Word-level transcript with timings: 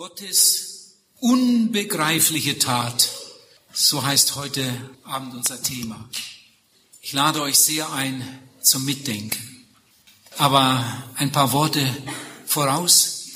Gottes 0.00 0.94
unbegreifliche 1.18 2.58
Tat, 2.58 3.10
so 3.70 4.02
heißt 4.02 4.34
heute 4.34 4.66
Abend 5.04 5.34
unser 5.34 5.62
Thema. 5.62 6.08
Ich 7.02 7.12
lade 7.12 7.42
euch 7.42 7.58
sehr 7.58 7.92
ein 7.92 8.26
zum 8.62 8.86
Mitdenken. 8.86 9.66
Aber 10.38 11.04
ein 11.16 11.32
paar 11.32 11.52
Worte 11.52 11.86
voraus 12.46 13.26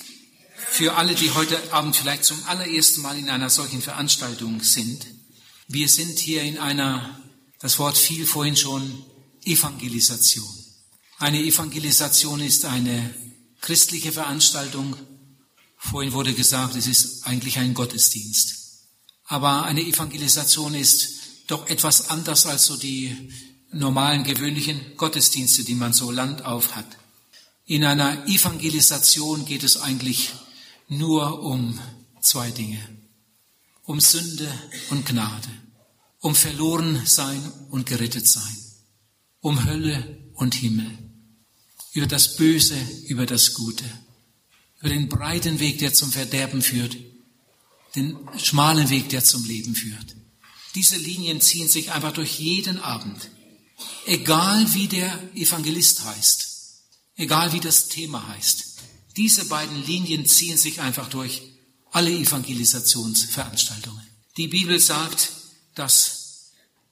für 0.70 0.96
alle, 0.96 1.14
die 1.14 1.32
heute 1.32 1.70
Abend 1.70 1.96
vielleicht 1.96 2.24
zum 2.24 2.42
allerersten 2.46 3.02
Mal 3.02 3.18
in 3.18 3.28
einer 3.28 3.50
solchen 3.50 3.82
Veranstaltung 3.82 4.62
sind. 4.62 5.04
Wir 5.68 5.90
sind 5.90 6.18
hier 6.18 6.44
in 6.44 6.56
einer, 6.56 7.20
das 7.58 7.78
Wort 7.78 7.98
fiel 7.98 8.24
vorhin 8.24 8.56
schon, 8.56 9.04
Evangelisation. 9.44 10.48
Eine 11.18 11.42
Evangelisation 11.42 12.40
ist 12.40 12.64
eine 12.64 13.14
christliche 13.60 14.12
Veranstaltung, 14.12 14.96
Vorhin 15.90 16.14
wurde 16.14 16.32
gesagt, 16.32 16.76
es 16.76 16.86
ist 16.86 17.26
eigentlich 17.26 17.58
ein 17.58 17.74
Gottesdienst. 17.74 18.54
Aber 19.26 19.64
eine 19.64 19.82
Evangelisation 19.82 20.74
ist 20.74 21.10
doch 21.46 21.68
etwas 21.68 22.08
anders 22.08 22.46
als 22.46 22.64
so 22.64 22.76
die 22.76 23.30
normalen, 23.70 24.24
gewöhnlichen 24.24 24.96
Gottesdienste, 24.96 25.62
die 25.62 25.74
man 25.74 25.92
so 25.92 26.10
landauf 26.10 26.74
hat. 26.74 26.86
In 27.66 27.84
einer 27.84 28.26
Evangelisation 28.26 29.44
geht 29.44 29.62
es 29.62 29.76
eigentlich 29.76 30.32
nur 30.88 31.42
um 31.42 31.78
zwei 32.22 32.50
Dinge. 32.50 32.80
Um 33.82 34.00
Sünde 34.00 34.50
und 34.88 35.04
Gnade. 35.04 35.50
Um 36.20 36.34
verloren 36.34 37.02
sein 37.04 37.42
und 37.70 37.84
gerettet 37.84 38.26
sein. 38.26 38.56
Um 39.40 39.66
Hölle 39.66 40.30
und 40.32 40.54
Himmel. 40.54 40.98
Über 41.92 42.06
das 42.06 42.36
Böse, 42.36 42.76
über 43.06 43.26
das 43.26 43.52
Gute 43.52 43.84
über 44.84 44.92
den 44.92 45.08
breiten 45.08 45.60
Weg, 45.60 45.78
der 45.78 45.94
zum 45.94 46.12
Verderben 46.12 46.60
führt, 46.60 46.94
den 47.96 48.18
schmalen 48.36 48.90
Weg, 48.90 49.08
der 49.08 49.24
zum 49.24 49.42
Leben 49.46 49.74
führt. 49.74 50.14
Diese 50.74 50.98
Linien 50.98 51.40
ziehen 51.40 51.68
sich 51.68 51.90
einfach 51.90 52.12
durch 52.12 52.38
jeden 52.38 52.78
Abend. 52.78 53.30
Egal 54.04 54.74
wie 54.74 54.86
der 54.86 55.18
Evangelist 55.34 56.04
heißt, 56.04 56.48
egal 57.16 57.54
wie 57.54 57.60
das 57.60 57.88
Thema 57.88 58.28
heißt. 58.28 58.74
Diese 59.16 59.46
beiden 59.46 59.86
Linien 59.86 60.26
ziehen 60.26 60.58
sich 60.58 60.82
einfach 60.82 61.08
durch 61.08 61.40
alle 61.90 62.10
Evangelisationsveranstaltungen. 62.10 64.06
Die 64.36 64.48
Bibel 64.48 64.78
sagt, 64.78 65.32
dass 65.74 66.50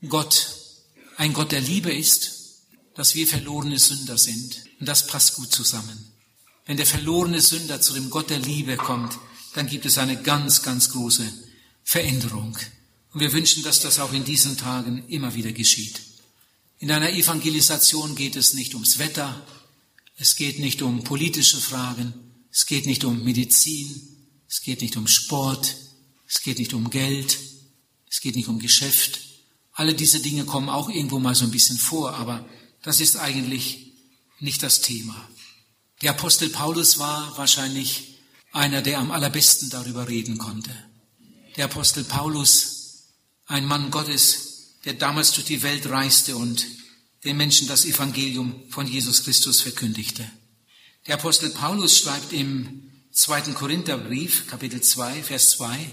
Gott 0.09 0.49
ein 1.19 1.35
Gott 1.35 1.53
der 1.53 1.61
Liebe 1.61 1.93
ist, 1.93 2.33
dass 2.95 3.15
wir 3.17 3.27
verlorene 3.27 3.79
Sünder 3.79 4.17
sind. 4.17 4.65
Und 4.81 4.87
das 4.89 5.07
passt 5.07 5.35
gut 5.35 5.53
zusammen. 5.53 6.12
Wenn 6.67 6.77
der 6.77 6.87
verlorene 6.87 7.41
Sünder 7.41 7.81
zu 7.81 7.93
dem 7.95 8.11
Gott 8.11 8.31
der 8.31 8.39
Liebe 8.39 8.77
kommt, 8.77 9.19
dann 9.55 9.67
gibt 9.67 9.85
es 9.85 9.99
eine 9.99 10.21
ganz, 10.23 10.63
ganz 10.63 10.91
große 10.91 11.33
Veränderung. 11.83 12.57
Und 13.13 13.21
wir 13.21 13.33
wünschen, 13.33 13.63
dass 13.63 13.81
das 13.81 13.99
auch 13.99 14.13
in 14.13 14.25
diesen 14.25 14.57
Tagen 14.57 15.07
immer 15.09 15.35
wieder 15.35 15.53
geschieht. 15.53 16.01
In 16.79 16.91
einer 16.91 17.13
Evangelisation 17.13 18.15
geht 18.15 18.37
es 18.37 18.55
nicht 18.55 18.75
ums 18.75 18.99
Wetter, 18.99 19.47
es 20.17 20.37
geht 20.37 20.59
nicht 20.59 20.83
um 20.83 21.05
politische 21.05 21.59
Fragen, 21.59 22.15
es 22.51 22.67
geht 22.67 22.87
nicht 22.87 23.05
um 23.05 23.25
Medizin, 23.25 24.01
es 24.49 24.63
geht 24.63 24.83
nicht 24.83 24.97
um 24.97 25.07
Sport, 25.07 25.77
es 26.29 26.43
geht 26.43 26.59
nicht 26.59 26.75
um 26.75 26.91
Geld, 26.91 27.39
es 28.11 28.21
geht 28.21 28.37
nicht 28.37 28.49
um 28.49 28.59
Geschäft. 28.59 29.21
Alle 29.73 29.95
diese 29.95 30.21
Dinge 30.21 30.45
kommen 30.45 30.69
auch 30.69 30.89
irgendwo 30.89 31.19
mal 31.19 31.35
so 31.35 31.45
ein 31.45 31.51
bisschen 31.51 31.79
vor, 31.79 32.15
aber 32.15 32.49
das 32.83 33.01
ist 33.01 33.17
eigentlich 33.17 33.93
nicht 34.39 34.63
das 34.63 34.81
Thema. 34.81 35.29
Der 36.03 36.11
Apostel 36.11 36.51
Paulus 36.51 36.99
war 36.99 37.39
wahrscheinlich 37.39 38.19
einer, 38.51 38.83
der 38.83 38.99
am 38.99 39.13
allerbesten 39.13 39.71
darüber 39.71 40.09
reden 40.09 40.37
konnte. 40.37 40.71
Der 41.57 41.67
Apostel 41.67 42.03
Paulus, 42.03 43.05
ein 43.47 43.65
Mann 43.65 43.93
Gottes, 43.93 44.79
der 44.85 44.95
damals 44.95 45.31
durch 45.31 45.47
die 45.47 45.63
Welt 45.63 45.89
reiste 45.89 46.37
und 46.37 46.67
den 47.23 47.37
Menschen 47.37 47.69
das 47.69 47.85
Evangelium 47.85 48.69
von 48.69 48.89
Jesus 48.89 49.23
Christus 49.23 49.61
verkündigte. 49.61 50.29
Der 51.07 51.15
Apostel 51.15 51.51
Paulus 51.51 51.99
schreibt 51.99 52.33
im 52.33 52.91
zweiten 53.13 53.55
Korintherbrief, 53.55 54.49
Kapitel 54.49 54.81
2, 54.81 55.23
Vers 55.23 55.51
2, 55.53 55.89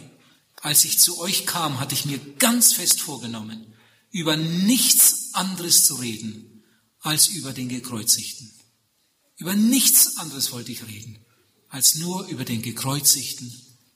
als 0.61 0.85
ich 0.85 0.99
zu 0.99 1.19
euch 1.19 1.45
kam, 1.45 1.79
hatte 1.79 1.93
ich 1.93 2.05
mir 2.05 2.19
ganz 2.39 2.73
fest 2.73 2.99
vorgenommen, 2.99 3.75
über 4.09 4.37
nichts 4.37 5.29
anderes 5.33 5.85
zu 5.85 5.95
reden 5.95 6.63
als 6.99 7.27
über 7.27 7.53
den 7.53 7.69
Gekreuzigten. 7.69 8.58
Über 9.39 9.55
nichts 9.55 10.17
anderes 10.17 10.51
wollte 10.51 10.73
ich 10.73 10.85
reden, 10.85 11.17
als 11.69 11.95
nur 11.95 12.27
über 12.27 12.43
den 12.43 12.61
Gekreuzigten. 12.61 13.51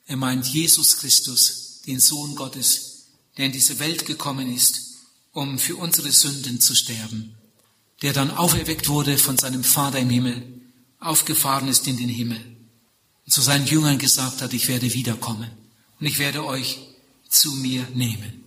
Er 0.06 0.16
meint 0.16 0.46
Jesus 0.46 0.96
Christus, 0.96 1.82
den 1.86 2.00
Sohn 2.00 2.34
Gottes, 2.34 3.08
der 3.36 3.46
in 3.46 3.52
diese 3.52 3.78
Welt 3.78 4.06
gekommen 4.06 4.52
ist, 4.52 4.80
um 5.32 5.58
für 5.58 5.76
unsere 5.76 6.10
Sünden 6.12 6.60
zu 6.60 6.74
sterben, 6.74 7.34
der 8.00 8.14
dann 8.14 8.30
auferweckt 8.30 8.88
wurde 8.88 9.18
von 9.18 9.36
seinem 9.36 9.64
Vater 9.64 9.98
im 9.98 10.08
Himmel, 10.08 10.62
aufgefahren 10.98 11.68
ist 11.68 11.86
in 11.86 11.98
den 11.98 12.08
Himmel 12.08 12.40
und 13.26 13.32
zu 13.32 13.42
seinen 13.42 13.66
Jüngern 13.66 13.98
gesagt 13.98 14.40
hat, 14.40 14.54
ich 14.54 14.68
werde 14.68 14.94
wiederkommen 14.94 15.50
und 16.00 16.06
ich 16.06 16.18
werde 16.18 16.46
euch 16.46 16.78
zu 17.28 17.52
mir 17.52 17.86
nehmen. 17.94 18.44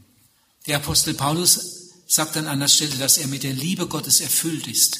Der 0.65 0.77
Apostel 0.77 1.13
Paulus 1.13 1.91
sagt 2.07 2.37
an 2.37 2.47
einer 2.47 2.67
Stelle, 2.67 2.95
dass 2.97 3.19
er 3.19 3.27
mit 3.27 3.43
der 3.43 3.53
Liebe 3.53 3.87
Gottes 3.87 4.19
erfüllt 4.19 4.65
ist. 4.67 4.99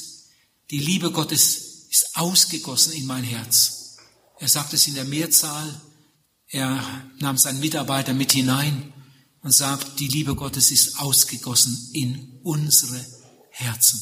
Die 0.70 0.78
Liebe 0.78 1.10
Gottes 1.10 1.67
ist 1.90 2.16
ausgegossen 2.16 2.92
in 2.92 3.06
mein 3.06 3.24
Herz. 3.24 3.96
Er 4.38 4.48
sagt 4.48 4.72
es 4.74 4.86
in 4.86 4.94
der 4.94 5.04
Mehrzahl. 5.04 5.80
Er 6.48 6.82
nahm 7.18 7.36
seinen 7.36 7.60
Mitarbeiter 7.60 8.14
mit 8.14 8.32
hinein 8.32 8.92
und 9.42 9.52
sagt, 9.52 10.00
die 10.00 10.08
Liebe 10.08 10.34
Gottes 10.34 10.70
ist 10.70 10.98
ausgegossen 10.98 11.90
in 11.92 12.40
unsere 12.42 13.04
Herzen. 13.50 14.00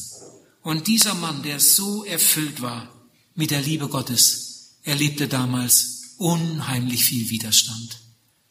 Und 0.63 0.87
dieser 0.87 1.13
Mann, 1.13 1.43
der 1.43 1.59
so 1.59 2.03
erfüllt 2.03 2.61
war 2.61 2.93
mit 3.35 3.51
der 3.51 3.61
Liebe 3.61 3.87
Gottes, 3.87 4.77
erlebte 4.83 5.27
damals 5.27 6.15
unheimlich 6.17 7.05
viel 7.05 7.29
Widerstand. 7.29 7.99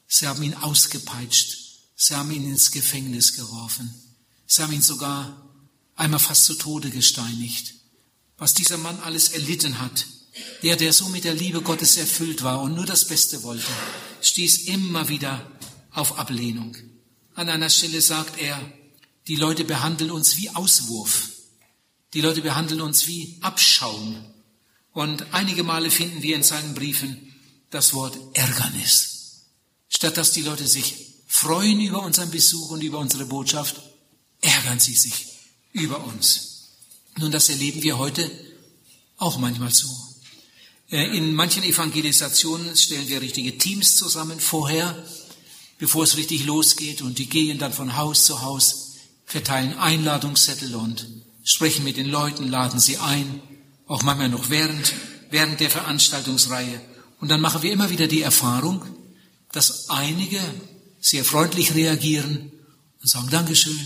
Sie 0.07 0.27
haben 0.27 0.43
ihn 0.43 0.55
ausgepeitscht. 0.55 1.57
Sie 1.97 2.15
haben 2.15 2.31
ihn 2.31 2.49
ins 2.49 2.71
Gefängnis 2.71 3.35
geworfen. 3.35 3.93
Sie 4.47 4.63
haben 4.63 4.73
ihn 4.73 4.83
sogar 4.83 5.51
einmal 5.95 6.21
fast 6.21 6.45
zu 6.45 6.55
Tode 6.55 6.91
gesteinigt 6.91 7.75
was 8.39 8.55
dieser 8.55 8.79
Mann 8.79 8.99
alles 9.01 9.31
erlitten 9.31 9.81
hat. 9.81 10.07
Der, 10.63 10.77
der 10.77 10.93
so 10.93 11.09
mit 11.09 11.25
der 11.25 11.35
Liebe 11.35 11.63
Gottes 11.63 11.97
erfüllt 11.97 12.43
war 12.43 12.61
und 12.61 12.75
nur 12.75 12.85
das 12.85 13.07
Beste 13.07 13.43
wollte, 13.43 13.73
stieß 14.21 14.69
immer 14.69 15.09
wieder 15.09 15.51
auf 15.93 16.19
Ablehnung. 16.19 16.77
An 17.35 17.49
einer 17.49 17.71
Stelle 17.71 18.01
sagt 18.01 18.39
er, 18.39 18.61
die 19.29 19.37
Leute 19.37 19.65
behandeln 19.65 20.11
uns 20.11 20.37
wie 20.37 20.51
Auswurf. 20.51 21.31
Die 22.15 22.21
Leute 22.21 22.43
behandeln 22.43 22.81
uns 22.81 23.07
wie 23.07 23.39
Abschaum. 23.41 24.25
Und 24.93 25.27
einige 25.33 25.63
Male 25.63 25.91
finden 25.91 26.23
wir 26.23 26.37
in 26.37 26.43
seinen 26.43 26.75
Briefen 26.75 27.35
das 27.71 27.93
Wort 27.95 28.19
Ärgernis. 28.35 29.47
Statt 29.89 30.17
dass 30.17 30.33
die 30.33 30.43
Leute 30.43 30.67
sich 30.67 30.95
freuen 31.27 31.81
über 31.81 32.03
unseren 32.03 32.31
Besuch 32.31 32.71
und 32.71 32.83
über 32.83 32.99
unsere 32.99 33.27
Botschaft, 33.27 33.81
ärgern 34.41 34.79
sie 34.79 34.95
sich 34.95 35.27
über 35.73 36.05
uns. 36.05 36.56
Nun, 37.19 37.32
das 37.32 37.49
erleben 37.49 37.82
wir 37.82 37.97
heute 37.97 38.31
auch 39.16 39.38
manchmal 39.38 39.72
so. 39.72 39.88
Äh, 40.91 41.16
in 41.16 41.34
manchen 41.34 41.62
Evangelisationen 41.62 42.77
stellen 42.77 43.09
wir 43.09 43.22
richtige 43.22 43.56
Teams 43.56 43.97
zusammen 43.97 44.38
vorher, 44.38 45.03
bevor 45.78 46.05
es 46.05 46.16
richtig 46.16 46.44
losgeht, 46.44 47.00
und 47.00 47.19
die 47.19 47.28
gehen 47.28 47.59
dann 47.59 47.72
von 47.72 47.97
Haus 47.97 48.26
zu 48.26 48.43
Haus, 48.43 48.97
verteilen 49.25 49.78
Einladungszettel 49.78 50.75
und 50.75 51.06
sprechen 51.43 51.84
mit 51.84 51.97
den 51.97 52.06
Leuten, 52.06 52.49
laden 52.49 52.81
sie 52.81 52.99
ein, 52.99 53.41
auch 53.87 54.03
manchmal 54.03 54.28
noch 54.28 54.50
während, 54.50 54.93
während 55.31 55.59
der 55.60 55.71
Veranstaltungsreihe. 55.71 56.81
Und 57.19 57.31
dann 57.31 57.41
machen 57.41 57.62
wir 57.62 57.72
immer 57.72 57.88
wieder 57.88 58.09
die 58.09 58.21
Erfahrung, 58.21 58.84
dass 59.53 59.88
einige 59.88 60.41
sehr 61.00 61.25
freundlich 61.25 61.75
reagieren 61.75 62.52
und 63.00 63.08
sagen, 63.08 63.31
Dankeschön, 63.31 63.79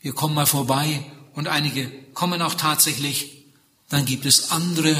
wir 0.00 0.12
kommen 0.12 0.34
mal 0.34 0.46
vorbei 0.46 1.04
und 1.34 1.48
einige 1.48 2.01
kommen 2.14 2.42
auch 2.42 2.54
tatsächlich. 2.54 3.46
Dann 3.88 4.04
gibt 4.04 4.26
es 4.26 4.50
andere, 4.50 4.96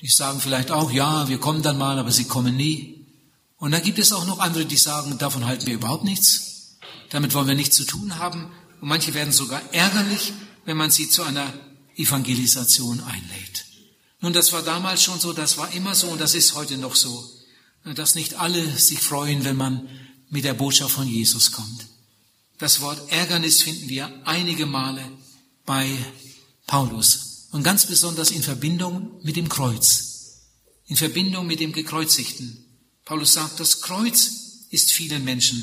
die 0.00 0.08
sagen 0.08 0.40
vielleicht 0.40 0.70
auch, 0.70 0.90
ja, 0.90 1.28
wir 1.28 1.38
kommen 1.38 1.62
dann 1.62 1.78
mal, 1.78 1.98
aber 1.98 2.10
sie 2.10 2.24
kommen 2.24 2.56
nie. 2.56 3.06
Und 3.58 3.72
dann 3.72 3.82
gibt 3.82 3.98
es 3.98 4.12
auch 4.12 4.26
noch 4.26 4.40
andere, 4.40 4.64
die 4.64 4.76
sagen, 4.76 5.18
davon 5.18 5.46
halten 5.46 5.66
wir 5.66 5.74
überhaupt 5.74 6.04
nichts. 6.04 6.76
Damit 7.10 7.34
wollen 7.34 7.46
wir 7.46 7.54
nichts 7.54 7.76
zu 7.76 7.84
tun 7.84 8.18
haben. 8.18 8.50
Und 8.80 8.88
manche 8.88 9.14
werden 9.14 9.32
sogar 9.32 9.62
ärgerlich, 9.72 10.32
wenn 10.64 10.76
man 10.76 10.90
sie 10.90 11.08
zu 11.08 11.22
einer 11.22 11.52
Evangelisation 11.96 13.00
einlädt. 13.00 13.64
Nun, 14.20 14.32
das 14.32 14.52
war 14.52 14.62
damals 14.62 15.02
schon 15.02 15.20
so, 15.20 15.32
das 15.32 15.58
war 15.58 15.72
immer 15.72 15.94
so 15.94 16.08
und 16.08 16.20
das 16.20 16.34
ist 16.34 16.54
heute 16.54 16.78
noch 16.78 16.94
so, 16.94 17.28
dass 17.84 18.14
nicht 18.14 18.34
alle 18.34 18.78
sich 18.78 19.00
freuen, 19.00 19.44
wenn 19.44 19.56
man 19.56 19.88
mit 20.30 20.44
der 20.44 20.54
Botschaft 20.54 20.92
von 20.92 21.06
Jesus 21.06 21.52
kommt. 21.52 21.86
Das 22.58 22.80
Wort 22.80 23.10
Ärgernis 23.10 23.62
finden 23.62 23.88
wir 23.88 24.10
einige 24.24 24.66
Male 24.66 25.02
bei 25.66 25.88
Paulus 26.66 27.48
und 27.50 27.62
ganz 27.62 27.86
besonders 27.86 28.30
in 28.30 28.42
Verbindung 28.42 29.20
mit 29.22 29.36
dem 29.36 29.48
Kreuz, 29.48 30.40
in 30.86 30.96
Verbindung 30.96 31.46
mit 31.46 31.60
dem 31.60 31.72
Gekreuzigten, 31.72 32.66
Paulus 33.04 33.32
sagt, 33.32 33.60
das 33.60 33.80
Kreuz 33.80 34.30
ist 34.70 34.92
vielen 34.92 35.24
Menschen 35.24 35.62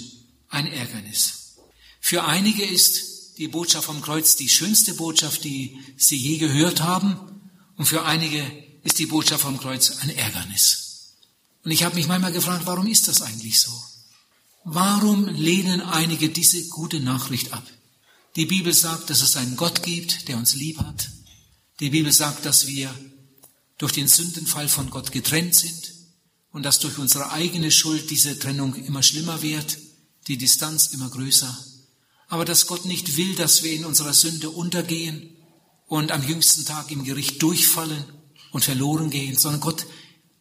ein 0.49 0.67
Ärgernis. 0.67 1.55
Für 1.99 2.25
einige 2.25 2.63
ist 2.63 3.37
die 3.37 3.47
Botschaft 3.47 3.85
vom 3.85 4.01
Kreuz 4.01 4.35
die 4.35 4.49
schönste 4.49 4.93
Botschaft, 4.93 5.43
die 5.43 5.79
sie 5.97 6.17
je 6.17 6.37
gehört 6.37 6.81
haben. 6.81 7.17
Und 7.77 7.85
für 7.85 8.05
einige 8.05 8.43
ist 8.83 8.99
die 8.99 9.05
Botschaft 9.05 9.41
vom 9.41 9.57
Kreuz 9.57 9.99
ein 10.01 10.09
Ärgernis. 10.09 11.15
Und 11.63 11.71
ich 11.71 11.83
habe 11.83 11.95
mich 11.95 12.07
manchmal 12.07 12.33
gefragt, 12.33 12.65
warum 12.65 12.87
ist 12.87 13.07
das 13.07 13.21
eigentlich 13.21 13.59
so? 13.59 13.71
Warum 14.63 15.27
lehnen 15.27 15.81
einige 15.81 16.29
diese 16.29 16.67
gute 16.67 16.99
Nachricht 16.99 17.53
ab? 17.53 17.65
Die 18.35 18.45
Bibel 18.45 18.73
sagt, 18.73 19.09
dass 19.09 19.21
es 19.21 19.35
einen 19.35 19.55
Gott 19.55 19.83
gibt, 19.83 20.27
der 20.27 20.37
uns 20.37 20.55
lieb 20.55 20.79
hat. 20.79 21.09
Die 21.79 21.89
Bibel 21.89 22.11
sagt, 22.11 22.45
dass 22.45 22.67
wir 22.67 22.93
durch 23.77 23.93
den 23.93 24.07
Sündenfall 24.07 24.69
von 24.69 24.89
Gott 24.89 25.11
getrennt 25.11 25.55
sind 25.55 25.93
und 26.51 26.63
dass 26.63 26.79
durch 26.79 26.97
unsere 26.97 27.31
eigene 27.31 27.71
Schuld 27.71 28.09
diese 28.09 28.37
Trennung 28.37 28.75
immer 28.75 29.01
schlimmer 29.01 29.41
wird, 29.41 29.77
die 30.27 30.37
Distanz 30.37 30.87
immer 30.87 31.09
größer. 31.09 31.57
Aber 32.27 32.45
dass 32.45 32.67
Gott 32.67 32.85
nicht 32.85 33.17
will, 33.17 33.35
dass 33.35 33.63
wir 33.63 33.71
in 33.71 33.85
unserer 33.85 34.13
Sünde 34.13 34.49
untergehen 34.49 35.35
und 35.87 36.11
am 36.11 36.27
jüngsten 36.27 36.65
Tag 36.65 36.91
im 36.91 37.03
Gericht 37.03 37.41
durchfallen 37.41 38.03
und 38.51 38.63
verloren 38.63 39.09
gehen, 39.09 39.37
sondern 39.37 39.61
Gott 39.61 39.87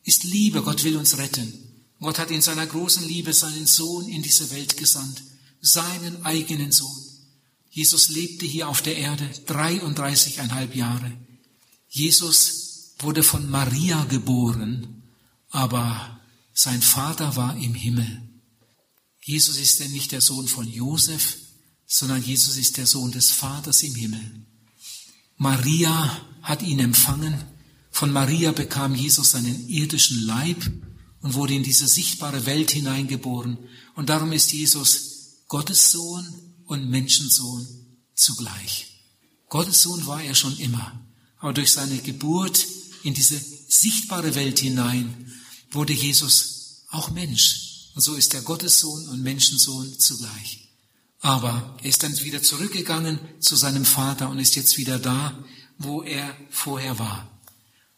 ist 0.02 0.24
Liebe, 0.24 0.62
Gott 0.62 0.84
will 0.84 0.96
uns 0.96 1.16
retten. 1.16 1.52
Gott 2.00 2.18
hat 2.18 2.30
in 2.30 2.42
seiner 2.42 2.66
großen 2.66 3.06
Liebe 3.06 3.32
seinen 3.32 3.66
Sohn 3.66 4.08
in 4.08 4.22
diese 4.22 4.50
Welt 4.50 4.76
gesandt, 4.76 5.22
seinen 5.60 6.24
eigenen 6.24 6.70
Sohn. 6.70 7.07
Jesus 7.78 8.08
lebte 8.08 8.44
hier 8.44 8.68
auf 8.68 8.82
der 8.82 8.96
Erde 8.96 9.24
33,5 9.46 10.74
Jahre. 10.74 11.12
Jesus 11.88 12.94
wurde 12.98 13.22
von 13.22 13.48
Maria 13.48 14.02
geboren, 14.06 15.04
aber 15.50 16.18
sein 16.52 16.82
Vater 16.82 17.36
war 17.36 17.56
im 17.56 17.74
Himmel. 17.74 18.20
Jesus 19.22 19.58
ist 19.58 19.78
denn 19.78 19.92
nicht 19.92 20.10
der 20.10 20.20
Sohn 20.20 20.48
von 20.48 20.66
Josef, 20.66 21.36
sondern 21.86 22.20
Jesus 22.20 22.56
ist 22.56 22.78
der 22.78 22.86
Sohn 22.88 23.12
des 23.12 23.30
Vaters 23.30 23.84
im 23.84 23.94
Himmel. 23.94 24.44
Maria 25.36 26.20
hat 26.42 26.62
ihn 26.62 26.80
empfangen. 26.80 27.44
Von 27.92 28.10
Maria 28.10 28.50
bekam 28.50 28.96
Jesus 28.96 29.30
seinen 29.30 29.68
irdischen 29.68 30.26
Leib 30.26 30.68
und 31.20 31.34
wurde 31.34 31.54
in 31.54 31.62
diese 31.62 31.86
sichtbare 31.86 32.44
Welt 32.44 32.72
hineingeboren. 32.72 33.56
Und 33.94 34.08
darum 34.08 34.32
ist 34.32 34.52
Jesus 34.52 35.44
Gottes 35.46 35.92
Sohn 35.92 36.47
und 36.68 36.88
Menschensohn 36.88 37.66
zugleich. 38.14 38.86
Gottes 39.48 39.82
Sohn 39.82 40.06
war 40.06 40.22
er 40.22 40.34
schon 40.34 40.56
immer, 40.58 41.04
aber 41.38 41.54
durch 41.54 41.72
seine 41.72 41.98
Geburt 41.98 42.66
in 43.02 43.14
diese 43.14 43.40
sichtbare 43.68 44.34
Welt 44.34 44.58
hinein 44.58 45.32
wurde 45.70 45.92
Jesus 45.92 46.84
auch 46.90 47.10
Mensch. 47.10 47.90
Und 47.94 48.02
so 48.02 48.14
ist 48.14 48.34
er 48.34 48.42
Gottes 48.42 48.80
Sohn 48.80 49.08
und 49.08 49.22
Menschensohn 49.22 49.98
zugleich. 49.98 50.68
Aber 51.20 51.76
er 51.82 51.88
ist 51.88 52.02
dann 52.02 52.16
wieder 52.20 52.42
zurückgegangen 52.42 53.18
zu 53.40 53.56
seinem 53.56 53.84
Vater 53.84 54.28
und 54.28 54.38
ist 54.38 54.54
jetzt 54.54 54.76
wieder 54.76 54.98
da, 54.98 55.44
wo 55.78 56.02
er 56.02 56.36
vorher 56.50 56.98
war. 56.98 57.40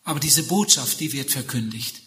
Aber 0.05 0.20
diese 0.20 0.44
Botschaft, 0.44 1.00
die 1.00 1.12
wird 1.12 1.31
verkündigt, 1.31 2.00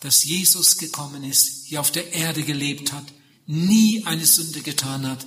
dass 0.00 0.24
Jesus 0.24 0.76
gekommen 0.76 1.24
ist, 1.24 1.66
hier 1.66 1.80
auf 1.80 1.90
der 1.90 2.12
Erde 2.12 2.42
gelebt 2.42 2.92
hat, 2.92 3.04
nie 3.46 4.04
eine 4.04 4.24
Sünde 4.24 4.60
getan 4.60 5.06
hat, 5.06 5.26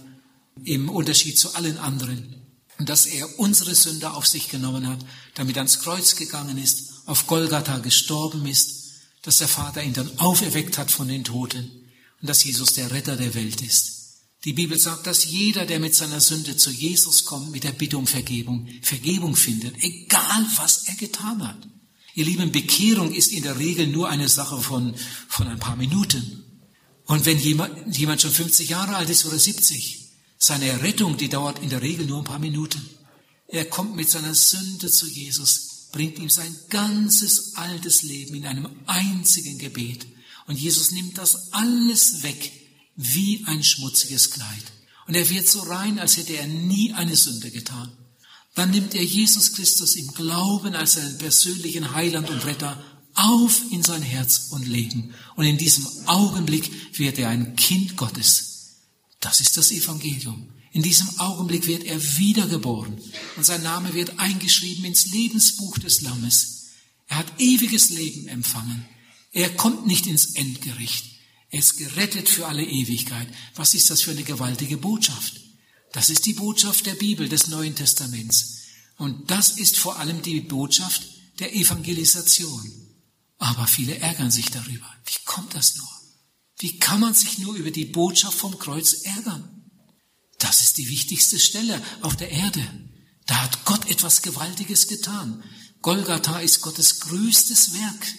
im 0.63 0.89
Unterschied 0.89 1.37
zu 1.37 1.55
allen 1.55 1.77
anderen. 1.77 2.41
Dass 2.79 3.05
er 3.05 3.39
unsere 3.39 3.75
Sünde 3.75 4.11
auf 4.13 4.27
sich 4.27 4.49
genommen 4.49 4.87
hat, 4.87 4.99
damit 5.35 5.57
ans 5.57 5.79
Kreuz 5.79 6.15
gegangen 6.15 6.57
ist, 6.57 6.93
auf 7.05 7.27
Golgatha 7.27 7.79
gestorben 7.79 8.45
ist, 8.45 8.83
dass 9.21 9.37
der 9.37 9.47
Vater 9.47 9.83
ihn 9.83 9.93
dann 9.93 10.19
auferweckt 10.19 10.77
hat 10.77 10.91
von 10.91 11.07
den 11.07 11.23
Toten 11.23 11.71
und 12.21 12.29
dass 12.29 12.43
Jesus 12.43 12.73
der 12.73 12.91
Retter 12.91 13.15
der 13.15 13.33
Welt 13.35 13.61
ist. 13.61 13.93
Die 14.45 14.53
Bibel 14.53 14.77
sagt, 14.77 15.07
dass 15.07 15.25
jeder, 15.25 15.65
der 15.65 15.79
mit 15.79 15.95
seiner 15.95 16.19
Sünde 16.19 16.57
zu 16.57 16.69
Jesus 16.69 17.23
kommt, 17.23 17.51
mit 17.51 17.63
der 17.63 17.71
Bitte 17.71 17.97
um 17.97 18.07
Vergebung, 18.07 18.67
Vergebung 18.81 19.35
findet, 19.35 19.81
egal 19.81 20.45
was 20.57 20.87
er 20.87 20.95
getan 20.95 21.47
hat. 21.47 21.67
Ihr 22.15 22.25
Lieben, 22.25 22.51
Bekehrung 22.51 23.13
ist 23.13 23.31
in 23.31 23.43
der 23.43 23.57
Regel 23.57 23.87
nur 23.87 24.09
eine 24.09 24.27
Sache 24.27 24.61
von, 24.61 24.93
von 25.27 25.47
ein 25.47 25.59
paar 25.59 25.77
Minuten. 25.77 26.43
Und 27.05 27.25
wenn 27.25 27.39
jemand, 27.39 27.97
jemand 27.97 28.21
schon 28.21 28.31
50 28.31 28.69
Jahre 28.69 28.95
alt 28.95 29.09
ist 29.09 29.25
oder 29.25 29.39
70, 29.39 30.02
seine 30.45 30.67
Errettung, 30.67 31.15
die 31.15 31.29
dauert 31.29 31.59
in 31.59 31.69
der 31.69 31.81
Regel 31.81 32.05
nur 32.05 32.17
ein 32.17 32.25
paar 32.25 32.37
Minuten. 32.37 32.81
Er 33.47 33.63
kommt 33.63 33.95
mit 33.95 34.09
seiner 34.09 34.35
Sünde 34.35 34.91
zu 34.91 35.07
Jesus, 35.07 35.87
bringt 35.93 36.19
ihm 36.19 36.29
sein 36.29 36.53
ganzes 36.69 37.55
altes 37.55 38.01
Leben 38.01 38.35
in 38.35 38.45
einem 38.45 38.67
einzigen 38.85 39.57
Gebet. 39.57 40.05
Und 40.45 40.59
Jesus 40.59 40.91
nimmt 40.91 41.17
das 41.17 41.53
alles 41.53 42.23
weg, 42.23 42.51
wie 42.97 43.45
ein 43.45 43.63
schmutziges 43.63 44.31
Kleid. 44.31 44.65
Und 45.07 45.15
er 45.15 45.29
wird 45.29 45.47
so 45.47 45.61
rein, 45.61 45.97
als 45.97 46.17
hätte 46.17 46.35
er 46.35 46.47
nie 46.47 46.91
eine 46.91 47.15
Sünde 47.15 47.49
getan. 47.49 47.93
Dann 48.53 48.71
nimmt 48.71 48.95
er 48.95 49.03
Jesus 49.03 49.53
Christus 49.53 49.95
im 49.95 50.11
Glauben 50.11 50.75
als 50.75 50.93
seinen 50.93 51.17
persönlichen 51.19 51.93
Heiland 51.93 52.29
und 52.29 52.45
Retter 52.45 52.83
auf 53.13 53.61
in 53.71 53.81
sein 53.81 54.01
Herz 54.01 54.47
und 54.49 54.67
Leben. 54.67 55.13
Und 55.37 55.45
in 55.45 55.57
diesem 55.57 55.87
Augenblick 56.05 56.99
wird 56.99 57.17
er 57.17 57.29
ein 57.29 57.55
Kind 57.55 57.95
Gottes. 57.95 58.52
Das 59.23 59.39
ist 59.39 59.55
das 59.55 59.71
Evangelium. 59.71 60.49
In 60.73 60.83
diesem 60.83 61.07
Augenblick 61.17 61.65
wird 61.65 61.85
er 61.85 62.17
wiedergeboren 62.17 62.99
und 63.37 63.45
sein 63.45 63.63
Name 63.63 63.93
wird 63.93 64.19
eingeschrieben 64.19 64.83
ins 64.83 65.05
Lebensbuch 65.05 65.77
des 65.77 66.01
Lammes. 66.01 66.71
Er 67.07 67.17
hat 67.17 67.39
ewiges 67.39 67.89
Leben 67.89 68.27
empfangen. 68.27 68.85
Er 69.31 69.49
kommt 69.55 69.87
nicht 69.87 70.07
ins 70.07 70.35
Endgericht. 70.35 71.05
Er 71.51 71.59
ist 71.59 71.77
gerettet 71.77 72.27
für 72.27 72.47
alle 72.47 72.65
Ewigkeit. 72.65 73.27
Was 73.55 73.73
ist 73.75 73.89
das 73.89 74.01
für 74.01 74.11
eine 74.11 74.23
gewaltige 74.23 74.75
Botschaft? 74.75 75.39
Das 75.93 76.09
ist 76.09 76.25
die 76.25 76.33
Botschaft 76.33 76.85
der 76.85 76.95
Bibel, 76.95 77.29
des 77.29 77.47
Neuen 77.47 77.75
Testaments. 77.75 78.63
Und 78.97 79.31
das 79.31 79.51
ist 79.51 79.77
vor 79.77 79.99
allem 79.99 80.21
die 80.21 80.41
Botschaft 80.41 81.03
der 81.39 81.55
Evangelisation. 81.55 82.69
Aber 83.37 83.67
viele 83.67 83.95
ärgern 83.99 84.31
sich 84.31 84.49
darüber. 84.51 84.91
Wie 85.05 85.23
kommt 85.23 85.55
das 85.55 85.77
nur? 85.77 86.02
Wie 86.59 86.79
kann 86.79 86.99
man 86.99 87.13
sich 87.13 87.39
nur 87.39 87.55
über 87.55 87.71
die 87.71 87.85
Botschaft 87.85 88.37
vom 88.37 88.57
Kreuz 88.59 89.03
ärgern? 89.03 89.49
Das 90.39 90.61
ist 90.61 90.77
die 90.77 90.89
wichtigste 90.89 91.39
Stelle 91.39 91.81
auf 92.01 92.15
der 92.15 92.31
Erde. 92.31 92.61
Da 93.25 93.41
hat 93.41 93.65
Gott 93.65 93.89
etwas 93.89 94.21
Gewaltiges 94.21 94.87
getan. 94.87 95.43
Golgatha 95.81 96.39
ist 96.39 96.61
Gottes 96.61 96.99
größtes 96.99 97.73
Werk. 97.73 98.13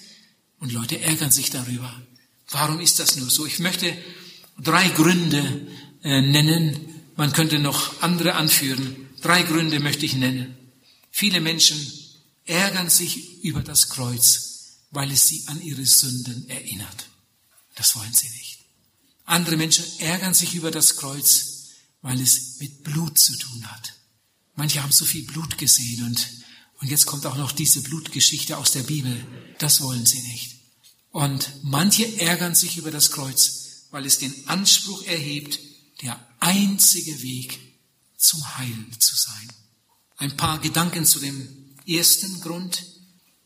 Und 0.58 0.72
Leute 0.72 1.00
ärgern 1.00 1.30
sich 1.30 1.50
darüber. 1.50 2.02
Warum 2.50 2.80
ist 2.80 2.98
das 2.98 3.16
nur 3.16 3.28
so? 3.28 3.46
Ich 3.46 3.58
möchte 3.58 3.96
drei 4.58 4.88
Gründe 4.88 5.66
äh, 6.02 6.22
nennen. 6.22 7.02
Man 7.16 7.32
könnte 7.32 7.58
noch 7.58 8.00
andere 8.02 8.34
anführen. 8.34 9.08
Drei 9.20 9.42
Gründe 9.42 9.80
möchte 9.80 10.06
ich 10.06 10.14
nennen. 10.14 10.56
Viele 11.10 11.40
Menschen 11.40 11.78
ärgern 12.44 12.90
sich 12.90 13.42
über 13.42 13.62
das 13.62 13.88
Kreuz, 13.88 14.80
weil 14.90 15.10
es 15.10 15.26
sie 15.26 15.44
an 15.46 15.62
ihre 15.62 15.84
Sünden 15.86 16.48
erinnert. 16.48 17.06
Das 17.74 17.96
wollen 17.96 18.14
sie 18.14 18.28
nicht. 18.28 18.58
Andere 19.24 19.56
Menschen 19.56 19.84
ärgern 20.00 20.34
sich 20.34 20.54
über 20.54 20.70
das 20.70 20.96
Kreuz, 20.96 21.70
weil 22.02 22.20
es 22.20 22.60
mit 22.60 22.84
Blut 22.84 23.18
zu 23.18 23.36
tun 23.36 23.70
hat. 23.70 23.94
Manche 24.54 24.82
haben 24.82 24.92
so 24.92 25.04
viel 25.04 25.24
Blut 25.24 25.58
gesehen 25.58 26.04
und, 26.04 26.28
und 26.80 26.88
jetzt 26.88 27.06
kommt 27.06 27.26
auch 27.26 27.36
noch 27.36 27.52
diese 27.52 27.82
Blutgeschichte 27.82 28.56
aus 28.58 28.72
der 28.72 28.82
Bibel. 28.82 29.26
Das 29.58 29.80
wollen 29.80 30.06
sie 30.06 30.20
nicht. 30.20 30.56
Und 31.10 31.50
manche 31.62 32.20
ärgern 32.20 32.54
sich 32.54 32.76
über 32.76 32.90
das 32.90 33.10
Kreuz, 33.10 33.86
weil 33.90 34.04
es 34.04 34.18
den 34.18 34.48
Anspruch 34.48 35.02
erhebt, 35.04 35.58
der 36.02 36.20
einzige 36.40 37.22
Weg 37.22 37.58
zum 38.16 38.58
Heil 38.58 38.86
zu 38.98 39.16
sein. 39.16 39.52
Ein 40.16 40.36
paar 40.36 40.58
Gedanken 40.58 41.04
zu 41.04 41.20
dem 41.20 41.48
ersten 41.86 42.40
Grund. 42.40 42.84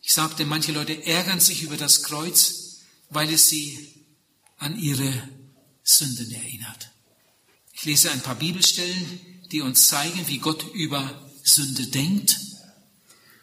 Ich 0.01 0.13
sagte, 0.13 0.47
manche 0.47 0.73
Leute 0.73 1.05
ärgern 1.05 1.41
sich 1.41 1.63
über 1.63 1.77
das 1.77 2.03
Kreuz, 2.03 2.79
weil 3.11 3.31
es 3.33 3.49
sie 3.49 3.98
an 4.59 4.79
ihre 4.79 5.13
Sünden 5.83 6.31
erinnert. 6.33 6.91
Ich 7.73 7.85
lese 7.85 8.11
ein 8.11 8.21
paar 8.21 8.35
Bibelstellen, 8.35 9.21
die 9.53 9.61
uns 9.61 9.89
zeigen, 9.89 10.27
wie 10.27 10.39
Gott 10.39 10.65
über 10.75 11.31
Sünde 11.43 11.87
denkt. 11.87 12.39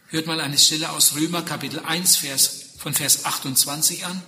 Hört 0.09 0.27
mal 0.27 0.39
eine 0.39 0.57
Stelle 0.57 0.91
aus 0.91 1.15
Römer 1.15 1.41
Kapitel 1.41 1.79
1 1.79 2.17
Vers, 2.17 2.65
von 2.77 2.93
Vers 2.93 3.25
28 3.25 4.05
an. 4.05 4.21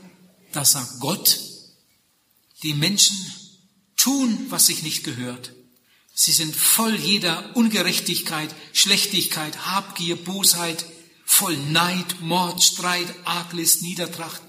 Da 0.52 0.66
sagt 0.66 1.00
Gott, 1.00 1.40
die 2.64 2.74
Menschen 2.74 3.18
tun, 3.96 4.48
was 4.50 4.68
sich 4.68 4.82
nicht 4.82 5.04
gehört. 5.04 5.52
Sie 6.14 6.32
sind 6.32 6.56
voll 6.56 6.96
jeder 6.96 7.56
Ungerechtigkeit, 7.56 8.54
Schlechtigkeit, 8.74 9.68
Habgier, 9.68 10.16
Bosheit, 10.16 10.86
voll 11.26 11.56
Neid, 11.58 12.22
Mord, 12.22 12.64
Streit, 12.64 13.08
Arglist, 13.26 13.84
Niedertracht. 13.84 14.42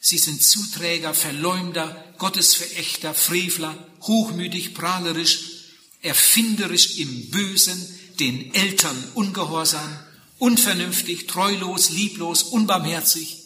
Sie 0.00 0.16
sind 0.16 0.42
Zuträger, 0.42 1.12
Verleumder, 1.12 2.14
Gottesverächter, 2.16 3.12
Frevler, 3.12 3.76
hochmütig, 4.00 4.72
prahlerisch, 4.72 5.40
erfinderisch 6.00 6.96
im 6.98 7.30
Bösen, 7.30 7.86
den 8.18 8.54
Eltern 8.54 8.96
ungehorsam, 9.14 9.98
unvernünftig, 10.38 11.26
treulos, 11.26 11.90
lieblos, 11.90 12.44
unbarmherzig. 12.44 13.36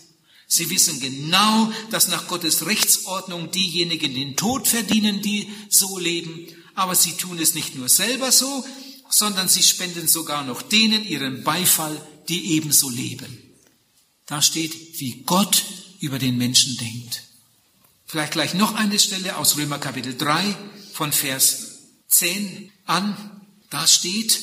Sie 0.46 0.70
wissen 0.70 1.00
genau, 1.00 1.72
dass 1.90 2.06
nach 2.06 2.28
Gottes 2.28 2.66
Rechtsordnung 2.66 3.50
diejenigen 3.50 4.14
den 4.14 4.36
Tod 4.36 4.68
verdienen, 4.68 5.22
die 5.22 5.50
so 5.68 5.98
leben. 5.98 6.46
Aber 6.76 6.94
sie 6.94 7.12
tun 7.12 7.40
es 7.40 7.54
nicht 7.54 7.74
nur 7.74 7.88
selber 7.88 8.30
so, 8.30 8.64
sondern 9.10 9.48
sie 9.48 9.62
spenden 9.62 10.06
sogar 10.06 10.44
noch 10.44 10.62
denen 10.62 11.04
ihren 11.04 11.42
Beifall, 11.42 12.00
die 12.28 12.52
ebenso 12.52 12.88
leben. 12.90 13.38
Da 14.26 14.40
steht, 14.40 15.00
wie 15.00 15.22
Gott 15.26 15.64
über 16.04 16.18
den 16.18 16.36
Menschen 16.36 16.76
denkt. 16.76 17.22
Vielleicht 18.04 18.32
gleich 18.32 18.52
noch 18.52 18.74
eine 18.74 18.98
Stelle 18.98 19.38
aus 19.38 19.56
Römer 19.56 19.78
Kapitel 19.78 20.16
3 20.16 20.54
von 20.92 21.12
Vers 21.12 21.78
10 22.08 22.70
an. 22.84 23.16
Da 23.70 23.86
steht, 23.86 24.38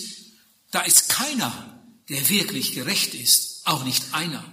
da 0.71 0.81
ist 0.81 1.09
keiner, 1.09 1.79
der 2.09 2.29
wirklich 2.29 2.73
gerecht 2.73 3.13
ist, 3.13 3.61
auch 3.65 3.83
nicht 3.83 4.03
einer. 4.11 4.43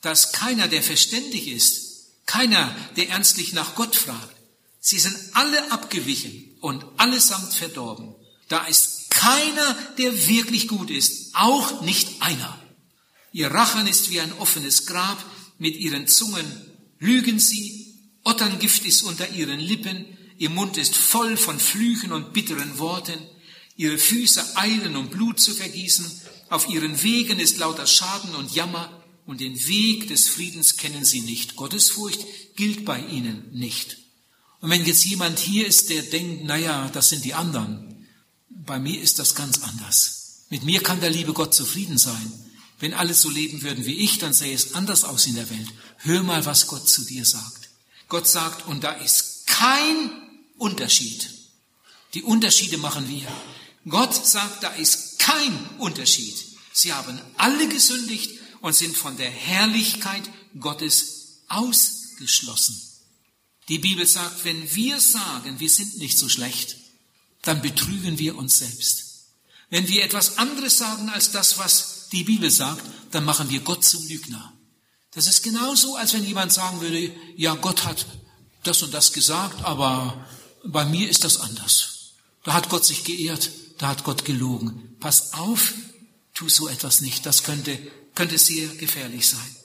Da 0.00 0.12
ist 0.12 0.32
keiner, 0.32 0.66
der 0.66 0.82
verständig 0.82 1.46
ist, 1.46 2.24
keiner, 2.24 2.74
der 2.96 3.10
ernstlich 3.10 3.52
nach 3.52 3.74
Gott 3.74 3.94
fragt. 3.94 4.34
Sie 4.80 4.98
sind 4.98 5.16
alle 5.34 5.70
abgewichen 5.70 6.56
und 6.62 6.84
allesamt 6.96 7.52
verdorben. 7.52 8.14
Da 8.48 8.64
ist 8.64 9.10
keiner, 9.10 9.76
der 9.98 10.26
wirklich 10.26 10.68
gut 10.68 10.90
ist, 10.90 11.34
auch 11.34 11.82
nicht 11.82 12.22
einer. 12.22 12.58
Ihr 13.32 13.50
Rachen 13.50 13.86
ist 13.86 14.08
wie 14.10 14.20
ein 14.20 14.32
offenes 14.38 14.86
Grab, 14.86 15.22
mit 15.58 15.76
ihren 15.76 16.06
Zungen 16.06 16.44
lügen 16.98 17.38
sie, 17.38 17.94
Otterngift 18.24 18.84
ist 18.84 19.02
unter 19.02 19.30
ihren 19.30 19.60
Lippen, 19.60 20.04
ihr 20.38 20.50
Mund 20.50 20.76
ist 20.76 20.94
voll 20.94 21.36
von 21.36 21.58
Flüchen 21.58 22.12
und 22.12 22.32
bitteren 22.32 22.78
Worten, 22.78 23.18
ihre 23.76 23.98
Füße 23.98 24.56
eilen, 24.56 24.96
um 24.96 25.08
Blut 25.08 25.40
zu 25.40 25.54
vergießen, 25.54 26.04
auf 26.48 26.68
ihren 26.68 27.02
Wegen 27.02 27.38
ist 27.38 27.58
lauter 27.58 27.86
Schaden 27.86 28.34
und 28.34 28.54
Jammer, 28.54 29.02
und 29.26 29.40
den 29.40 29.66
Weg 29.66 30.06
des 30.08 30.28
Friedens 30.28 30.76
kennen 30.76 31.04
sie 31.04 31.20
nicht. 31.20 31.56
Gottesfurcht 31.56 32.24
gilt 32.54 32.84
bei 32.84 33.00
ihnen 33.00 33.50
nicht. 33.52 33.98
Und 34.60 34.70
wenn 34.70 34.84
jetzt 34.84 35.04
jemand 35.04 35.38
hier 35.38 35.66
ist, 35.66 35.90
der 35.90 36.02
denkt, 36.02 36.44
naja, 36.44 36.88
das 36.92 37.08
sind 37.10 37.24
die 37.24 37.34
anderen, 37.34 38.06
bei 38.48 38.78
mir 38.78 39.00
ist 39.00 39.18
das 39.18 39.34
ganz 39.34 39.62
anders. 39.62 40.44
Mit 40.48 40.62
mir 40.62 40.80
kann 40.80 41.00
der 41.00 41.10
liebe 41.10 41.32
Gott 41.32 41.54
zufrieden 41.54 41.98
sein. 41.98 42.32
Wenn 42.78 42.94
alle 42.94 43.14
so 43.14 43.30
leben 43.30 43.62
würden 43.62 43.86
wie 43.86 44.00
ich, 44.00 44.18
dann 44.18 44.34
sähe 44.34 44.54
es 44.54 44.74
anders 44.74 45.04
aus 45.04 45.26
in 45.26 45.34
der 45.34 45.48
Welt. 45.48 45.68
Hör 45.98 46.22
mal, 46.22 46.44
was 46.44 46.66
Gott 46.66 46.88
zu 46.88 47.04
dir 47.04 47.24
sagt. 47.24 47.70
Gott 48.08 48.28
sagt, 48.28 48.66
und 48.66 48.84
da 48.84 48.92
ist 48.92 49.46
kein 49.46 50.10
Unterschied. 50.58 51.30
Die 52.14 52.22
Unterschiede 52.22 52.78
machen 52.78 53.08
wir. 53.08 53.26
Gott 53.88 54.14
sagt, 54.26 54.62
da 54.62 54.70
ist 54.74 55.18
kein 55.18 55.68
Unterschied. 55.78 56.36
Sie 56.72 56.92
haben 56.92 57.18
alle 57.36 57.68
gesündigt 57.68 58.38
und 58.60 58.74
sind 58.74 58.96
von 58.96 59.16
der 59.16 59.30
Herrlichkeit 59.30 60.22
Gottes 60.58 61.42
ausgeschlossen. 61.48 62.80
Die 63.68 63.78
Bibel 63.78 64.06
sagt, 64.06 64.44
wenn 64.44 64.74
wir 64.74 65.00
sagen, 65.00 65.58
wir 65.58 65.70
sind 65.70 65.98
nicht 65.98 66.18
so 66.18 66.28
schlecht, 66.28 66.76
dann 67.42 67.62
betrügen 67.62 68.18
wir 68.18 68.36
uns 68.36 68.58
selbst. 68.58 69.04
Wenn 69.70 69.88
wir 69.88 70.04
etwas 70.04 70.38
anderes 70.38 70.78
sagen 70.78 71.08
als 71.08 71.32
das, 71.32 71.58
was 71.58 71.95
die 72.12 72.24
Bibel 72.24 72.50
sagt, 72.50 72.84
dann 73.10 73.24
machen 73.24 73.50
wir 73.50 73.60
Gott 73.60 73.84
zum 73.84 74.06
Lügner. 74.06 74.52
Das 75.12 75.26
ist 75.26 75.42
genauso, 75.42 75.96
als 75.96 76.12
wenn 76.12 76.24
jemand 76.24 76.52
sagen 76.52 76.80
würde, 76.80 77.12
ja, 77.36 77.54
Gott 77.54 77.84
hat 77.84 78.06
das 78.64 78.82
und 78.82 78.92
das 78.92 79.12
gesagt, 79.12 79.64
aber 79.64 80.26
bei 80.64 80.84
mir 80.84 81.08
ist 81.08 81.24
das 81.24 81.38
anders. 81.38 82.12
Da 82.44 82.52
hat 82.52 82.68
Gott 82.68 82.84
sich 82.84 83.04
geehrt, 83.04 83.50
da 83.78 83.88
hat 83.88 84.04
Gott 84.04 84.24
gelogen. 84.24 84.96
Pass 85.00 85.32
auf, 85.32 85.74
tu 86.34 86.48
so 86.48 86.68
etwas 86.68 87.00
nicht. 87.00 87.26
Das 87.26 87.44
könnte, 87.44 87.78
könnte 88.14 88.38
sehr 88.38 88.68
gefährlich 88.68 89.26
sein. 89.26 89.56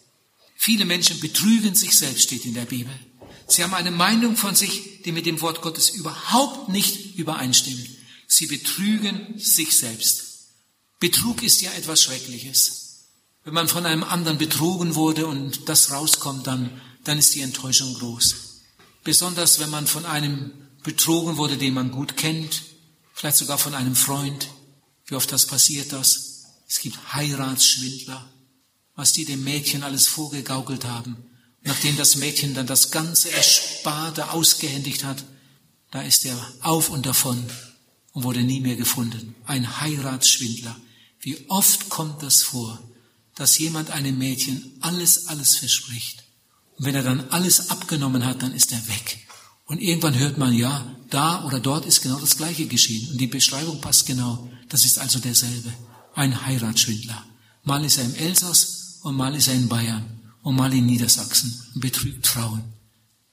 Viele 0.56 0.86
Menschen 0.86 1.20
betrügen 1.20 1.76
sich 1.76 1.98
selbst, 1.98 2.24
steht 2.24 2.46
in 2.46 2.54
der 2.54 2.66
Bibel. 2.66 2.94
Sie 3.48 3.64
haben 3.64 3.74
eine 3.74 3.92
Meinung 3.92 4.38
von 4.38 4.56
sich, 4.56 5.02
die 5.04 5.12
mit 5.12 5.26
dem 5.26 5.42
Wort 5.42 5.62
Gottes 5.62 5.90
überhaupt 5.90 6.70
nicht 6.70 7.18
übereinstimmt. 7.18 7.90
Sie 8.28 8.46
betrügen 8.46 9.38
sich 9.38 9.76
selbst. 9.76 10.31
Betrug 11.02 11.42
ist 11.42 11.62
ja 11.62 11.72
etwas 11.72 12.04
Schreckliches. 12.04 13.08
Wenn 13.44 13.56
man 13.56 13.68
von 13.68 13.88
einem 13.88 14.04
anderen 14.04 14.38
betrogen 14.38 14.94
wurde 14.94 15.26
und 15.26 15.68
das 15.68 15.90
rauskommt, 15.90 16.46
dann, 16.46 16.80
dann 17.04 17.18
ist 17.18 17.34
die 17.34 17.42
Enttäuschung 17.42 17.92
groß. 17.96 18.36
Besonders 19.04 19.60
wenn 19.60 19.72
man 19.72 19.88
von 19.88 20.06
einem 20.06 20.52
betrogen 20.84 21.38
wurde, 21.38 21.58
den 21.58 21.74
man 21.74 21.90
gut 21.90 22.18
kennt, 22.18 22.62
vielleicht 23.16 23.38
sogar 23.38 23.58
von 23.58 23.74
einem 23.74 23.96
Freund. 23.96 24.48
Wie 25.08 25.16
oft 25.16 25.32
das 25.32 25.48
passiert 25.48 25.92
das? 25.92 26.44
Es 26.70 26.80
gibt 26.80 27.14
Heiratsschwindler, 27.14 28.32
was 28.96 29.12
die 29.12 29.26
dem 29.26 29.44
Mädchen 29.44 29.82
alles 29.82 30.08
vorgegaukelt 30.08 30.86
haben. 30.86 31.18
Nachdem 31.64 31.98
das 31.98 32.16
Mädchen 32.16 32.54
dann 32.54 32.68
das 32.68 32.92
ganze 32.92 33.32
Ersparte 33.32 34.30
ausgehändigt 34.30 35.04
hat, 35.04 35.24
da 35.90 36.04
ist 36.04 36.26
er 36.26 36.38
auf 36.62 36.90
und 36.90 37.08
davon 37.08 37.44
und 38.14 38.24
wurde 38.24 38.44
nie 38.44 38.60
mehr 38.60 38.76
gefunden. 38.76 39.34
Ein 39.46 39.82
Heiratsschwindler. 39.82 40.80
Wie 41.22 41.46
oft 41.50 41.90
kommt 41.90 42.24
das 42.24 42.44
vor, 42.44 42.80
dass 43.36 43.58
jemand 43.58 43.92
einem 43.92 44.18
Mädchen 44.18 44.72
alles, 44.82 45.28
alles 45.28 45.56
verspricht. 45.56 46.24
Und 46.78 46.86
wenn 46.86 46.96
er 46.96 47.04
dann 47.04 47.30
alles 47.30 47.70
abgenommen 47.70 48.26
hat, 48.26 48.42
dann 48.42 48.54
ist 48.54 48.72
er 48.72 48.88
weg. 48.88 49.26
Und 49.66 49.82
irgendwann 49.82 50.18
hört 50.18 50.38
man, 50.38 50.54
ja, 50.54 50.96
da 51.10 51.46
oder 51.46 51.60
dort 51.60 51.86
ist 51.86 52.02
genau 52.02 52.20
das 52.20 52.38
Gleiche 52.38 52.66
geschehen. 52.66 53.10
Und 53.12 53.18
die 53.22 53.28
Beschreibung 53.28 53.80
passt 53.80 54.06
genau. 54.06 54.50
Das 54.70 54.86
ist 54.86 54.98
also 54.98 55.20
derselbe. 55.20 55.74
Ein 56.16 56.46
Heiratsschwindler. 56.46 57.26
Mal 57.64 57.86
ist 57.86 57.98
er 57.98 58.06
im 58.06 58.16
Elsass 58.16 59.00
und 59.04 59.16
mal 59.16 59.36
ist 59.36 59.48
er 59.48 59.54
in 59.54 59.70
Bayern 59.70 60.22
und 60.42 60.56
mal 60.56 60.74
in 60.74 60.86
Niedersachsen 60.86 61.62
und 61.74 61.82
betrügt 61.82 62.28
Frauen. 62.28 62.64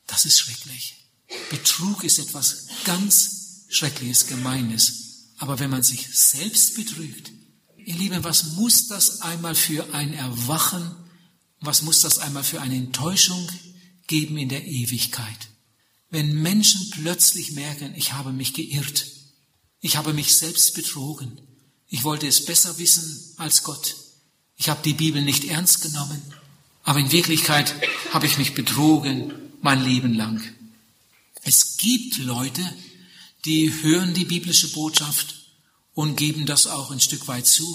Das 0.07 0.25
ist 0.27 0.39
schrecklich. 0.39 0.95
Betrug 1.51 2.05
ist 2.05 2.19
etwas 2.19 2.67
ganz 2.85 3.65
Schreckliches, 3.69 4.27
Gemeines. 4.27 5.27
Aber 5.39 5.59
wenn 5.59 5.71
man 5.71 5.83
sich 5.83 6.07
selbst 6.13 6.75
betrügt, 6.75 7.33
Ihr 7.89 7.97
Lieben, 7.97 8.23
was 8.23 8.53
muss 8.53 8.87
das 8.89 9.23
einmal 9.23 9.55
für 9.55 9.95
ein 9.95 10.13
Erwachen, 10.13 10.95
was 11.61 11.81
muss 11.81 12.03
das 12.03 12.19
einmal 12.19 12.45
für 12.45 12.61
eine 12.61 12.77
Enttäuschung 12.77 13.51
geben 14.07 14.37
in 14.37 14.51
der 14.51 14.67
Ewigkeit? 14.67 15.49
Wenn 16.11 16.43
Menschen 16.43 16.91
plötzlich 16.91 17.53
merken, 17.53 17.95
ich 17.97 18.13
habe 18.13 18.31
mich 18.31 18.53
geirrt, 18.53 19.07
ich 19.81 19.97
habe 19.97 20.13
mich 20.13 20.37
selbst 20.37 20.75
betrogen, 20.75 21.41
ich 21.89 22.05
wollte 22.05 22.27
es 22.27 22.45
besser 22.45 22.77
wissen 22.77 23.33
als 23.39 23.63
Gott, 23.63 23.97
ich 24.59 24.69
habe 24.69 24.83
die 24.85 24.93
Bibel 24.93 25.23
nicht 25.23 25.45
ernst 25.45 25.81
genommen, 25.81 26.21
aber 26.83 26.99
in 26.99 27.11
Wirklichkeit 27.11 27.75
habe 28.13 28.27
ich 28.27 28.37
mich 28.37 28.53
betrogen 28.53 29.33
mein 29.63 29.83
Leben 29.83 30.13
lang. 30.13 30.43
Es 31.43 31.79
gibt 31.79 32.19
Leute, 32.19 32.61
die 33.47 33.73
hören 33.83 34.13
die 34.13 34.27
biblische 34.27 34.69
Botschaft 34.73 35.38
und 35.99 36.15
geben 36.15 36.47
das 36.47 36.69
auch 36.69 36.93
ein 36.93 37.01
Stück 37.01 37.27
weit 37.27 37.49
zu. 37.49 37.67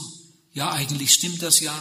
Ja, 0.53 0.71
eigentlich 0.71 1.13
stimmt 1.13 1.41
das 1.41 1.59
ja, 1.59 1.77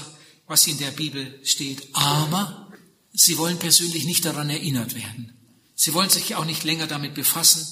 was 0.49 0.67
in 0.67 0.77
der 0.77 0.91
Bibel 0.91 1.39
steht. 1.45 1.87
Aber 1.93 2.69
sie 3.13 3.39
wollen 3.39 3.61
persönlich 3.61 4.07
nicht 4.07 4.25
daran 4.25 4.51
erinnert 4.51 4.97
werden. 4.97 5.35
Sie 5.77 5.95
wollen 5.95 6.11
sich 6.11 6.35
auch 6.35 6.45
nicht 6.45 6.65
länger 6.65 6.89
damit 6.89 7.15
befassen. 7.15 7.65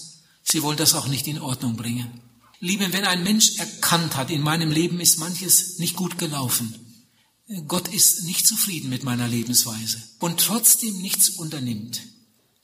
Sie 0.44 0.62
wollen 0.62 0.76
das 0.76 0.94
auch 0.94 1.08
nicht 1.08 1.26
in 1.26 1.40
Ordnung 1.40 1.74
bringen. 1.74 2.20
Liebe, 2.60 2.92
wenn 2.92 3.04
ein 3.04 3.24
Mensch 3.24 3.56
erkannt 3.56 4.14
hat, 4.14 4.30
in 4.30 4.40
meinem 4.40 4.70
Leben 4.70 5.00
ist 5.00 5.18
manches 5.18 5.80
nicht 5.80 5.96
gut 5.96 6.16
gelaufen. 6.16 6.72
Gott 7.66 7.88
ist 7.88 8.22
nicht 8.22 8.46
zufrieden 8.46 8.88
mit 8.88 9.02
meiner 9.02 9.26
Lebensweise 9.26 10.00
und 10.20 10.38
trotzdem 10.38 10.96
nichts 11.02 11.28
unternimmt. 11.28 12.02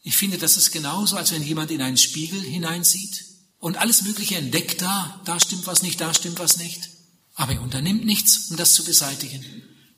Ich 0.05 0.17
finde, 0.17 0.39
das 0.39 0.57
ist 0.57 0.71
genauso, 0.71 1.17
als 1.17 1.33
wenn 1.33 1.43
jemand 1.43 1.73
in 1.73 1.83
einen 1.83 1.97
Spiegel 1.97 2.41
hineinsieht 2.41 3.25
und 3.59 3.77
alles 3.79 4.03
Mögliche 4.03 4.37
entdeckt 4.37 4.83
da, 4.83 5.21
da 5.25 5.41
stimmt 5.41 5.67
was 5.67 5.83
nicht, 5.83 6.01
da 6.01 6.13
stimmt 6.13 6.39
was 6.39 6.59
nicht. 6.59 6.91
Aber 7.35 7.53
er 7.53 7.63
unternimmt 7.63 8.05
nichts, 8.05 8.51
um 8.51 8.57
das 8.57 8.75
zu 8.75 8.85
beseitigen. 8.85 9.45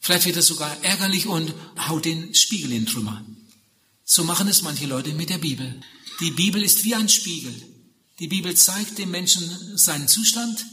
Vielleicht 0.00 0.26
wird 0.26 0.36
er 0.36 0.42
sogar 0.42 0.82
ärgerlich 0.84 1.26
und 1.26 1.52
haut 1.88 2.04
den 2.04 2.34
Spiegel 2.34 2.72
in 2.72 2.86
Trümmer. 2.86 3.24
So 4.04 4.24
machen 4.24 4.48
es 4.48 4.62
manche 4.62 4.86
Leute 4.86 5.12
mit 5.12 5.30
der 5.30 5.38
Bibel. 5.38 5.80
Die 6.20 6.30
Bibel 6.30 6.62
ist 6.62 6.84
wie 6.84 6.94
ein 6.94 7.08
Spiegel. 7.08 7.54
Die 8.20 8.28
Bibel 8.28 8.56
zeigt 8.56 8.98
dem 8.98 9.10
Menschen 9.10 9.76
seinen 9.76 10.08
Zustand 10.08 10.64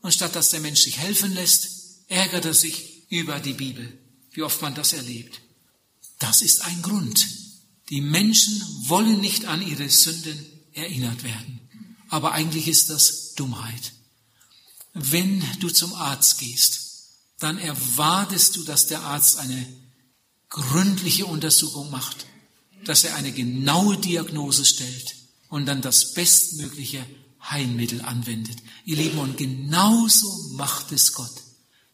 und 0.00 0.12
statt 0.12 0.34
dass 0.34 0.50
der 0.50 0.60
Mensch 0.60 0.80
sich 0.80 0.98
helfen 0.98 1.34
lässt, 1.34 1.68
ärgert 2.08 2.44
er 2.44 2.54
sich 2.54 3.10
über 3.10 3.40
die 3.40 3.52
Bibel. 3.52 3.98
Wie 4.32 4.42
oft 4.42 4.62
man 4.62 4.74
das 4.74 4.92
erlebt. 4.92 5.40
Das 6.18 6.42
ist 6.42 6.62
ein 6.62 6.82
Grund. 6.82 7.26
Die 7.90 8.00
Menschen 8.00 8.62
wollen 8.88 9.20
nicht 9.20 9.46
an 9.46 9.66
ihre 9.66 9.88
Sünden 9.88 10.46
erinnert 10.72 11.22
werden 11.22 11.63
aber 12.08 12.32
eigentlich 12.32 12.68
ist 12.68 12.90
das 12.90 13.34
Dummheit. 13.34 13.92
Wenn 14.92 15.42
du 15.60 15.70
zum 15.70 15.92
Arzt 15.94 16.38
gehst, 16.38 16.80
dann 17.38 17.58
erwartest 17.58 18.56
du, 18.56 18.62
dass 18.62 18.86
der 18.86 19.02
Arzt 19.02 19.38
eine 19.38 19.66
gründliche 20.48 21.26
Untersuchung 21.26 21.90
macht, 21.90 22.26
dass 22.84 23.04
er 23.04 23.16
eine 23.16 23.32
genaue 23.32 23.96
Diagnose 23.98 24.64
stellt 24.64 25.16
und 25.48 25.66
dann 25.66 25.82
das 25.82 26.14
bestmögliche 26.14 27.04
Heilmittel 27.42 28.02
anwendet. 28.02 28.56
Ihr 28.84 28.96
Lieben, 28.96 29.18
und 29.18 29.36
genauso 29.36 30.50
macht 30.52 30.92
es 30.92 31.12
Gott. 31.12 31.42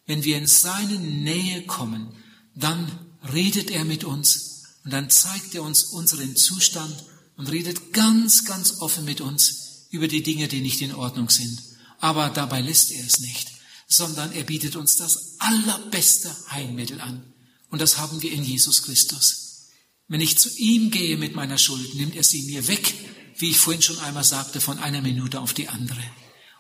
Wenn 0.07 0.25
wir 0.25 0.37
in 0.37 0.47
seine 0.47 0.99
Nähe 0.99 1.63
kommen, 1.67 2.15
dann 2.55 2.91
redet 3.33 3.71
er 3.71 3.85
mit 3.85 4.05
uns, 4.05 4.65
Und 4.85 4.93
dann 4.93 5.11
zeigt 5.11 5.55
er 5.55 5.63
uns 5.63 5.85
unseren 5.85 6.37
Zustand 6.37 7.05
und 7.37 7.51
redet 7.51 7.93
ganz, 7.93 8.45
ganz 8.45 8.81
offen 8.81 9.05
mit 9.05 9.21
uns 9.21 9.60
über 9.91 10.09
die 10.09 10.23
Dinge, 10.23 10.49
die 10.49 10.61
nicht 10.61 10.81
in 10.81 10.95
Ordnung 10.95 11.31
sind. 11.31 11.63
Aber 11.99 12.31
dabei 12.31 12.61
lässt 12.61 12.93
er 12.93 13.05
es 13.05 13.21
nicht, 13.21 13.49
sondern 13.87 14.33
er 14.33 14.45
bietet 14.45 14.77
uns 14.77 14.97
das 14.97 15.37
allerbeste 15.39 16.35
Heilmittel 16.51 17.01
an. 17.01 17.25
Und 17.71 17.81
das 17.81 17.99
haben 17.99 18.23
wir 18.23 18.33
in 18.33 18.45
Jesus 18.45 18.83
Christus. 18.83 19.69
Wenn 20.09 20.21
ich 20.21 20.39
zu 20.39 20.49
ihm 20.57 20.91
gehe 20.91 21.17
mit 21.17 21.35
meiner 21.35 21.59
Schuld, 21.59 21.95
nimmt 21.95 22.17
er 22.17 22.25
sie 22.25 22.43
mir 22.43 22.67
weg, 22.67 22.95
wie 23.39 23.51
ich 23.51 23.59
vorhin 23.59 23.83
schon 23.83 23.99
einmal 24.01 24.25
sagte, 24.25 24.61
von 24.61 24.79
einer 24.79 25.03
Minute 25.03 25.41
auf 25.41 25.55
die 25.55 25.69
andere. 25.69 26.03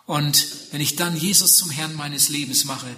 Und 0.07 0.47
wenn 0.71 0.81
ich 0.81 0.97
dann 0.97 1.17
Jesus 1.17 1.57
zum 1.57 1.71
Herrn 1.71 1.95
meines 1.95 2.29
Lebens 2.29 2.65
mache, 2.65 2.95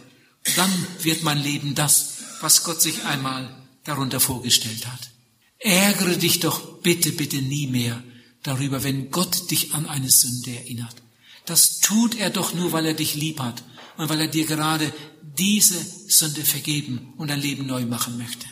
dann 0.57 0.71
wird 1.03 1.23
mein 1.23 1.43
Leben 1.43 1.75
das, 1.75 2.15
was 2.41 2.65
Gott 2.65 2.83
sich 2.83 3.05
einmal 3.05 3.55
darunter 3.85 4.21
vorgestellt 4.21 4.87
hat. 4.87 5.11
Ärgere 5.59 6.17
dich 6.17 6.41
doch 6.41 6.81
bitte, 6.81 7.13
bitte 7.13 7.41
nie 7.41 7.67
mehr 7.67 8.03
darüber, 8.43 8.83
wenn 8.83 9.11
Gott 9.11 9.51
dich 9.51 9.75
an 9.75 9.87
eine 9.87 10.11
Sünde 10.11 10.51
erinnert. 10.51 10.97
Das 11.47 11.81
tut 11.81 12.15
er 12.15 12.31
doch 12.31 12.55
nur, 12.55 12.73
weil 12.73 12.87
er 12.87 12.95
dich 12.95 13.15
lieb 13.15 13.41
hat 13.41 13.63
und 13.97 14.09
weil 14.09 14.21
er 14.21 14.29
dir 14.29 14.47
gerade 14.47 14.93
diese 15.39 15.79
Sünde 16.09 16.45
vergeben 16.45 17.15
und 17.17 17.29
dein 17.29 17.41
Leben 17.41 17.67
neu 17.67 17.85
machen 17.85 18.19
möchte. 18.19 18.47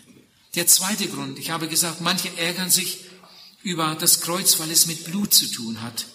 Der 0.54 0.66
zweite 0.66 1.06
Grund, 1.06 1.38
ich 1.38 1.50
habe 1.50 1.68
gesagt, 1.68 2.00
manche 2.00 2.36
ärgern 2.36 2.70
sich 2.70 2.98
über 3.62 3.94
das 3.94 4.20
Kreuz, 4.20 4.58
weil 4.58 4.70
es 4.70 4.86
mit 4.86 5.04
Blut 5.04 5.32
zu 5.32 5.46
tun 5.46 5.82
hat. 5.82 6.06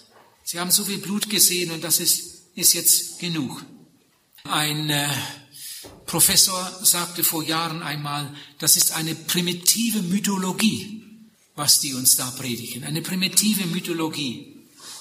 Sie 0.44 0.60
haben 0.60 0.70
so 0.70 0.84
viel 0.84 0.98
Blut 0.98 1.30
gesehen 1.30 1.70
und 1.70 1.82
das 1.82 2.00
ist, 2.00 2.50
ist 2.54 2.74
jetzt 2.74 3.18
genug. 3.18 3.64
Ein 4.44 4.90
äh, 4.90 5.08
Professor 6.06 6.78
sagte 6.82 7.24
vor 7.24 7.42
Jahren 7.42 7.82
einmal, 7.82 8.32
das 8.58 8.76
ist 8.76 8.92
eine 8.92 9.14
primitive 9.14 10.02
Mythologie, 10.02 11.02
was 11.56 11.80
die 11.80 11.94
uns 11.94 12.14
da 12.16 12.30
predigen. 12.30 12.84
Eine 12.84 13.02
primitive 13.02 13.66
Mythologie. 13.66 14.54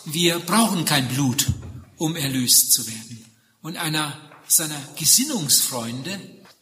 Wir 0.05 0.39
brauchen 0.39 0.85
kein 0.85 1.07
Blut, 1.09 1.45
um 1.97 2.15
erlöst 2.15 2.73
zu 2.73 2.87
werden. 2.87 3.23
Und 3.61 3.77
einer 3.77 4.19
seiner 4.47 4.81
Gesinnungsfreunde 4.97 6.19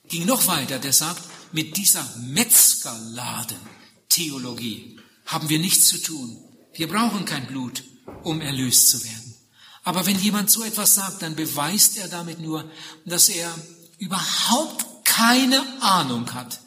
ging 0.08 0.26
noch 0.26 0.48
weiter, 0.48 0.80
der 0.80 0.94
sagt, 0.94 1.22
mit 1.52 1.76
dieser 1.78 2.04
Metzgerladen-Theologie 2.18 5.00
haben 5.26 5.50
wir 5.50 5.60
nichts 5.60 5.88
zu 5.88 6.02
tun. 6.02 6.38
Wir 6.74 6.88
brauchen 6.88 7.26
kein 7.26 7.46
Blut, 7.48 7.84
um 8.24 8.40
erlöst 8.42 8.90
zu 8.90 9.04
werden. 9.04 9.36
Aber 9.84 10.06
wenn 10.06 10.20
jemand 10.20 10.50
so 10.50 10.64
etwas 10.64 10.96
sagt, 10.96 11.22
dann 11.22 11.36
beweist 11.36 11.98
er 11.98 12.08
damit 12.08 12.40
nur, 12.40 12.72
dass 13.06 13.28
er 13.30 13.54
überhaupt 14.00 15.06
keine 15.06 15.62
Ahnung 15.82 16.34
hat 16.34 16.62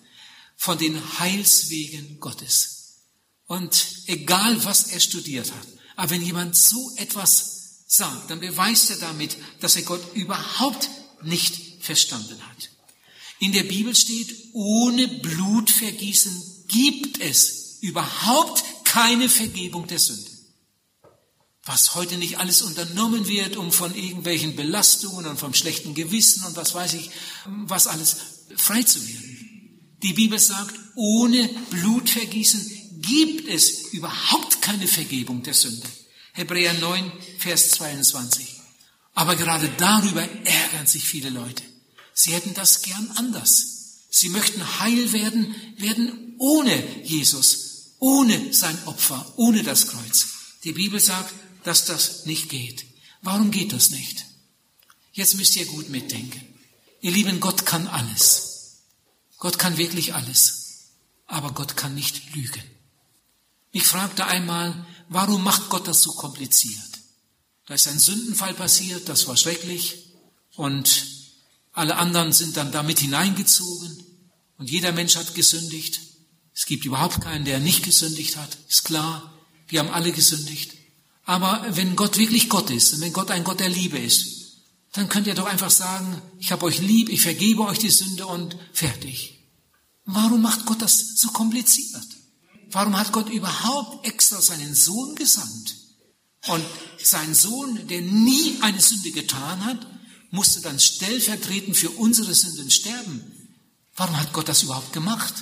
von 0.56 0.78
den 0.78 1.18
Heilswegen 1.18 2.20
Gottes. 2.20 2.75
Und 3.46 3.86
egal, 4.06 4.64
was 4.64 4.88
er 4.88 5.00
studiert 5.00 5.52
hat, 5.52 5.68
aber 5.96 6.10
wenn 6.10 6.22
jemand 6.22 6.56
so 6.56 6.92
etwas 6.96 7.84
sagt, 7.86 8.30
dann 8.30 8.40
beweist 8.40 8.90
er 8.90 8.98
damit, 8.98 9.36
dass 9.60 9.76
er 9.76 9.82
Gott 9.82 10.14
überhaupt 10.14 10.88
nicht 11.22 11.82
verstanden 11.82 12.40
hat. 12.46 12.70
In 13.38 13.52
der 13.52 13.64
Bibel 13.64 13.94
steht, 13.94 14.34
ohne 14.52 15.08
Blutvergießen 15.08 16.66
gibt 16.68 17.20
es 17.20 17.78
überhaupt 17.80 18.64
keine 18.84 19.28
Vergebung 19.28 19.86
der 19.86 19.98
Sünde 19.98 20.36
was 21.66 21.96
heute 21.96 22.16
nicht 22.16 22.38
alles 22.38 22.62
unternommen 22.62 23.26
wird, 23.26 23.56
um 23.56 23.72
von 23.72 23.92
irgendwelchen 23.94 24.54
Belastungen 24.54 25.26
und 25.26 25.38
vom 25.38 25.52
schlechten 25.52 25.94
Gewissen 25.94 26.44
und 26.44 26.56
was 26.56 26.74
weiß 26.74 26.94
ich, 26.94 27.10
was 27.44 27.88
alles 27.88 28.16
frei 28.56 28.84
zu 28.84 29.04
werden. 29.06 29.96
Die 30.02 30.12
Bibel 30.12 30.38
sagt, 30.38 30.74
ohne 30.94 31.50
Blutvergießen 31.70 32.75
gibt 32.96 33.48
es 33.48 33.92
überhaupt 33.92 34.62
keine 34.62 34.88
Vergebung 34.88 35.42
der 35.42 35.54
Sünde. 35.54 35.88
Hebräer 36.32 36.74
9, 36.74 37.12
Vers 37.38 37.70
22. 37.72 38.46
Aber 39.14 39.36
gerade 39.36 39.70
darüber 39.78 40.22
ärgern 40.22 40.86
sich 40.86 41.04
viele 41.04 41.30
Leute. 41.30 41.62
Sie 42.12 42.32
hätten 42.32 42.54
das 42.54 42.82
gern 42.82 43.10
anders. 43.16 44.04
Sie 44.10 44.28
möchten 44.28 44.80
heil 44.80 45.12
werden, 45.12 45.54
werden 45.78 46.34
ohne 46.38 47.02
Jesus, 47.02 47.94
ohne 47.98 48.52
sein 48.52 48.78
Opfer, 48.86 49.32
ohne 49.36 49.62
das 49.62 49.88
Kreuz. 49.88 50.28
Die 50.64 50.72
Bibel 50.72 51.00
sagt, 51.00 51.34
dass 51.64 51.84
das 51.84 52.26
nicht 52.26 52.48
geht. 52.48 52.84
Warum 53.22 53.50
geht 53.50 53.72
das 53.72 53.90
nicht? 53.90 54.24
Jetzt 55.12 55.36
müsst 55.36 55.56
ihr 55.56 55.66
gut 55.66 55.88
mitdenken. 55.88 56.40
Ihr 57.00 57.12
Lieben, 57.12 57.40
Gott 57.40 57.66
kann 57.66 57.86
alles. 57.88 58.82
Gott 59.38 59.58
kann 59.58 59.78
wirklich 59.78 60.14
alles. 60.14 60.90
Aber 61.26 61.52
Gott 61.52 61.76
kann 61.76 61.94
nicht 61.94 62.34
lügen. 62.34 62.62
Ich 63.76 63.84
fragte 63.84 64.24
einmal, 64.24 64.86
warum 65.10 65.44
macht 65.44 65.68
Gott 65.68 65.86
das 65.86 66.00
so 66.00 66.12
kompliziert? 66.12 66.80
Da 67.66 67.74
ist 67.74 67.86
ein 67.88 67.98
Sündenfall 67.98 68.54
passiert, 68.54 69.06
das 69.06 69.28
war 69.28 69.36
schrecklich. 69.36 70.14
Und 70.54 71.04
alle 71.72 71.96
anderen 71.96 72.32
sind 72.32 72.56
dann 72.56 72.72
damit 72.72 73.00
hineingezogen. 73.00 74.02
Und 74.56 74.70
jeder 74.70 74.92
Mensch 74.92 75.16
hat 75.16 75.34
gesündigt. 75.34 76.00
Es 76.54 76.64
gibt 76.64 76.86
überhaupt 76.86 77.20
keinen, 77.20 77.44
der 77.44 77.60
nicht 77.60 77.82
gesündigt 77.82 78.38
hat. 78.38 78.56
Ist 78.66 78.84
klar. 78.84 79.34
Wir 79.68 79.80
haben 79.80 79.90
alle 79.90 80.10
gesündigt. 80.10 80.72
Aber 81.26 81.66
wenn 81.68 81.96
Gott 81.96 82.16
wirklich 82.16 82.48
Gott 82.48 82.70
ist 82.70 82.94
und 82.94 83.02
wenn 83.02 83.12
Gott 83.12 83.30
ein 83.30 83.44
Gott 83.44 83.60
der 83.60 83.68
Liebe 83.68 83.98
ist, 83.98 84.54
dann 84.94 85.10
könnt 85.10 85.26
ihr 85.26 85.34
doch 85.34 85.44
einfach 85.44 85.70
sagen, 85.70 86.22
ich 86.38 86.50
habe 86.50 86.64
euch 86.64 86.78
lieb, 86.78 87.10
ich 87.10 87.20
vergebe 87.20 87.66
euch 87.66 87.78
die 87.78 87.90
Sünde 87.90 88.26
und 88.26 88.56
fertig. 88.72 89.38
Warum 90.06 90.40
macht 90.40 90.64
Gott 90.64 90.80
das 90.80 91.16
so 91.16 91.28
kompliziert? 91.28 92.15
Warum 92.76 92.98
hat 92.98 93.10
Gott 93.10 93.30
überhaupt 93.30 94.06
extra 94.06 94.42
seinen 94.42 94.74
Sohn 94.74 95.14
gesandt? 95.14 95.76
Und 96.48 96.62
sein 97.02 97.34
Sohn, 97.34 97.88
der 97.88 98.02
nie 98.02 98.58
eine 98.60 98.82
Sünde 98.82 99.12
getan 99.12 99.64
hat, 99.64 99.78
musste 100.30 100.60
dann 100.60 100.78
stellvertretend 100.78 101.74
für 101.74 101.88
unsere 101.88 102.34
Sünden 102.34 102.70
sterben. 102.70 103.22
Warum 103.94 104.20
hat 104.20 104.34
Gott 104.34 104.50
das 104.50 104.62
überhaupt 104.62 104.92
gemacht? 104.92 105.32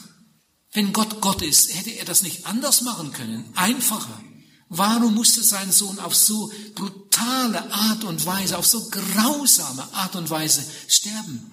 Wenn 0.74 0.92
Gott 0.92 1.20
Gott 1.20 1.42
ist, 1.42 1.74
hätte 1.74 1.90
er 1.90 2.04
das 2.04 2.22
nicht 2.22 2.46
anders 2.46 2.82
machen 2.82 3.12
können, 3.12 3.50
einfacher. 3.56 4.22
Warum 4.68 5.16
musste 5.16 5.42
sein 5.42 5.72
Sohn 5.72 5.98
auf 5.98 6.14
so 6.14 6.52
brutale 6.76 7.68
Art 7.72 8.04
und 8.04 8.24
Weise, 8.26 8.56
auf 8.56 8.66
so 8.66 8.88
grausame 8.90 9.92
Art 9.92 10.14
und 10.14 10.30
Weise 10.30 10.64
sterben? 10.86 11.52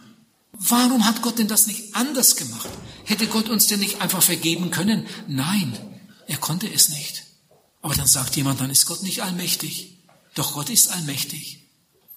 Warum 0.63 1.05
hat 1.05 1.23
Gott 1.23 1.39
denn 1.39 1.47
das 1.47 1.65
nicht 1.65 1.95
anders 1.95 2.35
gemacht? 2.35 2.69
Hätte 3.05 3.25
Gott 3.25 3.49
uns 3.49 3.65
denn 3.65 3.79
nicht 3.79 3.99
einfach 3.99 4.21
vergeben 4.21 4.69
können? 4.69 5.07
Nein, 5.27 5.75
er 6.27 6.37
konnte 6.37 6.71
es 6.71 6.89
nicht. 6.89 7.23
Aber 7.81 7.95
dann 7.95 8.05
sagt 8.05 8.35
jemand, 8.35 8.61
dann 8.61 8.69
ist 8.69 8.85
Gott 8.85 9.01
nicht 9.01 9.23
allmächtig. 9.23 9.97
Doch 10.35 10.53
Gott 10.53 10.69
ist 10.69 10.89
allmächtig. 10.89 11.67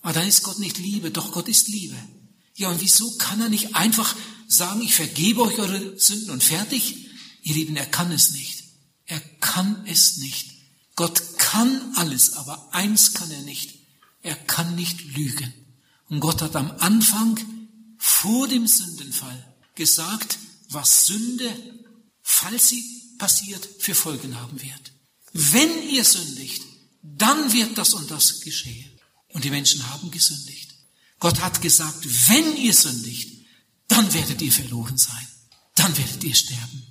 Aber 0.02 0.12
dann 0.12 0.28
ist 0.28 0.42
Gott 0.42 0.58
nicht 0.58 0.76
Liebe, 0.76 1.10
doch 1.10 1.32
Gott 1.32 1.48
ist 1.48 1.68
Liebe. 1.68 1.96
Ja, 2.54 2.68
und 2.68 2.82
wieso 2.82 3.16
kann 3.16 3.40
er 3.40 3.48
nicht 3.48 3.74
einfach 3.76 4.14
sagen, 4.46 4.82
ich 4.82 4.94
vergebe 4.94 5.40
euch 5.40 5.58
eure 5.58 5.98
Sünden 5.98 6.28
und 6.30 6.44
fertig? 6.44 7.08
Ihr 7.44 7.54
Lieben, 7.54 7.76
er 7.76 7.86
kann 7.86 8.12
es 8.12 8.32
nicht. 8.32 8.62
Er 9.06 9.20
kann 9.40 9.86
es 9.86 10.18
nicht. 10.18 10.50
Gott 10.96 11.38
kann 11.38 11.94
alles, 11.96 12.34
aber 12.34 12.68
eins 12.74 13.14
kann 13.14 13.30
er 13.30 13.42
nicht. 13.42 13.78
Er 14.20 14.36
kann 14.36 14.74
nicht 14.74 15.16
lügen. 15.16 15.54
Und 16.10 16.20
Gott 16.20 16.42
hat 16.42 16.56
am 16.56 16.70
Anfang 16.78 17.40
vor 18.06 18.48
dem 18.48 18.66
Sündenfall 18.66 19.54
gesagt, 19.74 20.38
was 20.68 21.06
Sünde, 21.06 21.50
falls 22.20 22.68
sie 22.68 22.84
passiert, 23.18 23.66
für 23.78 23.94
Folgen 23.94 24.38
haben 24.38 24.60
wird. 24.60 24.92
Wenn 25.32 25.88
ihr 25.88 26.04
sündigt, 26.04 26.62
dann 27.02 27.54
wird 27.54 27.78
das 27.78 27.94
und 27.94 28.10
das 28.10 28.42
geschehen. 28.42 29.00
Und 29.28 29.44
die 29.44 29.50
Menschen 29.50 29.88
haben 29.88 30.10
gesündigt. 30.10 30.74
Gott 31.18 31.40
hat 31.40 31.62
gesagt, 31.62 32.06
wenn 32.28 32.58
ihr 32.58 32.74
sündigt, 32.74 33.46
dann 33.88 34.12
werdet 34.12 34.42
ihr 34.42 34.52
verloren 34.52 34.98
sein. 34.98 35.26
Dann 35.74 35.96
werdet 35.96 36.22
ihr 36.24 36.34
sterben. 36.34 36.82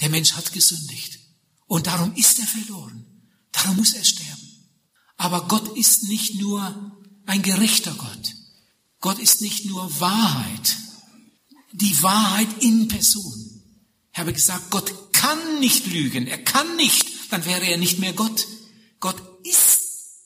Der 0.00 0.08
Mensch 0.08 0.32
hat 0.32 0.54
gesündigt. 0.54 1.18
Und 1.66 1.88
darum 1.88 2.14
ist 2.14 2.38
er 2.38 2.46
verloren. 2.46 3.04
Darum 3.52 3.76
muss 3.76 3.92
er 3.92 4.04
sterben. 4.04 4.48
Aber 5.18 5.46
Gott 5.46 5.76
ist 5.76 6.04
nicht 6.04 6.36
nur 6.36 6.98
ein 7.26 7.42
gerechter 7.42 7.92
Gott. 7.92 8.34
Gott 9.00 9.18
ist 9.18 9.40
nicht 9.40 9.64
nur 9.66 10.00
Wahrheit. 10.00 10.76
Die 11.72 12.02
Wahrheit 12.02 12.48
in 12.62 12.88
Person. 12.88 13.62
Ich 14.12 14.18
habe 14.18 14.32
gesagt, 14.32 14.70
Gott 14.70 15.12
kann 15.12 15.60
nicht 15.60 15.86
lügen. 15.86 16.26
Er 16.26 16.38
kann 16.38 16.76
nicht. 16.76 17.32
Dann 17.32 17.44
wäre 17.44 17.66
er 17.66 17.78
nicht 17.78 17.98
mehr 17.98 18.12
Gott. 18.12 18.46
Gott 19.00 19.16
ist 19.44 19.80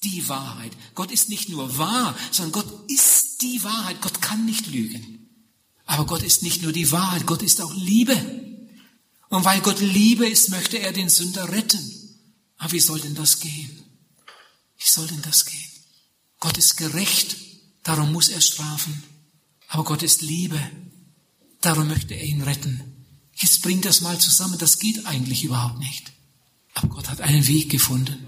die 0.05 0.29
Wahrheit. 0.29 0.73
Gott 0.95 1.11
ist 1.11 1.29
nicht 1.29 1.49
nur 1.49 1.79
wahr, 1.79 2.17
sondern 2.31 2.63
Gott 2.63 2.91
ist 2.91 3.43
die 3.43 3.63
Wahrheit. 3.63 4.01
Gott 4.01 4.23
kann 4.23 4.45
nicht 4.47 4.67
lügen. 4.67 5.23
Aber 5.85 6.07
Gott 6.07 6.23
ist 6.23 6.43
nicht 6.43 6.63
nur 6.63 6.73
die 6.73 6.91
Wahrheit, 6.91 7.27
Gott 7.27 7.43
ist 7.43 7.61
auch 7.61 7.75
Liebe. 7.75 8.17
Und 9.29 9.45
weil 9.45 9.61
Gott 9.61 9.81
Liebe 9.81 10.27
ist, 10.29 10.51
möchte 10.51 10.79
er 10.79 10.93
den 10.93 11.09
Sünder 11.09 11.51
retten. 11.51 12.19
Aber 12.59 12.73
wie 12.73 12.81
soll 12.81 13.01
denn 13.01 13.15
das 13.15 13.41
gehen? 13.41 13.83
Wie 14.79 14.89
soll 14.89 15.07
denn 15.07 15.23
das 15.23 15.45
gehen? 15.45 15.71
Gott 16.39 16.57
ist 16.59 16.77
gerecht, 16.77 17.37
darum 17.83 18.13
muss 18.13 18.29
er 18.29 18.41
strafen. 18.41 19.03
Aber 19.69 19.85
Gott 19.85 20.03
ist 20.03 20.23
Liebe, 20.23 20.61
darum 21.61 21.89
möchte 21.89 22.15
er 22.15 22.25
ihn 22.25 22.43
retten. 22.43 22.81
Jetzt 23.35 23.63
bringt 23.63 23.85
das 23.85 24.01
mal 24.03 24.19
zusammen, 24.19 24.59
das 24.59 24.79
geht 24.79 25.07
eigentlich 25.07 25.45
überhaupt 25.45 25.79
nicht. 25.79 26.13
Aber 26.75 26.89
Gott 26.89 27.09
hat 27.09 27.21
einen 27.21 27.47
Weg 27.47 27.71
gefunden. 27.71 28.27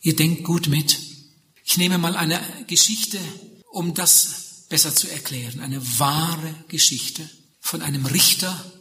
Ihr 0.00 0.16
denkt 0.16 0.44
gut 0.44 0.68
mit. 0.68 0.98
Ich 1.64 1.76
nehme 1.76 1.98
mal 1.98 2.16
eine 2.16 2.40
Geschichte, 2.66 3.18
um 3.70 3.94
das 3.94 4.66
besser 4.68 4.94
zu 4.94 5.08
erklären. 5.08 5.60
Eine 5.60 5.80
wahre 5.98 6.54
Geschichte 6.68 7.28
von 7.60 7.80
einem 7.80 8.06
Richter, 8.06 8.72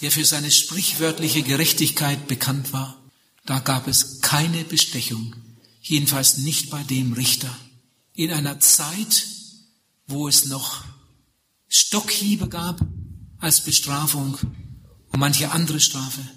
der 0.00 0.10
für 0.10 0.24
seine 0.24 0.50
sprichwörtliche 0.50 1.42
Gerechtigkeit 1.42 2.26
bekannt 2.26 2.72
war. 2.72 3.00
Da 3.46 3.60
gab 3.60 3.88
es 3.88 4.20
keine 4.20 4.64
Bestechung, 4.64 5.34
jedenfalls 5.80 6.38
nicht 6.38 6.70
bei 6.70 6.82
dem 6.82 7.12
Richter. 7.12 7.56
In 8.18 8.32
einer 8.32 8.58
Zeit, 8.58 9.28
wo 10.08 10.26
es 10.26 10.46
noch 10.46 10.84
Stockhiebe 11.68 12.48
gab 12.48 12.84
als 13.38 13.60
Bestrafung 13.60 14.36
und 15.12 15.20
manche 15.20 15.52
andere 15.52 15.78
Strafe. 15.78 16.28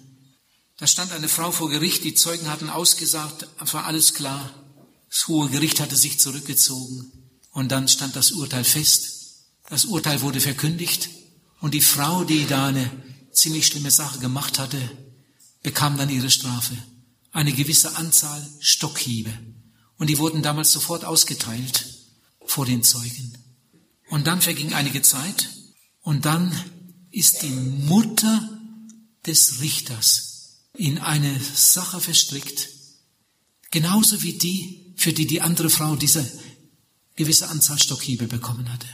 Da 0.78 0.86
stand 0.86 1.12
eine 1.12 1.28
Frau 1.28 1.52
vor 1.52 1.72
Gericht, 1.72 2.04
die 2.04 2.13
Zeugen 2.13 2.52
hatten 2.52 2.70
ausgesagt, 2.70 3.48
war 3.58 3.86
alles 3.86 4.13
klar. 4.13 4.54
Das 5.10 5.28
hohe 5.28 5.50
Gericht 5.50 5.80
hatte 5.80 5.96
sich 5.96 6.20
zurückgezogen 6.20 7.12
und 7.50 7.72
dann 7.72 7.88
stand 7.88 8.15
das 8.15 8.32
Urteil 8.32 8.63
fest. 8.63 9.48
Das 9.67 9.86
Urteil 9.86 10.22
wurde 10.22 10.39
verkündigt 10.39 11.10
und 11.62 11.74
die 11.74 11.82
Frau, 11.82 12.24
die 12.24 12.46
da 12.46 12.67
eine 12.67 12.91
ziemlich 13.32 13.65
schlimme 13.65 13.89
Sache 13.89 14.20
gemacht 14.20 14.60
hatte, 14.60 14.80
bekam 15.63 15.98
dann 15.98 16.10
ihre 16.10 16.30
Strafe. 16.30 16.78
Eine 17.32 17.54
gewisse 17.54 17.96
Anzahl 17.96 18.48
Stockhiebe. 18.60 19.34
Und 20.02 20.08
die 20.08 20.18
wurden 20.18 20.42
damals 20.42 20.72
sofort 20.72 21.06
ausgeteilt 21.06 21.86
vor 22.48 22.66
den 22.66 22.82
Zeugen. 22.82 23.38
Und 24.10 24.26
dann 24.26 24.42
verging 24.42 24.74
einige 24.74 25.04
Zeit 25.04 25.48
und 26.02 26.26
dann 26.26 26.60
ist 27.12 27.44
die 27.44 27.52
Mutter 27.52 28.50
des 29.28 29.62
Richters 29.62 30.58
in 30.74 30.98
eine 30.98 31.40
Sache 31.40 32.02
verstrickt, 32.02 32.70
genauso 33.70 34.24
wie 34.24 34.34
die, 34.34 34.96
für 34.98 35.14
die 35.14 35.28
die 35.28 35.42
andere 35.42 35.70
Frau 35.70 35.96
diese 35.96 36.28
gewisse 37.16 37.50
Anzahl 37.50 37.78
Stockhiebe 37.78 38.26
bekommen 38.26 38.74
hatte. 38.74 38.88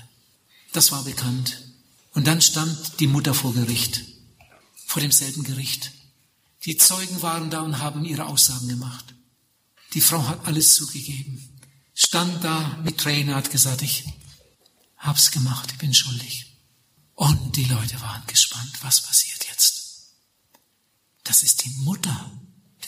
Das 0.73 0.91
war 0.91 1.05
bekannt. 1.05 1.71
Und 2.15 2.27
dann 2.27 2.41
stand 2.41 2.99
die 2.99 3.07
Mutter 3.07 3.33
vor 3.33 3.53
Gericht, 3.53 4.03
vor 4.85 5.01
demselben 5.01 5.45
Gericht. 5.45 5.93
Die 6.65 6.75
Zeugen 6.75 7.21
waren 7.21 7.49
da 7.49 7.61
und 7.61 7.79
haben 7.79 8.03
ihre 8.03 8.25
Aussagen 8.25 8.67
gemacht. 8.67 9.13
Die 9.93 10.01
Frau 10.01 10.27
hat 10.27 10.45
alles 10.45 10.75
zugegeben, 10.75 11.59
stand 11.93 12.43
da 12.43 12.77
mit 12.83 12.97
Tränen, 12.97 13.35
hat 13.35 13.51
gesagt, 13.51 13.81
ich 13.81 14.03
hab's 14.97 15.31
gemacht, 15.31 15.69
ich 15.71 15.77
bin 15.77 15.93
schuldig. 15.93 16.45
Und 17.13 17.55
die 17.55 17.65
Leute 17.65 17.99
waren 18.01 18.25
gespannt, 18.27 18.71
was 18.81 19.01
passiert 19.01 19.47
jetzt. 19.49 20.13
Das 21.23 21.43
ist 21.43 21.65
die 21.65 21.69
Mutter 21.81 22.31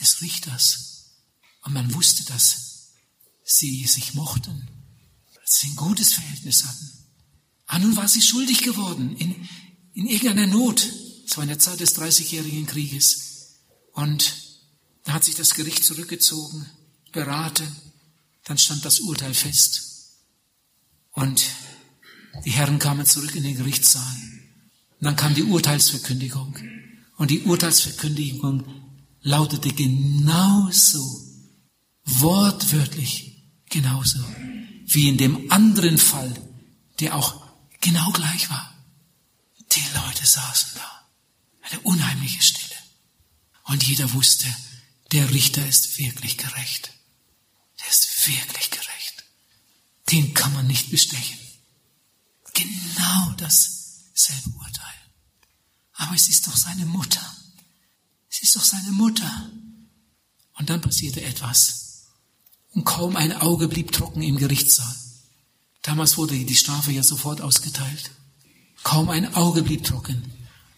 des 0.00 0.20
Richters. 0.20 1.16
Und 1.62 1.72
man 1.74 1.92
wusste, 1.94 2.24
dass 2.24 2.92
sie 3.44 3.84
sich 3.86 4.14
mochten, 4.14 4.68
dass 5.34 5.58
sie 5.58 5.68
ein 5.68 5.76
gutes 5.76 6.12
Verhältnis 6.14 6.64
hatten. 6.64 6.90
Ah, 7.66 7.78
nun 7.78 7.96
war 7.96 8.08
sie 8.08 8.22
schuldig 8.22 8.62
geworden 8.62 9.16
in, 9.16 9.48
in 9.94 10.06
irgendeiner 10.06 10.46
Not. 10.46 10.88
Es 11.26 11.36
war 11.36 11.42
in 11.42 11.48
der 11.48 11.58
Zeit 11.58 11.80
des 11.80 11.94
Dreißigjährigen 11.94 12.66
Krieges. 12.66 13.56
Und 13.92 14.32
da 15.04 15.12
hat 15.12 15.24
sich 15.24 15.34
das 15.34 15.54
Gericht 15.54 15.84
zurückgezogen, 15.84 16.70
beraten. 17.12 17.66
Dann 18.44 18.58
stand 18.58 18.84
das 18.84 19.00
Urteil 19.00 19.34
fest. 19.34 19.82
Und 21.12 21.44
die 22.44 22.50
Herren 22.50 22.78
kamen 22.78 23.06
zurück 23.06 23.34
in 23.34 23.42
den 23.42 23.56
Gerichtssaal. 23.56 24.16
Und 24.98 25.04
dann 25.04 25.16
kam 25.16 25.34
die 25.34 25.44
Urteilsverkündigung. 25.44 26.56
Und 27.16 27.30
die 27.30 27.42
Urteilsverkündigung 27.42 28.64
lautete 29.22 29.72
genauso, 29.72 31.20
wortwörtlich 32.04 33.44
genauso, 33.68 34.18
wie 34.86 35.08
in 35.08 35.18
dem 35.18 35.50
anderen 35.50 35.98
Fall, 35.98 36.34
der 37.00 37.14
auch 37.14 37.46
genau 37.80 38.10
gleich 38.12 38.50
war. 38.50 38.74
Die 39.72 39.82
Leute 39.94 40.26
saßen 40.26 40.72
da. 40.74 40.90
Eine 41.62 41.80
unheimliche 41.80 42.42
Stille. 42.42 42.76
Und 43.64 43.84
jeder 43.84 44.12
wusste, 44.14 44.46
der 45.12 45.30
Richter 45.30 45.66
ist 45.66 45.98
wirklich 45.98 46.36
gerecht. 46.36 46.92
Der 47.80 47.88
ist 47.88 48.26
wirklich 48.26 48.70
gerecht. 48.70 49.24
Den 50.10 50.34
kann 50.34 50.52
man 50.52 50.66
nicht 50.66 50.90
bestechen. 50.90 51.38
Genau 52.52 53.32
dasselbe 53.36 54.50
Urteil. 54.58 54.94
Aber 55.94 56.14
es 56.14 56.28
ist 56.28 56.46
doch 56.46 56.56
seine 56.56 56.86
Mutter. 56.86 57.24
Es 58.30 58.42
ist 58.42 58.56
doch 58.56 58.64
seine 58.64 58.92
Mutter. 58.92 59.50
Und 60.54 60.70
dann 60.70 60.80
passierte 60.80 61.22
etwas. 61.22 62.06
Und 62.72 62.84
kaum 62.84 63.16
ein 63.16 63.32
Auge 63.32 63.68
blieb 63.68 63.92
trocken 63.92 64.22
im 64.22 64.36
Gerichtssaal. 64.36 64.94
Damals 65.82 66.18
wurde 66.18 66.36
die 66.44 66.56
Strafe 66.56 66.92
ja 66.92 67.02
sofort 67.02 67.40
ausgeteilt. 67.40 68.10
Kaum 68.82 69.08
ein 69.08 69.34
Auge 69.34 69.62
blieb 69.62 69.84
trocken, 69.84 70.32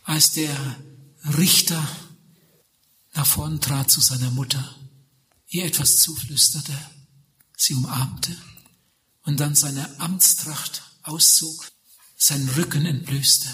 als 0.04 0.32
der 0.32 0.56
Richter 1.36 1.86
nach 3.14 3.26
vorn 3.26 3.60
trat 3.60 3.90
zu 3.90 4.00
seiner 4.00 4.30
Mutter, 4.30 4.74
ihr 5.52 5.64
etwas 5.64 5.98
zuflüsterte, 5.98 6.76
sie 7.56 7.74
umarmte 7.74 8.36
und 9.22 9.38
dann 9.38 9.54
seine 9.54 10.00
Amtstracht 10.00 10.82
auszog, 11.02 11.70
seinen 12.16 12.48
Rücken 12.50 12.86
entblößte 12.86 13.48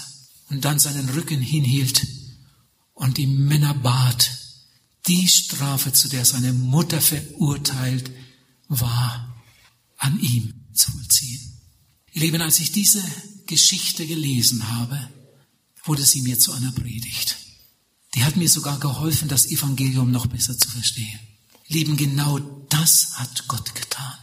und 0.49 0.65
dann 0.65 0.79
seinen 0.79 1.09
Rücken 1.09 1.41
hinhielt 1.41 2.07
und 2.93 3.17
die 3.17 3.27
Männer 3.27 3.73
bat, 3.73 4.31
die 5.07 5.27
Strafe, 5.27 5.91
zu 5.91 6.07
der 6.07 6.25
seine 6.25 6.53
Mutter 6.53 7.01
verurteilt 7.01 8.11
war, 8.67 9.43
an 9.97 10.19
ihm 10.19 10.53
zu 10.73 10.91
vollziehen. 10.91 11.59
Ihr 12.13 12.21
Lieben, 12.21 12.41
als 12.41 12.59
ich 12.59 12.71
diese 12.71 13.03
Geschichte 13.45 14.07
gelesen 14.07 14.69
habe, 14.71 15.09
wurde 15.83 16.05
sie 16.05 16.21
mir 16.21 16.39
zu 16.39 16.53
einer 16.53 16.71
Predigt. 16.71 17.37
Die 18.15 18.23
hat 18.23 18.35
mir 18.35 18.49
sogar 18.49 18.79
geholfen, 18.79 19.27
das 19.27 19.47
Evangelium 19.47 20.11
noch 20.11 20.27
besser 20.27 20.57
zu 20.57 20.69
verstehen. 20.69 21.19
Lieben, 21.69 21.97
genau 21.97 22.39
das 22.69 23.11
hat 23.13 23.47
Gott 23.47 23.75
getan. 23.75 24.17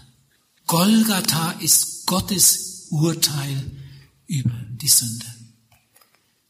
Golgatha 0.66 1.52
ist 1.52 2.04
Gottes 2.06 2.88
Urteil 2.90 3.70
über 4.26 4.54
die 4.72 4.88
Sünde. 4.88 5.26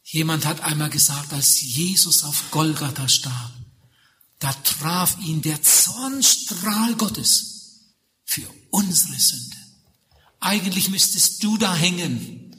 Jemand 0.02 0.46
hat 0.46 0.62
einmal 0.62 0.88
gesagt, 0.88 1.34
als 1.34 1.60
Jesus 1.60 2.24
auf 2.24 2.50
Golgatha 2.50 3.08
starb, 3.08 3.52
da 4.38 4.52
traf 4.54 5.18
ihn 5.20 5.42
der 5.42 5.62
Zornstrahl 5.62 6.94
Gottes 6.94 7.92
für 8.24 8.48
unsere 8.70 9.18
Sünde. 9.18 9.56
Eigentlich 10.40 10.88
müsstest 10.88 11.42
du 11.42 11.58
da 11.58 11.74
hängen. 11.74 12.56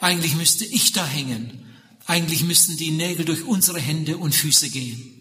Eigentlich 0.00 0.36
müsste 0.36 0.64
ich 0.64 0.92
da 0.92 1.04
hängen. 1.04 1.66
Eigentlich 2.06 2.44
müssten 2.44 2.76
die 2.76 2.92
Nägel 2.92 3.24
durch 3.24 3.42
unsere 3.42 3.80
Hände 3.80 4.18
und 4.18 4.34
Füße 4.34 4.70
gehen. 4.70 5.11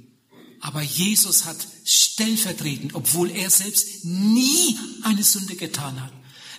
Aber 0.62 0.82
Jesus 0.82 1.46
hat 1.46 1.58
stellvertretend, 1.84 2.94
obwohl 2.94 3.32
er 3.32 3.50
selbst 3.50 4.06
nie 4.06 4.78
eine 5.04 5.24
Sünde 5.24 5.56
getan 5.56 6.00
hat, 6.02 6.14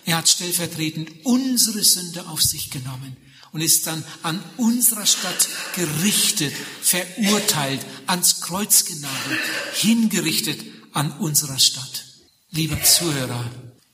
er 0.05 0.17
hat 0.17 0.29
stellvertretend 0.29 1.25
unsere 1.25 1.83
Sünde 1.83 2.27
auf 2.27 2.41
sich 2.41 2.69
genommen 2.69 3.15
und 3.53 3.61
ist 3.61 3.87
dann 3.87 4.03
an 4.23 4.43
unserer 4.57 5.05
Stadt 5.05 5.47
gerichtet, 5.75 6.53
verurteilt, 6.81 7.85
ans 8.07 8.41
Kreuz 8.41 8.83
genagelt, 8.85 9.39
hingerichtet 9.75 10.59
an 10.91 11.11
unserer 11.19 11.59
Stadt. 11.59 12.05
Lieber 12.51 12.83
Zuhörer, 12.83 13.49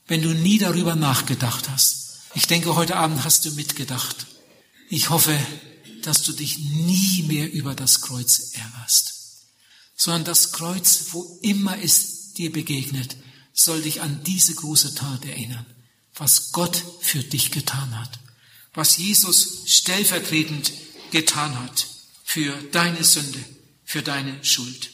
wenn 0.07 0.21
du 0.21 0.29
nie 0.29 0.57
darüber 0.57 0.95
nachgedacht 0.95 1.69
hast, 1.69 2.19
ich 2.35 2.47
denke, 2.47 2.75
heute 2.75 2.95
Abend 2.95 3.23
hast 3.23 3.45
du 3.45 3.51
mitgedacht. 3.51 4.27
Ich 4.89 5.09
hoffe, 5.09 5.37
dass 6.03 6.23
du 6.23 6.31
dich 6.31 6.57
nie 6.57 7.23
mehr 7.27 7.51
über 7.51 7.75
das 7.75 8.01
Kreuz 8.01 8.51
ärgerst, 8.53 9.18
sondern 9.99 10.23
das 10.23 10.53
Kreuz, 10.53 11.07
wo 11.11 11.39
immer 11.41 11.77
es 11.83 12.33
dir 12.33 12.51
begegnet, 12.51 13.17
soll 13.53 13.81
dich 13.81 14.01
an 14.01 14.23
diese 14.23 14.55
große 14.55 14.95
Tat 14.95 15.25
erinnern 15.25 15.65
was 16.19 16.51
Gott 16.51 16.83
für 16.99 17.23
dich 17.23 17.51
getan 17.51 17.97
hat, 17.97 18.19
was 18.73 18.97
Jesus 18.97 19.63
stellvertretend 19.65 20.71
getan 21.11 21.57
hat 21.59 21.87
für 22.23 22.53
deine 22.71 23.03
Sünde, 23.03 23.43
für 23.83 24.01
deine 24.01 24.43
Schuld. 24.43 24.91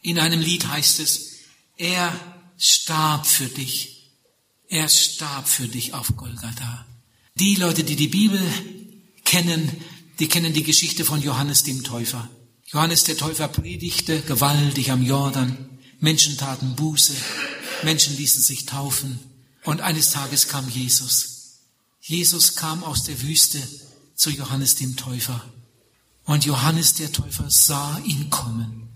In 0.00 0.18
einem 0.18 0.40
Lied 0.40 0.66
heißt 0.66 1.00
es, 1.00 1.32
er 1.76 2.18
starb 2.56 3.26
für 3.26 3.46
dich. 3.46 4.12
Er 4.68 4.88
starb 4.88 5.48
für 5.48 5.66
dich 5.66 5.94
auf 5.94 6.16
Golgatha. 6.16 6.86
Die 7.34 7.56
Leute, 7.56 7.84
die 7.84 7.96
die 7.96 8.08
Bibel 8.08 8.40
kennen, 9.24 9.70
die 10.18 10.28
kennen 10.28 10.52
die 10.52 10.62
Geschichte 10.62 11.04
von 11.04 11.22
Johannes 11.22 11.62
dem 11.62 11.84
Täufer. 11.84 12.28
Johannes 12.70 13.04
der 13.04 13.16
Täufer 13.16 13.48
predigte 13.48 14.20
gewaltig 14.20 14.90
am 14.90 15.02
Jordan. 15.02 15.56
Menschen 16.00 16.36
taten 16.36 16.76
Buße. 16.76 17.14
Menschen 17.82 18.14
ließen 18.18 18.42
sich 18.42 18.66
taufen. 18.66 19.18
Und 19.64 19.80
eines 19.80 20.10
Tages 20.10 20.48
kam 20.48 20.68
Jesus. 20.68 21.60
Jesus 22.02 22.56
kam 22.56 22.84
aus 22.84 23.04
der 23.04 23.22
Wüste 23.22 23.62
zu 24.14 24.28
Johannes 24.28 24.74
dem 24.74 24.96
Täufer. 24.96 25.42
Und 26.24 26.44
Johannes 26.44 26.92
der 26.92 27.10
Täufer 27.10 27.50
sah 27.50 27.98
ihn 28.04 28.28
kommen. 28.28 28.90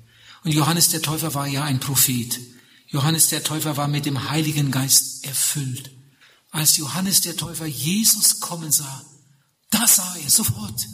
Und 0.45 0.53
Johannes 0.53 0.91
der 0.91 1.01
Täufer 1.01 1.33
war 1.33 1.47
ja 1.47 1.65
ein 1.65 1.81
Prophet. 1.81 2.41
Johannes 2.89 3.29
der 3.29 3.43
Täufer 3.43 3.79
war 3.79 3.89
mit 3.89 4.05
dem 4.05 4.29
Heiligen 4.29 4.71
Geist 4.71 5.25
erfüllt. 5.25 5.93
Als 6.51 6.77
Johannes 6.77 7.23
der 7.23 7.39
Täufer 7.39 7.65
Jesus 7.65 8.39
kommen 8.39 8.71
sah, 8.71 9.03
da 9.71 9.87
sah 9.87 10.15
er 10.23 10.29
sofort, 10.29 10.87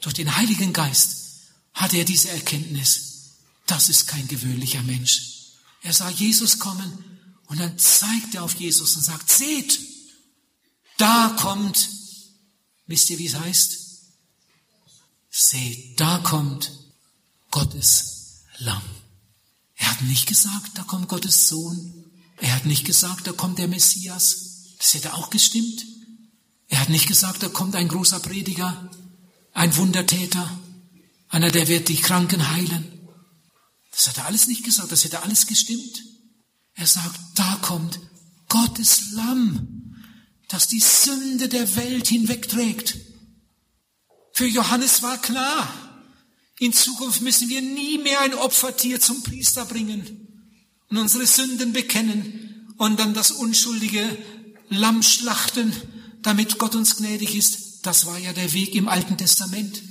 durch 0.00 0.14
den 0.14 0.36
Heiligen 0.36 0.72
Geist 0.72 1.19
hatte 1.72 1.96
er 1.96 2.04
diese 2.04 2.30
Erkenntnis, 2.30 3.10
das 3.66 3.88
ist 3.88 4.06
kein 4.06 4.26
gewöhnlicher 4.28 4.82
Mensch. 4.82 5.54
Er 5.82 5.92
sah 5.92 6.10
Jesus 6.10 6.58
kommen 6.58 7.04
und 7.46 7.58
dann 7.58 7.78
zeigt 7.78 8.34
er 8.34 8.42
auf 8.42 8.54
Jesus 8.54 8.96
und 8.96 9.02
sagt, 9.02 9.30
seht, 9.30 9.78
da 10.98 11.36
kommt, 11.38 11.88
wisst 12.86 13.10
ihr, 13.10 13.18
wie 13.18 13.26
es 13.26 13.34
heißt? 13.34 13.78
Seht, 15.30 15.98
da 16.00 16.18
kommt 16.18 16.70
Gottes 17.50 18.44
Lamm. 18.58 18.82
Er 19.76 19.90
hat 19.90 20.02
nicht 20.02 20.26
gesagt, 20.26 20.72
da 20.74 20.82
kommt 20.82 21.08
Gottes 21.08 21.48
Sohn. 21.48 22.04
Er 22.36 22.54
hat 22.54 22.66
nicht 22.66 22.84
gesagt, 22.84 23.26
da 23.26 23.32
kommt 23.32 23.58
der 23.58 23.68
Messias. 23.68 24.74
Das 24.78 24.94
hätte 24.94 25.14
auch 25.14 25.30
gestimmt. 25.30 25.86
Er 26.68 26.80
hat 26.80 26.88
nicht 26.88 27.08
gesagt, 27.08 27.42
da 27.42 27.48
kommt 27.48 27.74
ein 27.74 27.88
großer 27.88 28.20
Prediger, 28.20 28.90
ein 29.52 29.74
Wundertäter, 29.76 30.58
einer, 31.30 31.50
der 31.50 31.68
wird 31.68 31.88
die 31.88 31.96
Kranken 31.96 32.50
heilen. 32.50 33.08
Das 33.92 34.08
hat 34.08 34.18
er 34.18 34.26
alles 34.26 34.46
nicht 34.48 34.64
gesagt, 34.64 34.92
das 34.92 35.04
hätte 35.04 35.22
alles 35.22 35.46
gestimmt. 35.46 36.02
Er 36.74 36.86
sagt, 36.86 37.18
da 37.36 37.58
kommt 37.62 37.98
Gottes 38.48 39.12
Lamm, 39.12 39.94
das 40.48 40.68
die 40.68 40.80
Sünde 40.80 41.48
der 41.48 41.76
Welt 41.76 42.08
hinwegträgt. 42.08 42.96
Für 44.32 44.46
Johannes 44.46 45.02
war 45.02 45.18
klar, 45.18 45.72
in 46.58 46.72
Zukunft 46.72 47.22
müssen 47.22 47.48
wir 47.48 47.62
nie 47.62 47.98
mehr 47.98 48.20
ein 48.20 48.34
Opfertier 48.34 49.00
zum 49.00 49.22
Priester 49.22 49.64
bringen 49.64 50.28
und 50.88 50.98
unsere 50.98 51.26
Sünden 51.26 51.72
bekennen 51.72 52.74
und 52.76 52.98
dann 52.98 53.14
das 53.14 53.30
unschuldige 53.30 54.18
Lamm 54.68 55.02
schlachten, 55.02 55.72
damit 56.22 56.58
Gott 56.58 56.74
uns 56.74 56.96
gnädig 56.96 57.34
ist. 57.34 57.86
Das 57.86 58.06
war 58.06 58.18
ja 58.18 58.32
der 58.32 58.52
Weg 58.52 58.74
im 58.74 58.88
Alten 58.88 59.16
Testament. 59.16 59.82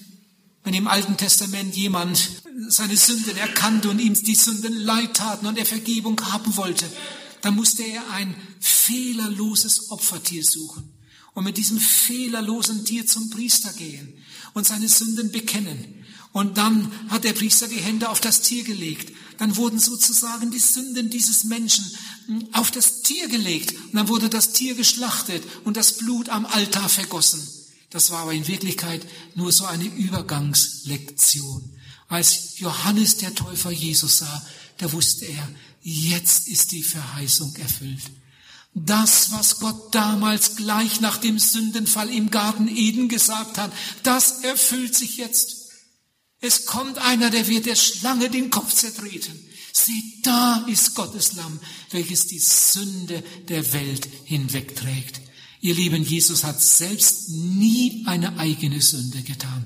Wenn 0.69 0.75
im 0.75 0.87
Alten 0.87 1.17
Testament 1.17 1.75
jemand 1.75 2.29
seine 2.67 2.95
Sünden 2.95 3.35
erkannte 3.37 3.89
und 3.89 3.97
ihm 3.97 4.13
die 4.13 4.35
Sünden 4.35 4.75
leid 4.75 5.15
taten 5.15 5.47
und 5.47 5.57
er 5.57 5.65
Vergebung 5.65 6.21
haben 6.31 6.55
wollte, 6.57 6.85
dann 7.41 7.55
musste 7.55 7.81
er 7.81 8.07
ein 8.11 8.35
fehlerloses 8.59 9.89
Opfertier 9.89 10.43
suchen 10.43 10.93
und 11.33 11.43
mit 11.43 11.57
diesem 11.57 11.79
fehlerlosen 11.79 12.85
Tier 12.85 13.07
zum 13.07 13.31
Priester 13.31 13.73
gehen 13.73 14.13
und 14.53 14.67
seine 14.67 14.87
Sünden 14.89 15.31
bekennen. 15.31 16.05
Und 16.33 16.59
dann 16.59 16.91
hat 17.09 17.23
der 17.23 17.33
Priester 17.33 17.67
die 17.67 17.81
Hände 17.81 18.07
auf 18.07 18.19
das 18.19 18.41
Tier 18.41 18.63
gelegt. 18.63 19.11
Dann 19.39 19.55
wurden 19.55 19.79
sozusagen 19.79 20.51
die 20.51 20.59
Sünden 20.59 21.09
dieses 21.09 21.45
Menschen 21.45 21.83
hm, 22.27 22.47
auf 22.51 22.69
das 22.69 23.01
Tier 23.01 23.27
gelegt. 23.27 23.71
Und 23.71 23.95
dann 23.95 24.07
wurde 24.07 24.29
das 24.29 24.51
Tier 24.51 24.75
geschlachtet 24.75 25.41
und 25.63 25.77
das 25.77 25.97
Blut 25.97 26.29
am 26.29 26.45
Altar 26.45 26.89
vergossen. 26.89 27.41
Das 27.89 28.11
war 28.11 28.19
aber 28.19 28.33
in 28.33 28.47
Wirklichkeit 28.47 29.05
nur 29.35 29.51
so 29.51 29.65
eine 29.65 29.85
Übergangslektion. 29.85 31.75
Als 32.07 32.59
Johannes 32.59 33.17
der 33.17 33.33
Täufer 33.35 33.71
Jesus 33.71 34.19
sah, 34.19 34.45
da 34.77 34.91
wusste 34.91 35.25
er, 35.25 35.47
jetzt 35.81 36.47
ist 36.47 36.71
die 36.71 36.83
Verheißung 36.83 37.55
erfüllt. 37.55 38.03
Das, 38.73 39.31
was 39.31 39.59
Gott 39.59 39.93
damals 39.95 40.55
gleich 40.55 41.01
nach 41.01 41.17
dem 41.17 41.39
Sündenfall 41.39 42.09
im 42.09 42.29
Garten 42.29 42.67
Eden 42.67 43.09
gesagt 43.09 43.57
hat, 43.57 43.71
das 44.03 44.43
erfüllt 44.43 44.95
sich 44.95 45.17
jetzt. 45.17 45.57
Es 46.39 46.65
kommt 46.65 46.99
einer, 46.99 47.29
der 47.29 47.47
wird 47.47 47.65
der 47.65 47.75
Schlange 47.75 48.29
den 48.29 48.49
Kopf 48.49 48.73
zertreten. 48.73 49.37
Sieh, 49.73 50.21
da 50.23 50.65
ist 50.67 50.95
Gottes 50.95 51.33
Lamm, 51.33 51.59
welches 51.91 52.27
die 52.27 52.39
Sünde 52.39 53.23
der 53.47 53.73
Welt 53.73 54.07
hinwegträgt. 54.25 55.21
Ihr 55.61 55.75
Lieben, 55.75 56.03
Jesus 56.03 56.43
hat 56.43 56.61
selbst 56.61 57.29
nie 57.29 58.03
eine 58.05 58.37
eigene 58.37 58.81
Sünde 58.81 59.21
getan, 59.23 59.65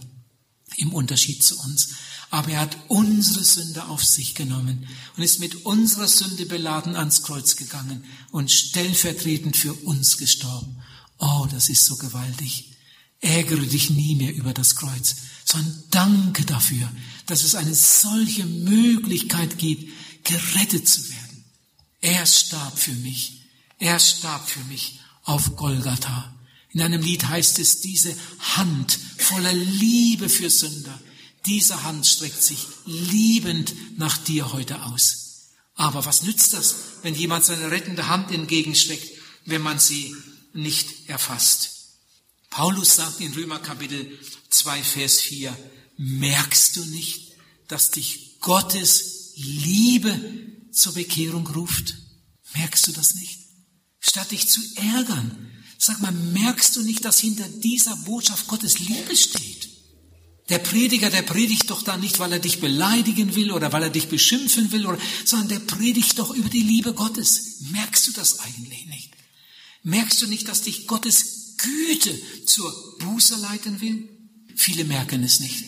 im 0.77 0.91
Unterschied 0.91 1.43
zu 1.43 1.59
uns. 1.59 1.89
Aber 2.31 2.49
er 2.49 2.61
hat 2.61 2.77
unsere 2.87 3.43
Sünde 3.43 3.85
auf 3.85 4.03
sich 4.03 4.33
genommen 4.33 4.87
und 5.15 5.21
ist 5.23 5.39
mit 5.39 5.65
unserer 5.65 6.07
Sünde 6.07 6.47
beladen 6.47 6.95
ans 6.95 7.21
Kreuz 7.21 7.55
gegangen 7.57 8.03
und 8.31 8.49
stellvertretend 8.49 9.55
für 9.55 9.73
uns 9.73 10.17
gestorben. 10.17 10.81
Oh, 11.19 11.47
das 11.51 11.69
ist 11.69 11.85
so 11.85 11.95
gewaltig. 11.97 12.71
Ärgere 13.21 13.65
dich 13.67 13.91
nie 13.91 14.15
mehr 14.15 14.33
über 14.33 14.51
das 14.51 14.75
Kreuz, 14.75 15.15
sondern 15.45 15.83
danke 15.91 16.43
dafür, 16.43 16.91
dass 17.27 17.43
es 17.43 17.53
eine 17.53 17.75
solche 17.75 18.45
Möglichkeit 18.47 19.59
gibt, 19.59 19.93
gerettet 20.23 20.89
zu 20.89 21.07
werden. 21.09 21.43
Er 22.01 22.25
starb 22.25 22.79
für 22.79 22.95
mich. 22.95 23.43
Er 23.77 23.99
starb 23.99 24.49
für 24.49 24.63
mich 24.65 24.99
auf 25.23 25.55
Golgatha. 25.55 26.33
In 26.69 26.81
einem 26.81 27.01
Lied 27.01 27.27
heißt 27.27 27.59
es, 27.59 27.81
diese 27.81 28.15
Hand 28.55 28.97
voller 29.17 29.53
Liebe 29.53 30.29
für 30.29 30.49
Sünder, 30.49 30.99
diese 31.45 31.83
Hand 31.83 32.05
streckt 32.05 32.41
sich 32.41 32.65
liebend 32.85 33.73
nach 33.97 34.17
dir 34.17 34.53
heute 34.53 34.83
aus. 34.83 35.51
Aber 35.75 36.05
was 36.05 36.23
nützt 36.23 36.53
das, 36.53 36.75
wenn 37.01 37.15
jemand 37.15 37.45
seine 37.45 37.71
rettende 37.71 38.07
Hand 38.07 38.31
entgegenstreckt, 38.31 39.11
wenn 39.45 39.61
man 39.61 39.79
sie 39.79 40.15
nicht 40.53 41.09
erfasst? 41.09 41.71
Paulus 42.49 42.95
sagt 42.95 43.19
in 43.19 43.33
Römer 43.33 43.59
Kapitel 43.59 44.19
2, 44.49 44.83
Vers 44.83 45.19
4, 45.21 45.57
merkst 45.97 46.75
du 46.75 46.85
nicht, 46.85 47.33
dass 47.67 47.91
dich 47.91 48.39
Gottes 48.39 49.33
Liebe 49.35 50.19
zur 50.71 50.93
Bekehrung 50.93 51.47
ruft? 51.47 51.95
Merkst 52.53 52.87
du 52.87 52.91
das 52.91 53.15
nicht? 53.15 53.42
Statt 54.05 54.31
dich 54.31 54.49
zu 54.49 54.59
ärgern, 54.75 55.49
sag 55.77 56.01
mal, 56.01 56.11
merkst 56.11 56.75
du 56.75 56.81
nicht, 56.83 57.05
dass 57.05 57.21
hinter 57.21 57.47
dieser 57.47 57.95
Botschaft 57.95 58.47
Gottes 58.47 58.79
Liebe 58.79 59.15
steht? 59.15 59.69
Der 60.49 60.59
Prediger, 60.59 61.09
der 61.09 61.21
predigt 61.21 61.69
doch 61.69 61.83
da 61.83 61.95
nicht, 61.95 62.19
weil 62.19 62.33
er 62.33 62.39
dich 62.39 62.59
beleidigen 62.59 63.33
will 63.33 63.53
oder 63.53 63.71
weil 63.71 63.83
er 63.83 63.89
dich 63.89 64.09
beschimpfen 64.09 64.73
will, 64.73 64.85
oder, 64.85 64.99
sondern 65.23 65.47
der 65.47 65.59
predigt 65.59 66.19
doch 66.19 66.35
über 66.35 66.49
die 66.49 66.59
Liebe 66.59 66.93
Gottes. 66.93 67.61
Merkst 67.71 68.07
du 68.07 68.11
das 68.11 68.39
eigentlich 68.39 68.85
nicht? 68.87 69.11
Merkst 69.83 70.21
du 70.21 70.27
nicht, 70.27 70.49
dass 70.49 70.63
dich 70.63 70.85
Gottes 70.85 71.55
Güte 71.57 72.45
zur 72.45 72.97
Buße 72.99 73.37
leiten 73.37 73.79
will? 73.79 74.09
Viele 74.53 74.83
merken 74.83 75.23
es 75.23 75.39
nicht. 75.39 75.63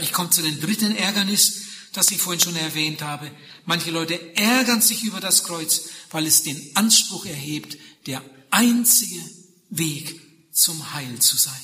Ich 0.00 0.12
komme 0.12 0.30
zu 0.30 0.42
dem 0.42 0.60
dritten 0.60 0.96
Ärgernis, 0.96 1.62
das 1.92 2.10
ich 2.10 2.18
vorhin 2.18 2.40
schon 2.40 2.56
erwähnt 2.56 3.02
habe. 3.02 3.30
Manche 3.66 3.90
Leute 3.90 4.36
ärgern 4.36 4.80
sich 4.80 5.02
über 5.02 5.20
das 5.20 5.44
Kreuz, 5.44 5.88
weil 6.10 6.26
es 6.26 6.42
den 6.42 6.58
Anspruch 6.74 7.26
erhebt, 7.26 7.76
der 8.06 8.22
einzige 8.50 9.20
Weg 9.70 10.20
zum 10.52 10.94
Heil 10.94 11.18
zu 11.18 11.36
sein. 11.36 11.60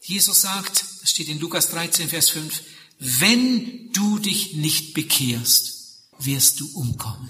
Jesus 0.00 0.42
sagt, 0.42 0.84
das 1.00 1.10
steht 1.10 1.28
in 1.28 1.40
Lukas 1.40 1.70
13, 1.70 2.08
Vers 2.08 2.30
5, 2.30 2.62
wenn 2.98 3.92
du 3.92 4.18
dich 4.18 4.54
nicht 4.54 4.94
bekehrst, 4.94 6.08
wirst 6.20 6.60
du 6.60 6.68
umkommen. 6.74 7.28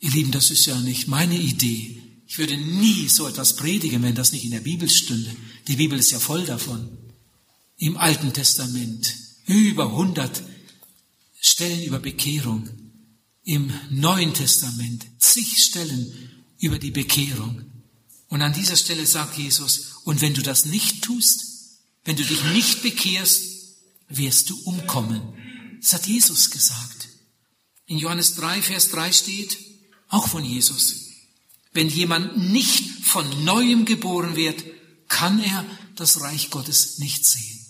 Ihr 0.00 0.10
Lieben, 0.10 0.32
das 0.32 0.50
ist 0.50 0.66
ja 0.66 0.78
nicht 0.80 1.06
meine 1.06 1.38
Idee. 1.38 2.02
Ich 2.26 2.38
würde 2.38 2.56
nie 2.56 3.08
so 3.08 3.28
etwas 3.28 3.54
predigen, 3.56 4.02
wenn 4.02 4.16
das 4.16 4.32
nicht 4.32 4.44
in 4.44 4.50
der 4.50 4.60
Bibel 4.60 4.90
stünde. 4.90 5.34
Die 5.68 5.76
Bibel 5.76 5.98
ist 5.98 6.10
ja 6.10 6.18
voll 6.18 6.44
davon. 6.44 6.98
Im 7.76 7.96
Alten 7.96 8.32
Testament 8.32 9.14
über 9.46 9.86
100 9.86 10.42
Stellen 11.40 11.84
über 11.84 12.00
Bekehrung. 12.00 12.68
Im 13.46 13.72
Neuen 13.90 14.34
Testament 14.34 15.06
zig 15.18 15.62
Stellen 15.62 16.44
über 16.58 16.80
die 16.80 16.90
Bekehrung. 16.90 17.64
Und 18.26 18.42
an 18.42 18.52
dieser 18.52 18.74
Stelle 18.74 19.06
sagt 19.06 19.38
Jesus, 19.38 20.00
und 20.02 20.20
wenn 20.20 20.34
du 20.34 20.42
das 20.42 20.64
nicht 20.64 21.02
tust, 21.02 21.44
wenn 22.04 22.16
du 22.16 22.24
dich 22.24 22.42
nicht 22.42 22.82
bekehrst, 22.82 23.44
wirst 24.08 24.50
du 24.50 24.60
umkommen. 24.64 25.22
Das 25.80 25.92
hat 25.92 26.08
Jesus 26.08 26.50
gesagt. 26.50 27.06
In 27.86 27.98
Johannes 27.98 28.34
3, 28.34 28.62
Vers 28.62 28.88
3 28.90 29.12
steht, 29.12 29.56
auch 30.08 30.26
von 30.26 30.44
Jesus, 30.44 31.10
wenn 31.72 31.88
jemand 31.88 32.50
nicht 32.50 33.04
von 33.04 33.44
neuem 33.44 33.84
geboren 33.84 34.34
wird, 34.34 34.64
kann 35.06 35.40
er 35.40 35.64
das 35.94 36.20
Reich 36.20 36.50
Gottes 36.50 36.98
nicht 36.98 37.24
sehen. 37.24 37.60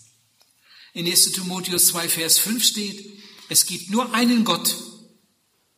In 0.94 1.06
1 1.06 1.32
Timotheus 1.32 1.88
2, 1.88 2.08
Vers 2.08 2.38
5 2.38 2.64
steht, 2.64 3.20
es 3.50 3.66
gibt 3.66 3.90
nur 3.90 4.14
einen 4.14 4.46
Gott 4.46 4.74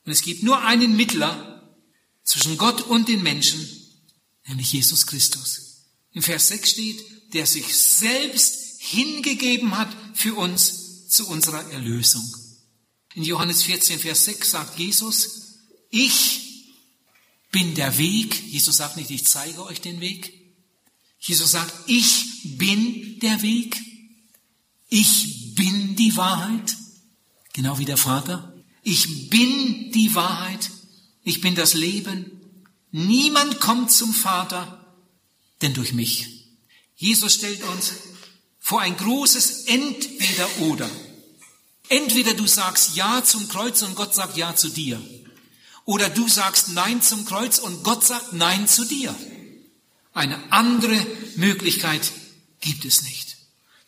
und 0.08 0.12
es 0.12 0.22
gibt 0.22 0.42
nur 0.42 0.64
einen 0.64 0.96
Mittler 0.96 1.76
zwischen 2.24 2.56
Gott 2.56 2.80
und 2.80 3.08
den 3.08 3.22
Menschen, 3.22 3.68
nämlich 4.46 4.72
Jesus 4.72 5.06
Christus. 5.06 5.82
In 6.12 6.22
Vers 6.22 6.48
6 6.48 6.70
steht, 6.70 7.34
der 7.34 7.46
sich 7.46 7.76
selbst 7.76 8.80
hingegeben 8.80 9.76
hat 9.76 9.94
für 10.14 10.34
uns 10.34 11.08
zu 11.08 11.28
unserer 11.28 11.70
Erlösung. 11.72 12.24
In 13.16 13.22
Johannes 13.22 13.64
14, 13.64 13.98
Vers 13.98 14.24
6 14.24 14.50
sagt 14.50 14.78
Jesus, 14.78 15.58
ich 15.90 16.72
bin 17.50 17.74
der 17.74 17.98
Weg. 17.98 18.34
Jesus 18.44 18.78
sagt 18.78 18.96
nicht, 18.96 19.10
ich 19.10 19.26
zeige 19.26 19.62
euch 19.62 19.82
den 19.82 20.00
Weg. 20.00 20.32
Jesus 21.20 21.50
sagt, 21.50 21.74
ich 21.86 22.56
bin 22.56 23.18
der 23.18 23.42
Weg. 23.42 23.76
Ich 24.88 25.54
bin 25.54 25.96
die 25.96 26.16
Wahrheit, 26.16 26.78
genau 27.52 27.78
wie 27.78 27.84
der 27.84 27.98
Vater. 27.98 28.57
Ich 28.90 29.28
bin 29.28 29.92
die 29.92 30.14
Wahrheit, 30.14 30.70
ich 31.22 31.42
bin 31.42 31.54
das 31.54 31.74
Leben. 31.74 32.40
Niemand 32.90 33.60
kommt 33.60 33.92
zum 33.92 34.14
Vater, 34.14 34.82
denn 35.60 35.74
durch 35.74 35.92
mich. 35.92 36.46
Jesus 36.96 37.34
stellt 37.34 37.62
uns 37.64 37.92
vor 38.58 38.80
ein 38.80 38.96
großes 38.96 39.66
Entweder-Oder. 39.66 40.88
Entweder 41.90 42.32
du 42.32 42.46
sagst 42.46 42.96
Ja 42.96 43.22
zum 43.22 43.46
Kreuz 43.48 43.82
und 43.82 43.94
Gott 43.94 44.14
sagt 44.14 44.38
Ja 44.38 44.56
zu 44.56 44.70
dir. 44.70 44.98
Oder 45.84 46.08
du 46.08 46.26
sagst 46.26 46.70
Nein 46.70 47.02
zum 47.02 47.26
Kreuz 47.26 47.58
und 47.58 47.82
Gott 47.82 48.06
sagt 48.06 48.32
Nein 48.32 48.66
zu 48.68 48.86
dir. 48.86 49.14
Eine 50.14 50.50
andere 50.50 50.96
Möglichkeit 51.36 52.10
gibt 52.62 52.86
es 52.86 53.02
nicht. 53.02 53.36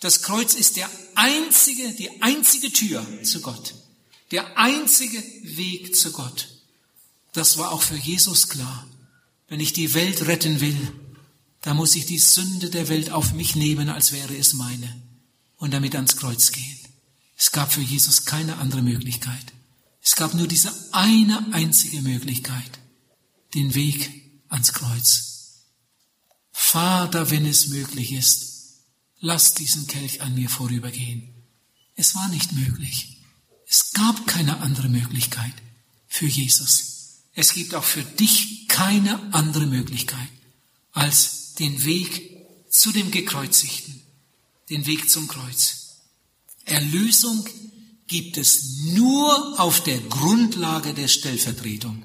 Das 0.00 0.20
Kreuz 0.20 0.52
ist 0.52 0.76
der 0.76 0.90
einzige, 1.14 1.90
die 1.92 2.20
einzige 2.20 2.70
Tür 2.70 3.06
zu 3.24 3.40
Gott. 3.40 3.79
Der 4.30 4.58
einzige 4.58 5.22
Weg 5.42 5.96
zu 5.96 6.12
Gott. 6.12 6.48
Das 7.32 7.58
war 7.58 7.72
auch 7.72 7.82
für 7.82 7.96
Jesus 7.96 8.48
klar. 8.48 8.86
Wenn 9.48 9.60
ich 9.60 9.72
die 9.72 9.94
Welt 9.94 10.26
retten 10.26 10.60
will, 10.60 10.92
dann 11.62 11.76
muss 11.76 11.94
ich 11.94 12.06
die 12.06 12.18
Sünde 12.18 12.70
der 12.70 12.88
Welt 12.88 13.10
auf 13.10 13.32
mich 13.32 13.56
nehmen, 13.56 13.88
als 13.88 14.12
wäre 14.12 14.36
es 14.36 14.54
meine, 14.54 15.02
und 15.56 15.72
damit 15.72 15.94
ans 15.94 16.16
Kreuz 16.16 16.52
gehen. 16.52 16.78
Es 17.36 17.52
gab 17.52 17.72
für 17.72 17.80
Jesus 17.80 18.24
keine 18.24 18.58
andere 18.58 18.82
Möglichkeit. 18.82 19.52
Es 20.02 20.14
gab 20.16 20.34
nur 20.34 20.46
diese 20.46 20.72
eine 20.92 21.52
einzige 21.52 22.00
Möglichkeit, 22.00 22.78
den 23.54 23.74
Weg 23.74 24.10
ans 24.48 24.72
Kreuz. 24.72 25.64
Vater, 26.52 27.30
wenn 27.30 27.46
es 27.46 27.68
möglich 27.68 28.12
ist, 28.12 28.80
lass 29.18 29.54
diesen 29.54 29.86
Kelch 29.86 30.22
an 30.22 30.34
mir 30.34 30.48
vorübergehen. 30.48 31.28
Es 31.96 32.14
war 32.14 32.28
nicht 32.28 32.52
möglich. 32.52 33.19
Es 33.70 33.92
gab 33.92 34.26
keine 34.26 34.58
andere 34.62 34.88
Möglichkeit 34.88 35.52
für 36.08 36.26
Jesus. 36.26 37.20
Es 37.34 37.54
gibt 37.54 37.72
auch 37.76 37.84
für 37.84 38.02
dich 38.02 38.66
keine 38.66 39.32
andere 39.32 39.66
Möglichkeit, 39.66 40.28
als 40.90 41.54
den 41.54 41.84
Weg 41.84 42.36
zu 42.68 42.90
dem 42.90 43.12
Gekreuzigten, 43.12 44.02
den 44.70 44.86
Weg 44.86 45.08
zum 45.08 45.28
Kreuz. 45.28 45.98
Erlösung 46.64 47.48
gibt 48.08 48.38
es 48.38 48.86
nur 48.86 49.60
auf 49.60 49.84
der 49.84 50.00
Grundlage 50.00 50.92
der 50.92 51.06
Stellvertretung. 51.06 52.04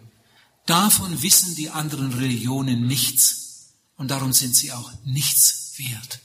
Davon 0.68 1.24
wissen 1.24 1.56
die 1.56 1.72
anderen 1.72 2.14
Religionen 2.14 2.86
nichts 2.86 3.72
und 3.98 4.12
darum 4.12 4.34
sind 4.34 4.56
sie 4.56 4.72
auch 4.72 4.92
nichts 5.04 5.74
wert. 5.78 6.20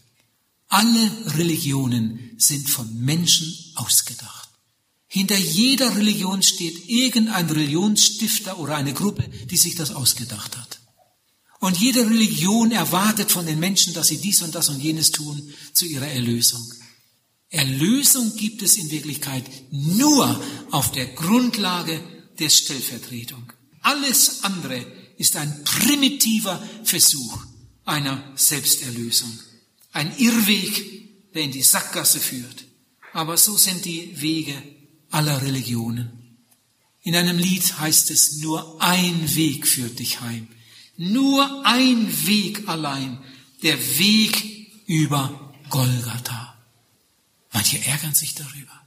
Alle 0.68 1.10
Religionen 1.38 2.34
sind 2.36 2.68
von 2.68 2.94
Menschen 3.00 3.54
ausgedacht. 3.76 4.39
Hinter 5.12 5.36
jeder 5.36 5.96
Religion 5.96 6.40
steht 6.40 6.88
irgendein 6.88 7.50
Religionsstifter 7.50 8.60
oder 8.60 8.76
eine 8.76 8.94
Gruppe, 8.94 9.28
die 9.50 9.56
sich 9.56 9.74
das 9.74 9.90
ausgedacht 9.90 10.56
hat. 10.56 10.78
Und 11.58 11.76
jede 11.76 12.08
Religion 12.08 12.70
erwartet 12.70 13.32
von 13.32 13.44
den 13.44 13.58
Menschen, 13.58 13.92
dass 13.92 14.06
sie 14.06 14.18
dies 14.18 14.40
und 14.42 14.54
das 14.54 14.68
und 14.68 14.80
jenes 14.80 15.10
tun 15.10 15.52
zu 15.72 15.84
ihrer 15.84 16.06
Erlösung. 16.06 16.62
Erlösung 17.48 18.36
gibt 18.36 18.62
es 18.62 18.76
in 18.76 18.88
Wirklichkeit 18.92 19.44
nur 19.72 20.40
auf 20.70 20.92
der 20.92 21.06
Grundlage 21.06 22.00
der 22.38 22.48
Stellvertretung. 22.48 23.52
Alles 23.80 24.44
andere 24.44 24.86
ist 25.18 25.34
ein 25.34 25.64
primitiver 25.64 26.62
Versuch 26.84 27.36
einer 27.84 28.32
Selbsterlösung. 28.36 29.36
Ein 29.90 30.16
Irrweg, 30.18 31.32
der 31.34 31.42
in 31.42 31.50
die 31.50 31.62
Sackgasse 31.62 32.20
führt. 32.20 32.64
Aber 33.12 33.36
so 33.36 33.56
sind 33.56 33.84
die 33.84 34.20
Wege 34.20 34.54
aller 35.10 35.42
Religionen. 35.42 36.20
In 37.02 37.16
einem 37.16 37.38
Lied 37.38 37.78
heißt 37.78 38.10
es, 38.10 38.36
nur 38.36 38.80
ein 38.82 39.34
Weg 39.34 39.66
führt 39.66 39.98
dich 39.98 40.20
heim. 40.20 40.48
Nur 40.96 41.66
ein 41.66 42.26
Weg 42.26 42.68
allein, 42.68 43.18
der 43.62 43.78
Weg 43.98 44.70
über 44.86 45.54
Golgatha. 45.70 46.58
Manche 47.52 47.84
ärgern 47.86 48.14
sich 48.14 48.34
darüber. 48.34 48.80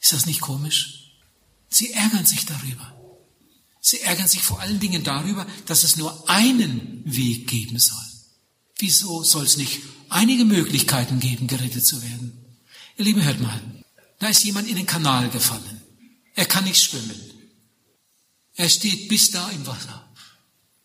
Ist 0.00 0.12
das 0.12 0.26
nicht 0.26 0.40
komisch? 0.40 1.18
Sie 1.68 1.90
ärgern 1.92 2.26
sich 2.26 2.46
darüber. 2.46 2.92
Sie 3.80 4.00
ärgern 4.00 4.28
sich 4.28 4.42
vor 4.42 4.60
allen 4.60 4.78
Dingen 4.78 5.02
darüber, 5.02 5.46
dass 5.66 5.82
es 5.82 5.96
nur 5.96 6.28
einen 6.30 7.02
Weg 7.04 7.48
geben 7.48 7.78
soll. 7.78 7.98
Wieso 8.78 9.24
soll 9.24 9.44
es 9.44 9.56
nicht 9.56 9.80
einige 10.08 10.44
Möglichkeiten 10.44 11.18
geben, 11.18 11.48
gerettet 11.48 11.84
zu 11.84 12.00
werden? 12.02 12.32
Ihr 12.96 13.04
Lieben, 13.04 13.22
hört 13.22 13.40
mal. 13.40 13.60
Da 14.22 14.28
ist 14.28 14.44
jemand 14.44 14.68
in 14.68 14.76
den 14.76 14.86
Kanal 14.86 15.28
gefallen. 15.30 15.82
Er 16.36 16.46
kann 16.46 16.62
nicht 16.62 16.80
schwimmen. 16.80 17.20
Er 18.54 18.68
steht 18.68 19.08
bis 19.08 19.32
da 19.32 19.50
im 19.50 19.66
Wasser 19.66 20.14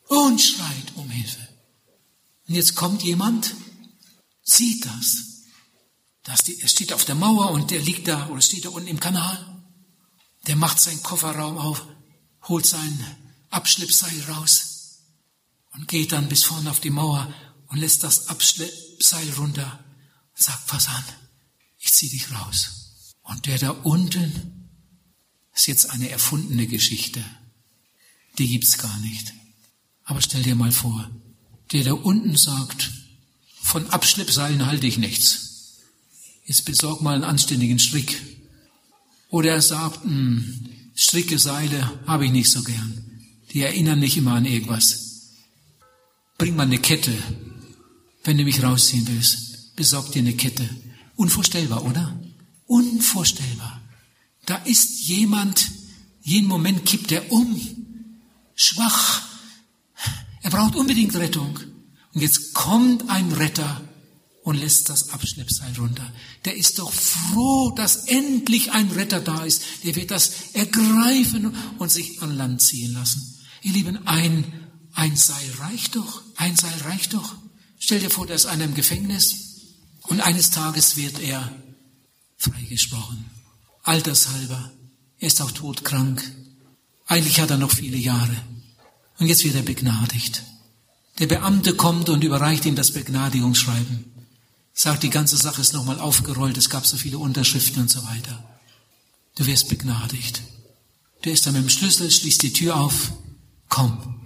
und 0.07 0.41
schreit 0.41 0.95
um 0.95 1.07
Hilfe. 1.07 1.47
Und 2.47 2.55
jetzt 2.55 2.73
kommt 2.73 3.03
jemand, 3.03 3.53
sieht 4.41 4.83
das. 4.87 5.43
das 6.23 6.49
er 6.49 6.67
steht 6.67 6.91
auf 6.93 7.05
der 7.05 7.13
Mauer 7.13 7.51
und 7.51 7.69
der 7.69 7.79
liegt 7.79 8.07
da 8.07 8.27
oder 8.29 8.41
steht 8.41 8.65
da 8.65 8.69
unten 8.69 8.87
im 8.87 8.99
Kanal. 8.99 9.37
Der 10.47 10.55
macht 10.55 10.79
seinen 10.79 11.03
Kofferraum 11.03 11.59
auf, 11.59 11.85
holt 12.47 12.65
sein 12.65 13.05
Abschleppseil 13.51 14.19
raus 14.31 15.03
und 15.73 15.87
geht 15.87 16.11
dann 16.11 16.27
bis 16.27 16.43
vorne 16.43 16.71
auf 16.71 16.79
die 16.79 16.89
Mauer 16.89 17.31
und 17.67 17.77
lässt 17.77 18.03
das 18.03 18.29
Abschleppseil 18.29 19.29
runter 19.33 19.85
und 20.35 20.41
sagt, 20.41 20.65
pass 20.65 20.87
an, 20.87 21.03
ich 21.77 21.93
zieh 21.93 22.09
dich 22.09 22.31
raus. 22.31 22.86
Und 23.27 23.45
der 23.45 23.57
da 23.59 23.69
unten 23.71 24.69
ist 25.53 25.67
jetzt 25.67 25.89
eine 25.89 26.09
erfundene 26.09 26.67
Geschichte. 26.67 27.23
Die 28.37 28.47
gibt's 28.47 28.77
gar 28.77 28.99
nicht. 28.99 29.33
Aber 30.05 30.21
stell 30.21 30.43
dir 30.43 30.55
mal 30.55 30.71
vor, 30.71 31.09
der 31.73 31.83
da 31.83 31.93
unten 31.93 32.37
sagt, 32.37 32.91
von 33.61 33.89
Abschleppseilen 33.89 34.65
halte 34.65 34.87
ich 34.87 34.97
nichts. 34.97 35.81
Jetzt 36.45 36.63
besorg 36.63 37.01
mal 37.01 37.15
einen 37.15 37.25
anständigen 37.25 37.79
Strick. 37.79 38.21
Oder 39.29 39.51
er 39.51 39.61
sagt, 39.61 40.05
hm, 40.05 40.91
Stricke, 40.95 41.37
Seile 41.37 41.99
habe 42.07 42.25
ich 42.25 42.31
nicht 42.31 42.49
so 42.49 42.63
gern. 42.63 43.21
Die 43.51 43.61
erinnern 43.61 43.99
nicht 43.99 44.15
immer 44.15 44.33
an 44.33 44.45
irgendwas. 44.45 45.33
Bring 46.37 46.55
mal 46.55 46.63
eine 46.63 46.79
Kette. 46.79 47.11
Wenn 48.23 48.37
du 48.37 48.45
mich 48.45 48.63
rausziehen 48.63 49.07
willst, 49.07 49.75
besorg 49.75 50.11
dir 50.13 50.19
eine 50.19 50.33
Kette. 50.33 50.69
Unvorstellbar, 51.15 51.83
oder? 51.83 52.17
Unvorstellbar. 52.67 53.81
Da 54.45 54.57
ist 54.57 55.01
jemand, 55.07 55.69
jeden 56.21 56.47
Moment 56.47 56.85
kippt 56.85 57.11
er 57.11 57.31
um, 57.31 57.59
schwach. 58.55 59.23
Er 60.41 60.51
braucht 60.51 60.75
unbedingt 60.75 61.15
Rettung. 61.15 61.59
Und 62.13 62.21
jetzt 62.21 62.53
kommt 62.53 63.09
ein 63.09 63.31
Retter 63.31 63.81
und 64.43 64.55
lässt 64.55 64.87
das 64.87 65.09
Abschleppseil 65.09 65.73
runter. 65.77 66.09
Der 66.45 66.55
ist 66.55 66.79
doch 66.79 66.91
froh, 66.93 67.71
dass 67.71 68.07
endlich 68.07 68.71
ein 68.71 68.89
Retter 68.91 69.19
da 69.19 69.43
ist. 69.43 69.61
Der 69.83 69.95
wird 69.95 70.09
das 70.09 70.51
ergreifen 70.53 71.53
und 71.79 71.91
sich 71.91 72.21
an 72.21 72.37
Land 72.37 72.61
ziehen 72.61 72.93
lassen. 72.93 73.21
Ihr 73.61 73.73
Lieben, 73.73 74.07
ein, 74.07 74.45
ein 74.93 75.17
Seil 75.17 75.51
reicht 75.59 75.97
doch. 75.97 76.21
Ein 76.37 76.55
Seil 76.55 76.79
reicht 76.85 77.13
doch. 77.13 77.35
Stell 77.77 77.99
dir 77.99 78.09
vor, 78.09 78.25
der 78.25 78.37
ist 78.37 78.45
einer 78.45 78.63
im 78.63 78.73
Gefängnis 78.73 79.35
und 80.03 80.21
eines 80.21 80.49
Tages 80.51 80.95
wird 80.95 81.19
er 81.19 81.51
freigesprochen. 82.37 83.25
Altershalber. 83.83 84.71
Er 85.19 85.27
ist 85.27 85.41
auch 85.41 85.51
todkrank. 85.51 86.23
Eigentlich 87.07 87.39
hat 87.39 87.49
er 87.49 87.57
noch 87.57 87.71
viele 87.71 87.97
Jahre. 87.97 88.35
Und 89.19 89.27
jetzt 89.27 89.43
wird 89.43 89.55
er 89.55 89.63
begnadigt. 89.63 90.43
Der 91.19 91.27
Beamte 91.27 91.73
kommt 91.73 92.09
und 92.09 92.23
überreicht 92.23 92.65
ihm 92.65 92.75
das 92.75 92.91
Begnadigungsschreiben. 92.91 94.05
Sagt, 94.73 95.01
die 95.01 95.09
ganze 95.09 95.37
Sache 95.37 95.61
ist 95.61 95.73
nochmal 95.73 95.99
aufgerollt, 95.99 96.57
es 96.57 96.69
gab 96.69 96.85
so 96.85 96.97
viele 96.97 97.17
Unterschriften 97.17 97.81
und 97.81 97.89
so 97.89 98.03
weiter. 98.03 98.43
Du 99.35 99.47
wirst 99.47 99.69
begnadigt. 99.69 100.43
Der 101.23 101.33
ist 101.33 101.47
dann 101.47 101.53
mit 101.53 101.63
dem 101.63 101.69
Schlüssel, 101.69 102.11
schließt 102.11 102.43
die 102.43 102.53
Tür 102.53 102.75
auf. 102.75 103.11
Komm, 103.69 104.19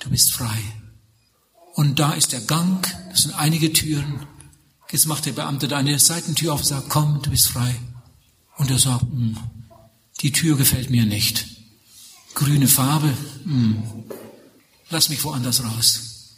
du 0.00 0.10
bist 0.10 0.32
frei. 0.32 0.58
Und 1.74 1.98
da 1.98 2.12
ist 2.12 2.32
der 2.32 2.40
Gang, 2.40 2.86
das 3.10 3.22
sind 3.22 3.34
einige 3.34 3.72
Türen. 3.72 4.26
Jetzt 4.90 5.06
macht 5.06 5.26
der 5.26 5.32
Beamte 5.32 5.68
da 5.68 5.78
eine 5.78 5.98
Seitentür 5.98 6.54
auf 6.54 6.60
und 6.60 6.66
sagt, 6.66 6.88
komm, 6.88 7.20
du 7.22 7.30
bist 7.30 7.48
frei. 7.48 7.74
Und 8.56 8.70
er 8.70 8.78
sagt, 8.78 9.02
hm, 9.02 9.36
die 10.20 10.32
Tür 10.32 10.56
gefällt 10.56 10.90
mir 10.90 11.04
nicht. 11.04 11.46
Grüne 12.34 12.68
Farbe, 12.68 13.16
hm, 13.44 13.82
lass 14.90 15.08
mich 15.08 15.24
woanders 15.24 15.64
raus. 15.64 16.34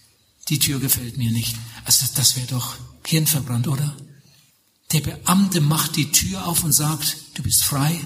Die 0.49 0.59
Tür 0.59 0.81
gefällt 0.81 1.17
mir 1.19 1.31
nicht. 1.31 1.55
Also 1.85 2.07
das 2.15 2.37
wäre 2.37 2.47
doch 2.47 2.77
hirnverbrannt, 3.05 3.69
oder? 3.69 3.95
Der 4.93 5.01
Beamte 5.01 5.61
macht 5.61 5.97
die 5.97 6.11
Tür 6.11 6.47
auf 6.47 6.65
und 6.65 6.73
sagt, 6.73 7.17
du 7.35 7.43
bist 7.43 7.65
frei. 7.65 8.01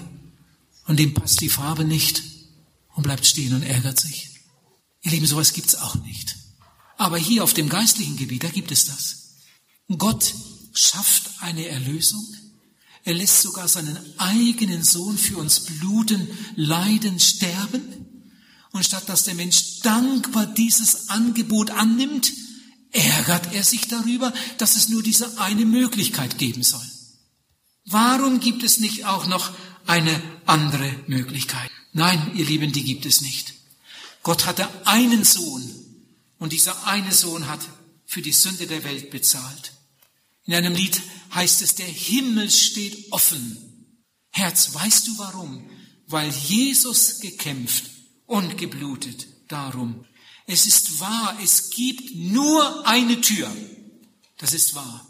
Und 0.87 0.99
dem 0.99 1.15
passt 1.15 1.41
die 1.41 1.49
Farbe 1.49 1.85
nicht 1.85 2.23
und 2.95 3.05
bleibt 3.05 3.25
stehen 3.27 3.55
und 3.55 3.63
ärgert 3.63 4.01
sich. 4.01 4.31
Ihr 5.03 5.13
Lieben, 5.13 5.27
sowas 5.27 5.53
gibt's 5.53 5.77
auch 5.77 5.95
nicht. 5.97 6.37
Aber 6.97 7.19
hier 7.19 7.45
auf 7.45 7.55
dem 7.55 7.69
geistlichen 7.69 8.17
Gebiet, 8.17 8.45
da 8.45 8.49
gibt 8.49 8.73
es 8.73 8.87
das. 8.87 9.22
Gott 9.99 10.35
schafft 10.73 11.31
eine 11.41 11.67
Erlösung, 11.67 12.25
Er 13.05 13.15
lässt 13.15 13.43
sogar 13.43 13.67
seinen 13.67 13.99
eigenen 14.19 14.85
Sohn 14.85 15.19
für 15.19 15.37
uns 15.37 15.61
bluten, 15.61 16.29
leiden, 16.55 17.19
sterben. 17.19 17.83
Und 18.71 18.85
statt 18.85 19.09
dass 19.09 19.25
der 19.25 19.35
Mensch 19.35 19.81
dankbar 19.81 20.47
dieses 20.47 21.09
Angebot 21.09 21.71
annimmt, 21.71 22.33
ärgert 22.93 23.53
er 23.55 23.65
sich 23.65 23.89
darüber, 23.89 24.33
dass 24.59 24.77
es 24.77 24.89
nur 24.89 25.03
diese 25.03 25.39
eine 25.41 25.65
Möglichkeit 25.65 26.39
geben 26.39 26.63
soll. 26.63 26.87
Warum 27.87 28.39
gibt 28.39 28.63
es 28.63 28.79
nicht 28.79 29.05
auch 29.05 29.27
noch 29.27 29.51
eine 29.87 30.23
andere 30.47 30.95
Möglichkeit? 31.09 31.71
Nein, 31.93 32.33
ihr 32.37 32.47
Lieben, 32.47 32.73
die 32.73 32.85
gibt 32.85 33.05
es 33.05 33.21
nicht. 33.21 33.55
Gott 34.23 34.47
hatte 34.47 34.69
einen 34.87 35.25
Sohn 35.25 35.63
und 36.39 36.53
dieser 36.53 36.87
eine 36.87 37.13
Sohn 37.13 37.49
hat 37.49 37.61
für 38.07 38.23
die 38.23 38.33
Sünde 38.33 38.67
der 38.67 38.85
Welt 38.85 39.11
bezahlt. 39.11 39.73
In 40.45 40.55
einem 40.55 40.75
Lied 40.75 41.01
heißt 41.35 41.63
es, 41.63 41.75
der 41.75 41.87
Himmel 41.87 42.51
steht 42.51 43.13
offen. 43.13 43.57
Herz, 44.31 44.75
weißt 44.75 45.09
du 45.09 45.19
warum? 45.19 45.69
Weil 46.07 46.31
Jesus 46.31 47.21
gekämpft 47.21 47.85
und 48.27 48.59
geblutet 48.59 49.27
darum. 49.49 50.05
Es 50.47 50.67
ist 50.67 51.01
wahr, 51.01 51.39
es 51.43 51.71
gibt 51.71 52.15
nur 52.15 52.87
eine 52.87 53.21
Tür. 53.21 53.51
Das 54.39 54.53
ist 54.53 54.75
wahr. 54.75 55.07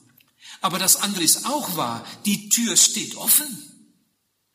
Aber 0.61 0.79
das 0.79 0.97
andere 0.97 1.25
ist 1.25 1.47
auch 1.47 1.77
wahr. 1.77 2.07
Die 2.27 2.49
Tür 2.49 2.77
steht 2.77 3.17
offen. 3.17 3.47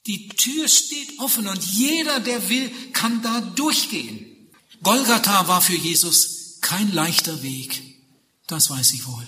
Die 0.06 0.30
Tür 0.30 0.68
steht 0.70 1.20
offen 1.20 1.48
und 1.48 1.64
jeder, 1.66 2.20
der 2.22 2.48
will, 2.50 2.72
kann 2.94 3.22
da 3.22 3.42
durchgehen. 3.42 4.50
Golgatha 4.82 5.48
war 5.48 5.62
für 5.62 5.76
Jesus 5.76 6.60
kein 6.62 6.94
leichter 6.94 7.42
Weg. 7.44 7.82
Das 8.48 8.70
weiß 8.70 8.94
ich 8.94 9.06
wohl. 9.06 9.28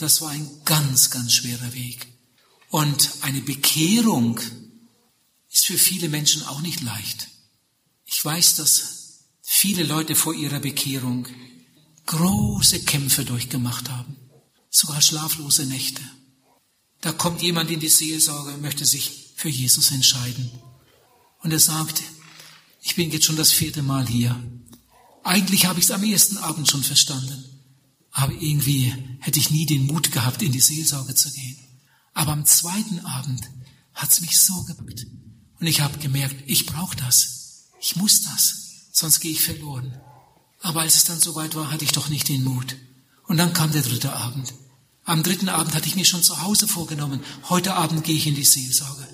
Das 0.00 0.22
war 0.22 0.30
ein 0.30 0.48
ganz, 0.64 1.10
ganz 1.10 1.34
schwerer 1.34 1.74
Weg. 1.74 2.06
Und 2.70 3.10
eine 3.20 3.42
Bekehrung 3.42 4.40
ist 5.50 5.66
für 5.66 5.76
viele 5.76 6.08
Menschen 6.08 6.42
auch 6.44 6.62
nicht 6.62 6.80
leicht. 6.80 7.28
Ich 8.06 8.24
weiß, 8.24 8.54
dass 8.54 9.26
viele 9.42 9.82
Leute 9.82 10.14
vor 10.14 10.32
ihrer 10.32 10.58
Bekehrung 10.58 11.28
große 12.06 12.80
Kämpfe 12.84 13.26
durchgemacht 13.26 13.90
haben, 13.90 14.16
sogar 14.70 15.02
schlaflose 15.02 15.66
Nächte. 15.66 16.02
Da 17.02 17.12
kommt 17.12 17.42
jemand 17.42 17.70
in 17.70 17.80
die 17.80 17.90
Seelsorge 17.90 18.54
und 18.54 18.62
möchte 18.62 18.86
sich 18.86 19.34
für 19.36 19.50
Jesus 19.50 19.90
entscheiden. 19.90 20.50
Und 21.40 21.52
er 21.52 21.60
sagt, 21.60 22.00
ich 22.80 22.94
bin 22.94 23.10
jetzt 23.10 23.26
schon 23.26 23.36
das 23.36 23.52
vierte 23.52 23.82
Mal 23.82 24.08
hier. 24.08 24.34
Eigentlich 25.24 25.66
habe 25.66 25.78
ich 25.78 25.84
es 25.84 25.90
am 25.90 26.04
ersten 26.04 26.38
Abend 26.38 26.70
schon 26.70 26.82
verstanden. 26.82 27.59
Aber 28.12 28.32
irgendwie 28.32 28.94
hätte 29.20 29.38
ich 29.38 29.50
nie 29.50 29.66
den 29.66 29.86
Mut 29.86 30.12
gehabt, 30.12 30.42
in 30.42 30.52
die 30.52 30.60
Seelsorge 30.60 31.14
zu 31.14 31.30
gehen. 31.30 31.56
Aber 32.12 32.32
am 32.32 32.44
zweiten 32.44 33.00
Abend 33.00 33.48
hat 33.94 34.10
es 34.10 34.20
mich 34.20 34.38
so 34.38 34.64
gepackt. 34.64 35.06
Und 35.60 35.66
ich 35.66 35.80
habe 35.80 35.98
gemerkt, 35.98 36.36
ich 36.46 36.66
brauche 36.66 36.96
das. 36.96 37.68
Ich 37.80 37.96
muss 37.96 38.22
das. 38.22 38.54
Sonst 38.92 39.20
gehe 39.20 39.32
ich 39.32 39.42
verloren. 39.42 40.00
Aber 40.60 40.80
als 40.80 40.96
es 40.96 41.04
dann 41.04 41.20
soweit 41.20 41.54
war, 41.54 41.70
hatte 41.70 41.84
ich 41.84 41.92
doch 41.92 42.08
nicht 42.08 42.28
den 42.28 42.44
Mut. 42.44 42.76
Und 43.26 43.36
dann 43.36 43.52
kam 43.52 43.72
der 43.72 43.82
dritte 43.82 44.12
Abend. 44.12 44.52
Am 45.04 45.22
dritten 45.22 45.48
Abend 45.48 45.74
hatte 45.74 45.88
ich 45.88 45.96
mir 45.96 46.04
schon 46.04 46.22
zu 46.22 46.42
Hause 46.42 46.68
vorgenommen, 46.68 47.20
heute 47.48 47.74
Abend 47.74 48.04
gehe 48.04 48.16
ich 48.16 48.26
in 48.26 48.34
die 48.34 48.44
Seelsorge. 48.44 49.08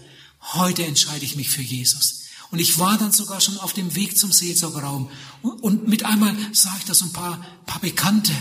Heute 0.52 0.84
entscheide 0.84 1.24
ich 1.24 1.36
mich 1.36 1.50
für 1.50 1.62
Jesus. 1.62 2.22
Und 2.50 2.60
ich 2.60 2.78
war 2.78 2.96
dann 2.98 3.12
sogar 3.12 3.40
schon 3.40 3.58
auf 3.58 3.72
dem 3.72 3.94
Weg 3.94 4.16
zum 4.16 4.32
Seelsorgeraum. 4.32 5.10
Und 5.42 5.88
mit 5.88 6.04
einmal 6.04 6.36
sah 6.52 6.74
ich 6.78 6.84
da 6.84 6.92
ein 7.04 7.12
paar, 7.12 7.44
paar 7.66 7.80
Bekannte, 7.80 8.32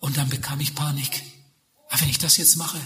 und 0.00 0.16
dann 0.16 0.28
bekam 0.28 0.60
ich 0.60 0.74
Panik. 0.74 1.22
Aber 1.88 2.00
wenn 2.02 2.08
ich 2.08 2.18
das 2.18 2.36
jetzt 2.36 2.56
mache, 2.56 2.80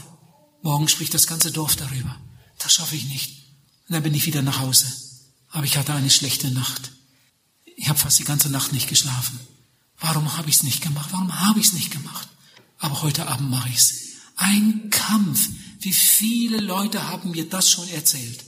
morgen 0.63 0.89
spricht 0.89 1.15
das 1.15 1.27
ganze 1.27 1.51
Dorf 1.51 1.77
darüber. 1.77 2.21
Das 2.59 2.75
schaffe 2.75 2.97
ich 2.97 3.07
nicht. 3.07 3.45
Und 3.89 3.95
dann 3.95 4.03
bin 4.03 4.15
ich 4.15 4.27
wieder 4.27 4.43
nach 4.43 4.61
Hause. 4.61 4.87
Aber 5.51 5.65
ich 5.65 5.77
hatte 5.77 5.95
eine 5.95 6.11
schlechte 6.11 6.51
Nacht. 6.51 6.93
Ich 7.77 7.89
habe 7.89 7.99
fast 7.99 8.19
die 8.19 8.25
ganze 8.25 8.51
Nacht 8.51 8.73
nicht 8.73 8.89
geschlafen. 8.89 9.39
Warum 9.99 10.37
habe 10.37 10.49
ich 10.49 10.57
es 10.57 10.63
nicht 10.63 10.83
gemacht? 10.83 11.11
Warum 11.13 11.41
habe 11.41 11.61
ich 11.61 11.67
es 11.67 11.73
nicht 11.73 11.91
gemacht? 11.91 12.29
Aber 12.79 13.03
heute 13.03 13.27
Abend 13.29 13.51
mache 13.51 13.69
ich 13.69 13.77
es. 13.77 13.95
Ein 14.37 14.91
Kampf. 14.91 15.49
Wie 15.81 15.93
viele 15.93 16.59
Leute 16.59 17.09
haben 17.09 17.31
mir 17.31 17.49
das 17.49 17.71
schon 17.71 17.89
erzählt, 17.89 18.45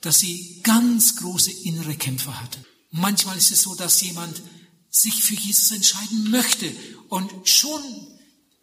dass 0.00 0.18
sie 0.18 0.60
ganz 0.62 1.16
große 1.16 1.50
innere 1.50 1.94
Kämpfe 1.94 2.38
hatten. 2.40 2.64
Manchmal 2.90 3.36
ist 3.36 3.50
es 3.52 3.62
so, 3.62 3.74
dass 3.74 4.00
jemand 4.00 4.42
sich 4.90 5.22
für 5.22 5.34
Jesus 5.34 5.70
entscheiden 5.70 6.30
möchte. 6.30 6.74
Und 7.10 7.30
schon 7.44 7.82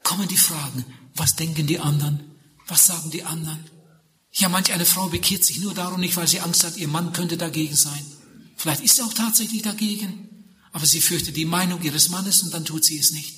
kommen 0.04 0.28
die 0.30 0.38
Fragen, 0.38 0.86
was 1.16 1.36
denken 1.36 1.68
die 1.68 1.80
anderen? 1.80 2.24
Was 2.68 2.88
sagen 2.88 3.12
die 3.12 3.24
anderen? 3.24 3.60
Ja, 4.32 4.48
manch 4.48 4.72
eine 4.72 4.86
Frau 4.86 5.08
bekehrt 5.08 5.44
sich 5.44 5.60
nur 5.60 5.74
darum 5.74 6.00
nicht, 6.00 6.16
weil 6.16 6.28
sie 6.28 6.40
Angst 6.40 6.64
hat, 6.64 6.78
ihr 6.78 6.88
Mann 6.88 7.12
könnte 7.12 7.36
dagegen 7.38 7.76
sein. 7.76 8.06
Vielleicht 8.56 8.82
ist 8.82 9.00
er 9.00 9.06
auch 9.06 9.14
tatsächlich 9.14 9.64
dagegen, 9.64 10.30
aber 10.72 10.86
sie 10.86 11.02
fürchtet 11.02 11.36
die 11.36 11.46
Meinung 11.46 11.82
ihres 11.84 12.08
Mannes 12.10 12.42
und 12.42 12.54
dann 12.54 12.64
tut 12.64 12.86
sie 12.86 12.98
es 12.98 13.12
nicht. 13.12 13.36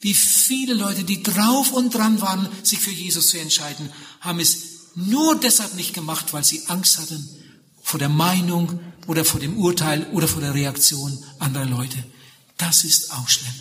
Wie 0.00 0.14
viele 0.14 0.74
Leute, 0.74 1.02
die 1.02 1.22
drauf 1.22 1.72
und 1.72 1.92
dran 1.92 2.20
waren, 2.20 2.48
sich 2.62 2.78
für 2.78 2.92
Jesus 2.92 3.28
zu 3.30 3.40
entscheiden, 3.40 3.90
haben 4.20 4.38
es 4.38 4.58
nur 4.94 5.40
deshalb 5.40 5.74
nicht 5.74 5.94
gemacht, 5.94 6.32
weil 6.32 6.44
sie 6.44 6.62
Angst 6.68 6.98
hatten 6.98 7.28
vor 7.82 7.98
der 7.98 8.08
Meinung 8.08 8.78
oder 9.08 9.24
vor 9.24 9.40
dem 9.40 9.58
Urteil 9.58 10.06
oder 10.12 10.28
vor 10.28 10.40
der 10.40 10.54
Reaktion 10.54 11.18
anderer 11.40 11.66
Leute. 11.66 12.04
Das 12.56 12.84
ist 12.84 13.12
auch 13.12 13.28
schlimm. 13.28 13.54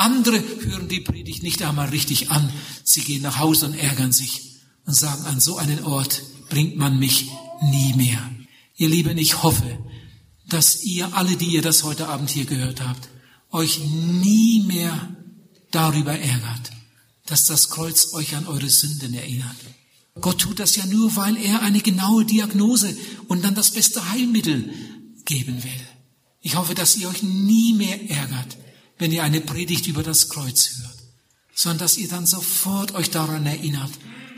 Andere 0.00 0.42
hören 0.60 0.88
die 0.88 1.00
Predigt 1.00 1.42
nicht 1.42 1.62
einmal 1.62 1.90
richtig 1.90 2.30
an. 2.30 2.50
Sie 2.84 3.02
gehen 3.02 3.20
nach 3.20 3.38
Hause 3.38 3.66
und 3.66 3.74
ärgern 3.74 4.12
sich 4.12 4.56
und 4.86 4.94
sagen, 4.94 5.26
an 5.26 5.40
so 5.40 5.58
einen 5.58 5.84
Ort 5.84 6.22
bringt 6.48 6.78
man 6.78 6.98
mich 6.98 7.28
nie 7.70 7.92
mehr. 7.92 8.18
Ihr 8.76 8.88
Lieben, 8.88 9.18
ich 9.18 9.42
hoffe, 9.42 9.78
dass 10.48 10.84
ihr 10.84 11.14
alle, 11.14 11.36
die 11.36 11.50
ihr 11.50 11.60
das 11.60 11.84
heute 11.84 12.08
Abend 12.08 12.30
hier 12.30 12.46
gehört 12.46 12.80
habt, 12.80 13.10
euch 13.50 13.80
nie 13.84 14.62
mehr 14.62 15.14
darüber 15.70 16.18
ärgert, 16.18 16.70
dass 17.26 17.44
das 17.44 17.68
Kreuz 17.68 18.14
euch 18.14 18.34
an 18.34 18.46
eure 18.46 18.70
Sünden 18.70 19.12
erinnert. 19.12 19.56
Gott 20.18 20.40
tut 20.40 20.60
das 20.60 20.76
ja 20.76 20.86
nur, 20.86 21.14
weil 21.16 21.36
er 21.36 21.60
eine 21.60 21.80
genaue 21.80 22.24
Diagnose 22.24 22.96
und 23.28 23.44
dann 23.44 23.54
das 23.54 23.72
beste 23.72 24.10
Heilmittel 24.10 24.72
geben 25.26 25.62
will. 25.62 25.88
Ich 26.40 26.56
hoffe, 26.56 26.74
dass 26.74 26.96
ihr 26.96 27.10
euch 27.10 27.22
nie 27.22 27.74
mehr 27.74 28.10
ärgert, 28.10 28.56
wenn 29.00 29.10
ihr 29.12 29.24
eine 29.24 29.40
Predigt 29.40 29.86
über 29.86 30.02
das 30.04 30.28
Kreuz 30.28 30.76
hört, 30.78 30.98
sondern 31.54 31.78
dass 31.78 31.96
ihr 31.96 32.08
dann 32.08 32.26
sofort 32.26 32.94
euch 32.94 33.10
daran 33.10 33.46
erinnert, 33.46 33.90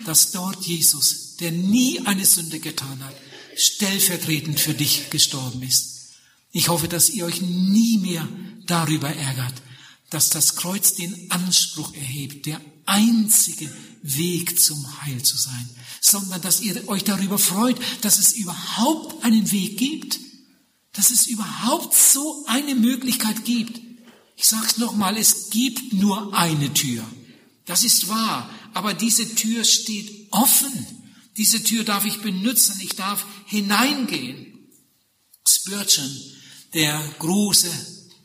dass 0.06 0.30
dort 0.30 0.64
Jesus, 0.64 1.36
der 1.36 1.52
nie 1.52 2.00
eine 2.06 2.24
Sünde 2.24 2.60
getan 2.60 3.04
hat, 3.04 3.14
stellvertretend 3.56 4.58
für 4.58 4.72
dich 4.72 5.10
gestorben 5.10 5.62
ist. 5.62 6.12
Ich 6.52 6.68
hoffe, 6.68 6.88
dass 6.88 7.10
ihr 7.10 7.26
euch 7.26 7.42
nie 7.42 7.98
mehr 7.98 8.26
darüber 8.66 9.08
ärgert, 9.10 9.54
dass 10.10 10.30
das 10.30 10.56
Kreuz 10.56 10.94
den 10.94 11.30
Anspruch 11.30 11.94
erhebt, 11.94 12.46
der 12.46 12.60
einzige 12.86 13.70
Weg 14.02 14.60
zum 14.60 15.02
Heil 15.02 15.22
zu 15.22 15.36
sein, 15.36 15.68
sondern 16.00 16.40
dass 16.40 16.60
ihr 16.60 16.88
euch 16.88 17.04
darüber 17.04 17.38
freut, 17.38 17.76
dass 18.02 18.18
es 18.18 18.32
überhaupt 18.32 19.24
einen 19.24 19.50
Weg 19.50 19.78
gibt, 19.78 20.20
dass 20.92 21.10
es 21.10 21.26
überhaupt 21.26 21.94
so 21.94 22.44
eine 22.46 22.74
Möglichkeit 22.74 23.44
gibt. 23.44 23.91
Ich 24.36 24.46
sage 24.46 24.66
es 24.66 24.78
nochmal, 24.78 25.16
es 25.16 25.50
gibt 25.50 25.92
nur 25.92 26.34
eine 26.34 26.72
Tür. 26.72 27.04
Das 27.64 27.84
ist 27.84 28.08
wahr, 28.08 28.50
aber 28.74 28.94
diese 28.94 29.34
Tür 29.34 29.64
steht 29.64 30.28
offen. 30.30 30.86
Diese 31.36 31.62
Tür 31.62 31.84
darf 31.84 32.04
ich 32.04 32.20
benutzen, 32.20 32.80
ich 32.82 32.96
darf 32.96 33.24
hineingehen. 33.46 34.68
Spurgeon, 35.46 36.10
der 36.74 37.00
große 37.18 37.70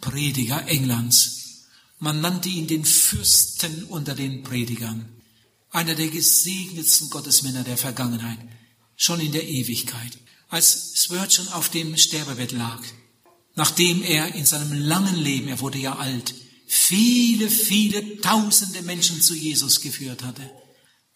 Prediger 0.01 0.67
Englands, 0.67 1.65
man 1.99 2.21
nannte 2.21 2.49
ihn 2.49 2.67
den 2.67 2.85
Fürsten 2.85 3.83
unter 3.85 4.15
den 4.15 4.43
Predigern, 4.43 5.09
einer 5.71 5.95
der 5.95 6.07
gesegnetsten 6.07 7.09
Gottesmänner 7.09 7.63
der 7.63 7.77
Vergangenheit, 7.77 8.39
schon 8.95 9.19
in 9.19 9.31
der 9.31 9.47
Ewigkeit. 9.47 10.17
Als 10.49 10.93
Spurgeon 10.95 11.47
auf 11.49 11.69
dem 11.69 11.97
Sterbebett 11.97 12.51
lag, 12.51 12.81
nachdem 13.57 14.03
er 14.03 14.35
in 14.35 14.45
seinem 14.45 14.71
langen 14.71 15.15
Leben, 15.15 15.47
er 15.47 15.59
wurde 15.59 15.79
ja 15.79 15.95
alt, 15.97 16.35
viele, 16.67 17.49
viele 17.49 18.21
tausende 18.21 18.83
Menschen 18.83 19.21
zu 19.21 19.33
Jesus 19.33 19.81
geführt 19.81 20.23
hatte, 20.23 20.49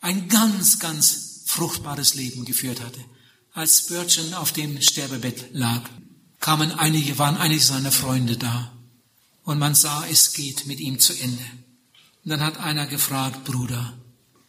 ein 0.01 0.27
ganz, 0.27 0.79
ganz 0.79 1.43
fruchtbares 1.45 2.15
Leben 2.15 2.43
geführt 2.43 2.81
hatte. 2.81 2.99
Als 3.53 3.79
Spurgeon 3.79 4.33
auf 4.33 4.53
dem 4.53 4.81
Sterbebett 4.81 5.53
lag, 5.53 5.87
kamen 6.39 6.71
einige, 6.71 7.19
waren 7.19 7.37
einige 7.37 7.61
seiner 7.61 7.91
Freunde 7.91 8.37
da 8.37 8.75
und 9.43 9.59
man 9.59 9.75
sah, 9.75 10.07
es 10.07 10.33
geht 10.33 10.65
mit 10.65 10.79
ihm 10.79 10.99
zu 10.99 11.13
Ende. 11.13 11.45
Und 12.23 12.31
dann 12.31 12.41
hat 12.41 12.57
einer 12.57 12.87
gefragt, 12.87 13.43
Bruder, 13.43 13.93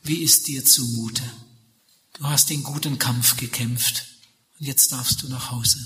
wie 0.03 0.23
ist 0.23 0.49
dir 0.49 0.65
zumute? 0.65 1.23
Du 2.15 2.25
hast 2.25 2.49
den 2.49 2.63
guten 2.63 2.99
Kampf 2.99 3.37
gekämpft. 3.37 4.07
Und 4.59 4.67
jetzt 4.67 4.93
darfst 4.93 5.23
du 5.23 5.29
nach 5.29 5.51
Hause. 5.51 5.79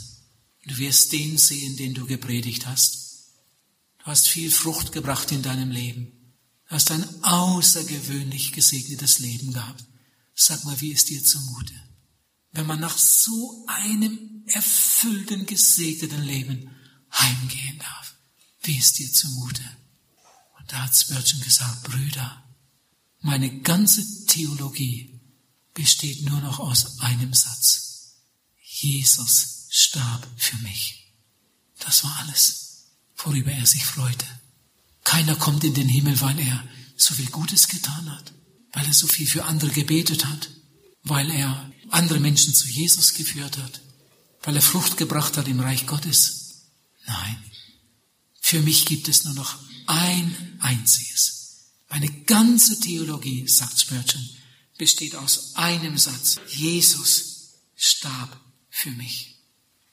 Du 0.66 0.76
wirst 0.78 1.12
den 1.12 1.38
sehen, 1.38 1.76
den 1.76 1.94
du 1.94 2.06
gepredigt 2.06 2.66
hast. 2.66 3.32
Du 3.98 4.06
hast 4.06 4.28
viel 4.28 4.50
Frucht 4.50 4.92
gebracht 4.92 5.32
in 5.32 5.42
deinem 5.42 5.70
Leben. 5.70 6.12
Du 6.68 6.74
hast 6.74 6.90
ein 6.90 7.04
außergewöhnlich 7.22 8.52
gesegnetes 8.52 9.20
Leben 9.20 9.52
gehabt. 9.52 9.84
Sag 10.34 10.64
mal, 10.64 10.80
wie 10.80 10.92
ist 10.92 11.08
dir 11.08 11.22
zumute? 11.24 11.74
wenn 12.56 12.66
man 12.66 12.80
nach 12.80 12.96
so 12.96 13.64
einem 13.66 14.42
erfüllten, 14.46 15.46
gesegneten 15.46 16.22
Leben 16.22 16.74
heimgehen 17.12 17.78
darf. 17.78 18.14
Wie 18.62 18.78
ist 18.78 18.98
dir 18.98 19.12
zumute? 19.12 19.62
Und 20.58 20.72
da 20.72 20.84
hat 20.84 20.96
Spurgeon 20.96 21.42
gesagt, 21.42 21.84
Brüder, 21.84 22.42
meine 23.20 23.60
ganze 23.60 24.26
Theologie 24.26 25.20
besteht 25.74 26.22
nur 26.22 26.40
noch 26.40 26.58
aus 26.58 26.98
einem 27.00 27.34
Satz. 27.34 28.14
Jesus 28.62 29.55
starb 29.76 30.26
für 30.38 30.56
mich. 30.58 31.12
Das 31.80 32.02
war 32.02 32.16
alles, 32.20 32.86
worüber 33.16 33.52
er 33.52 33.66
sich 33.66 33.84
freute. 33.84 34.26
Keiner 35.04 35.36
kommt 35.36 35.64
in 35.64 35.74
den 35.74 35.88
Himmel, 35.88 36.18
weil 36.22 36.38
er 36.38 36.66
so 36.96 37.14
viel 37.14 37.26
Gutes 37.26 37.68
getan 37.68 38.10
hat, 38.10 38.32
weil 38.72 38.86
er 38.86 38.94
so 38.94 39.06
viel 39.06 39.26
für 39.26 39.44
andere 39.44 39.70
gebetet 39.70 40.24
hat, 40.24 40.48
weil 41.02 41.30
er 41.30 41.70
andere 41.90 42.20
Menschen 42.20 42.54
zu 42.54 42.66
Jesus 42.68 43.12
geführt 43.14 43.58
hat, 43.58 43.82
weil 44.42 44.56
er 44.56 44.62
Frucht 44.62 44.96
gebracht 44.96 45.36
hat 45.36 45.46
im 45.46 45.60
Reich 45.60 45.86
Gottes. 45.86 46.62
Nein, 47.06 47.36
für 48.40 48.62
mich 48.62 48.86
gibt 48.86 49.08
es 49.08 49.24
nur 49.24 49.34
noch 49.34 49.58
ein 49.86 50.56
einziges. 50.60 51.72
Meine 51.90 52.10
ganze 52.24 52.80
Theologie, 52.80 53.46
sagt 53.46 53.78
Spurgeon, 53.78 54.26
besteht 54.78 55.14
aus 55.14 55.54
einem 55.54 55.98
Satz. 55.98 56.40
Jesus 56.48 57.50
starb 57.76 58.40
für 58.70 58.90
mich. 58.90 59.35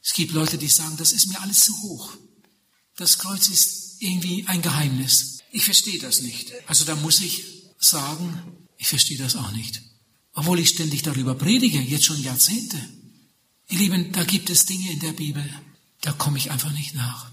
Es 0.03 0.13
gibt 0.13 0.33
Leute, 0.33 0.57
die 0.57 0.67
sagen, 0.67 0.97
das 0.97 1.13
ist 1.13 1.27
mir 1.27 1.39
alles 1.39 1.61
zu 1.61 1.81
hoch. 1.81 2.11
Das 2.97 3.17
Kreuz 3.17 3.47
ist 3.47 4.01
irgendwie 4.01 4.45
ein 4.47 4.61
Geheimnis. 4.61 5.39
Ich 5.51 5.63
verstehe 5.63 5.99
das 5.99 6.21
nicht. 6.21 6.51
Also 6.67 6.83
da 6.83 6.95
muss 6.95 7.21
ich 7.21 7.43
sagen, 7.79 8.41
ich 8.77 8.87
verstehe 8.87 9.17
das 9.17 9.35
auch 9.35 9.51
nicht. 9.51 9.81
Obwohl 10.33 10.59
ich 10.59 10.69
ständig 10.69 11.03
darüber 11.03 11.35
predige, 11.35 11.79
jetzt 11.79 12.05
schon 12.05 12.21
Jahrzehnte. 12.21 12.77
Ihr 13.69 13.79
Lieben, 13.79 14.11
da 14.11 14.23
gibt 14.25 14.49
es 14.49 14.65
Dinge 14.65 14.91
in 14.91 14.99
der 14.99 15.13
Bibel, 15.13 15.43
da 16.01 16.11
komme 16.11 16.37
ich 16.37 16.51
einfach 16.51 16.71
nicht 16.71 16.95
nach. 16.95 17.31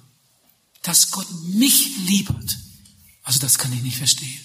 Dass 0.83 1.11
Gott 1.11 1.27
mich 1.45 1.99
liebert, 2.07 2.59
also 3.25 3.41
das 3.41 3.59
kann 3.59 3.73
ich 3.73 3.83
nicht 3.83 3.97
verstehen. 3.97 4.41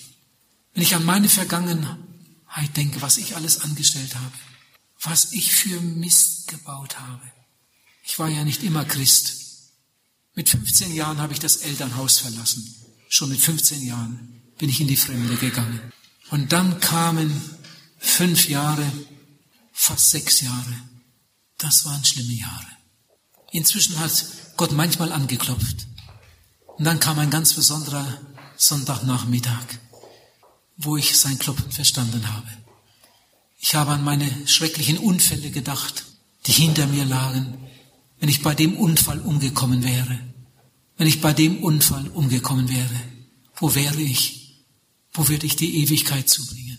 Wenn 0.73 0.83
ich 0.83 0.95
an 0.95 1.05
meine 1.05 1.29
Vergangenheit 1.29 2.75
denke, 2.75 3.01
was 3.01 3.17
ich 3.17 3.35
alles 3.35 3.59
angestellt 3.59 4.15
habe, 4.15 4.33
was 5.01 5.31
ich 5.33 5.53
für 5.53 5.79
Mist 5.79 6.47
gebaut 6.47 6.99
habe. 6.99 7.34
Ich 8.05 8.19
war 8.19 8.29
ja 8.29 8.43
nicht 8.43 8.63
immer 8.63 8.85
Christ. 8.85 9.71
Mit 10.35 10.49
15 10.49 10.93
Jahren 10.93 11.17
habe 11.17 11.33
ich 11.33 11.39
das 11.39 11.57
Elternhaus 11.57 12.19
verlassen. 12.19 12.63
Schon 13.09 13.29
mit 13.29 13.39
15 13.39 13.81
Jahren 13.85 14.41
bin 14.57 14.69
ich 14.69 14.79
in 14.79 14.87
die 14.87 14.95
Fremde 14.95 15.35
gegangen. 15.35 15.81
Und 16.29 16.51
dann 16.51 16.79
kamen 16.79 17.41
fünf 17.97 18.47
Jahre, 18.47 18.85
fast 19.73 20.11
sechs 20.11 20.41
Jahre. 20.41 20.81
Das 21.57 21.85
waren 21.85 22.03
schlimme 22.05 22.33
Jahre. 22.33 22.67
Inzwischen 23.51 23.99
hat 23.99 24.25
Gott 24.55 24.71
manchmal 24.71 25.11
angeklopft. 25.11 25.87
Und 26.77 26.85
dann 26.85 26.99
kam 26.99 27.19
ein 27.19 27.29
ganz 27.29 27.53
besonderer 27.53 28.19
Sonntagnachmittag, 28.57 29.65
wo 30.77 30.97
ich 30.97 31.17
sein 31.17 31.39
Klopfen 31.39 31.71
verstanden 31.71 32.31
habe. 32.31 32.49
Ich 33.59 33.75
habe 33.75 33.91
an 33.91 34.03
meine 34.03 34.47
schrecklichen 34.47 34.97
Unfälle 34.97 35.49
gedacht, 35.49 36.05
die 36.45 36.51
hinter 36.51 36.85
mir 36.87 37.05
lagen, 37.05 37.65
wenn 38.19 38.29
ich 38.29 38.41
bei 38.41 38.55
dem 38.55 38.75
Unfall 38.75 39.19
umgekommen 39.19 39.83
wäre. 39.83 40.19
Wenn 40.97 41.07
ich 41.07 41.21
bei 41.21 41.33
dem 41.33 41.63
Unfall 41.63 42.07
umgekommen 42.07 42.69
wäre, 42.69 43.01
wo 43.55 43.75
wäre 43.75 44.01
ich? 44.01 44.65
Wo 45.13 45.27
würde 45.27 45.45
ich 45.45 45.55
die 45.55 45.81
Ewigkeit 45.83 46.29
zubringen? 46.29 46.77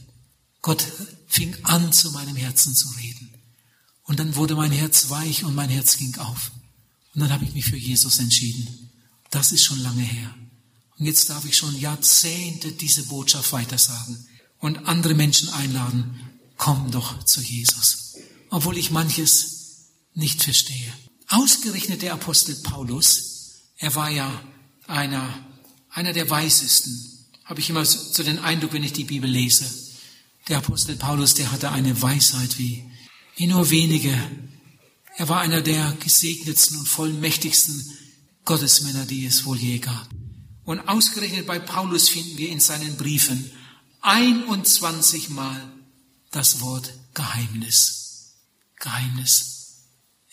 Gott 0.62 0.84
fing 1.26 1.56
an, 1.64 1.92
zu 1.92 2.10
meinem 2.12 2.36
Herzen 2.36 2.74
zu 2.74 2.88
reden. 2.90 3.30
Und 4.04 4.18
dann 4.20 4.36
wurde 4.36 4.54
mein 4.54 4.72
Herz 4.72 5.10
weich 5.10 5.44
und 5.44 5.54
mein 5.54 5.68
Herz 5.68 5.96
ging 5.96 6.16
auf. 6.16 6.52
Und 7.14 7.20
dann 7.20 7.32
habe 7.32 7.44
ich 7.44 7.54
mich 7.54 7.64
für 7.64 7.76
Jesus 7.76 8.18
entschieden. 8.18 8.90
Das 9.30 9.52
ist 9.52 9.64
schon 9.64 9.80
lange 9.80 10.02
her. 10.02 10.34
Und 10.98 11.06
jetzt 11.06 11.28
darf 11.28 11.44
ich 11.44 11.56
schon 11.56 11.78
Jahrzehnte 11.78 12.72
diese 12.72 13.04
Botschaft 13.04 13.52
weitersagen 13.52 14.26
und 14.58 14.86
andere 14.86 15.14
Menschen 15.14 15.48
einladen, 15.50 16.20
komm 16.56 16.90
doch 16.90 17.22
zu 17.24 17.40
Jesus. 17.40 18.14
Obwohl 18.50 18.78
ich 18.78 18.90
manches 18.90 19.90
nicht 20.14 20.42
verstehe. 20.42 20.92
Ausgerechnet 21.28 22.02
der 22.02 22.12
Apostel 22.12 22.54
Paulus, 22.56 23.62
er 23.78 23.94
war 23.94 24.10
ja 24.10 24.42
einer, 24.86 25.46
einer 25.90 26.12
der 26.12 26.30
Weisesten, 26.30 27.26
habe 27.44 27.60
ich 27.60 27.70
immer 27.70 27.84
so 27.84 28.22
den 28.22 28.38
Eindruck, 28.38 28.72
wenn 28.72 28.84
ich 28.84 28.92
die 28.92 29.04
Bibel 29.04 29.30
lese. 29.30 29.64
Der 30.48 30.58
Apostel 30.58 30.96
Paulus, 30.96 31.34
der 31.34 31.50
hatte 31.50 31.70
eine 31.70 32.00
Weisheit 32.00 32.58
wie, 32.58 32.84
wie 33.36 33.46
nur 33.46 33.70
wenige. 33.70 34.16
Er 35.16 35.28
war 35.28 35.40
einer 35.40 35.62
der 35.62 35.96
gesegnetsten 36.00 36.78
und 36.78 36.86
vollmächtigsten 36.86 37.96
Gottesmänner, 38.44 39.06
die 39.06 39.26
es 39.26 39.44
wohl 39.44 39.58
je 39.58 39.78
gab. 39.78 40.08
Und 40.64 40.88
ausgerechnet 40.88 41.46
bei 41.46 41.58
Paulus 41.58 42.08
finden 42.08 42.38
wir 42.38 42.48
in 42.48 42.60
seinen 42.60 42.96
Briefen 42.96 43.50
21 44.02 45.30
Mal 45.30 45.72
das 46.30 46.60
Wort 46.60 46.92
Geheimnis. 47.14 48.34
Geheimnis. 48.78 49.55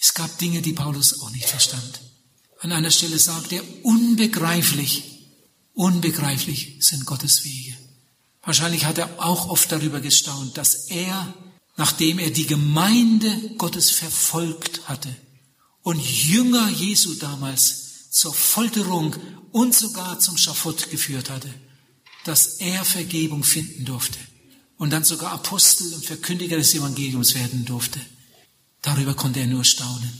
Es 0.03 0.13
gab 0.13 0.37
Dinge, 0.37 0.61
die 0.61 0.73
Paulus 0.73 1.21
auch 1.21 1.29
nicht 1.29 1.47
verstand. 1.47 2.01
An 2.59 2.73
einer 2.73 2.91
Stelle 2.91 3.17
sagt 3.17 3.53
er, 3.53 3.63
unbegreiflich, 3.83 5.29
unbegreiflich 5.71 6.75
sind 6.81 7.05
Gottes 7.05 7.45
Wege. 7.45 7.73
Wahrscheinlich 8.41 8.83
hat 8.83 8.97
er 8.97 9.23
auch 9.23 9.47
oft 9.47 9.71
darüber 9.71 10.01
gestaunt, 10.01 10.57
dass 10.57 10.89
er, 10.89 11.33
nachdem 11.77 12.19
er 12.19 12.31
die 12.31 12.45
Gemeinde 12.45 13.31
Gottes 13.57 13.91
verfolgt 13.91 14.89
hatte 14.89 15.15
und 15.83 16.01
Jünger 16.01 16.67
Jesu 16.67 17.13
damals 17.13 18.09
zur 18.11 18.33
Folterung 18.33 19.15
und 19.53 19.73
sogar 19.73 20.19
zum 20.19 20.35
Schafott 20.35 20.89
geführt 20.89 21.29
hatte, 21.29 21.53
dass 22.25 22.57
er 22.57 22.83
Vergebung 22.83 23.45
finden 23.45 23.85
durfte 23.85 24.19
und 24.77 24.89
dann 24.89 25.05
sogar 25.05 25.31
Apostel 25.31 25.93
und 25.93 26.05
Verkündiger 26.05 26.57
des 26.57 26.75
Evangeliums 26.75 27.35
werden 27.35 27.63
durfte. 27.63 28.01
Darüber 28.83 29.15
konnte 29.15 29.39
er 29.39 29.47
nur 29.47 29.63
staunen. 29.63 30.11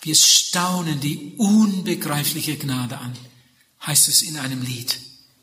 Wir 0.00 0.16
staunen 0.16 0.98
die 0.98 1.34
unbegreifliche 1.36 2.56
Gnade 2.56 2.98
an, 2.98 3.12
heißt 3.86 4.08
es 4.08 4.22
in 4.22 4.36
einem 4.36 4.62
Lied. 4.62 4.98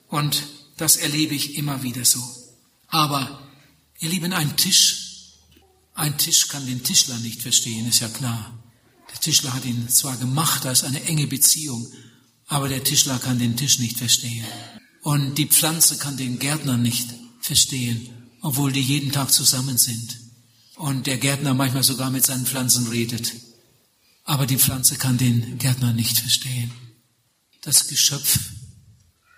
Und 0.10 0.44
das 0.76 0.98
erlebe 0.98 1.36
ich 1.36 1.56
immer 1.56 1.84
wieder 1.84 2.04
so. 2.04 2.22
Aber, 2.88 3.48
ihr 4.00 4.10
Lieben, 4.10 4.34
ein 4.34 4.58
Tisch, 4.58 5.36
ein 5.94 6.18
Tisch 6.18 6.48
kann 6.48 6.66
den 6.66 6.84
Tischler 6.84 7.18
nicht 7.20 7.42
verstehen, 7.42 7.88
ist 7.88 8.00
ja 8.00 8.10
klar. 8.10 8.58
Der 9.12 9.20
Tischler 9.20 9.54
hat 9.54 9.66
ihn 9.66 9.88
zwar 9.88 10.18
gemacht 10.18 10.66
als 10.66 10.84
eine 10.84 11.04
enge 11.04 11.28
Beziehung, 11.28 11.88
aber 12.48 12.68
der 12.68 12.84
Tischler 12.84 13.20
kann 13.20 13.38
den 13.38 13.58
Tisch 13.58 13.80
nicht 13.80 13.98
verstehen. 13.98 14.46
Und 15.02 15.36
die 15.36 15.48
Pflanze 15.48 15.98
kann 15.98 16.18
den 16.18 16.40
Gärtner 16.40 16.78
nicht 16.78 17.08
verstehen, 17.40 18.10
obwohl 18.42 18.72
die 18.72 18.82
jeden 18.82 19.12
Tag 19.12 19.32
zusammen 19.32 19.78
sind. 19.78 20.29
Und 20.80 21.08
der 21.08 21.18
Gärtner 21.18 21.54
manchmal 21.54 21.84
sogar 21.84 22.10
mit 22.10 22.26
seinen 22.26 22.46
Pflanzen 22.46 22.88
redet. 22.88 23.34
Aber 24.24 24.46
die 24.46 24.58
Pflanze 24.58 24.96
kann 24.96 25.18
den 25.18 25.58
Gärtner 25.58 25.92
nicht 25.92 26.18
verstehen. 26.18 26.72
Das 27.60 27.90
Geschöpf, 27.90 28.40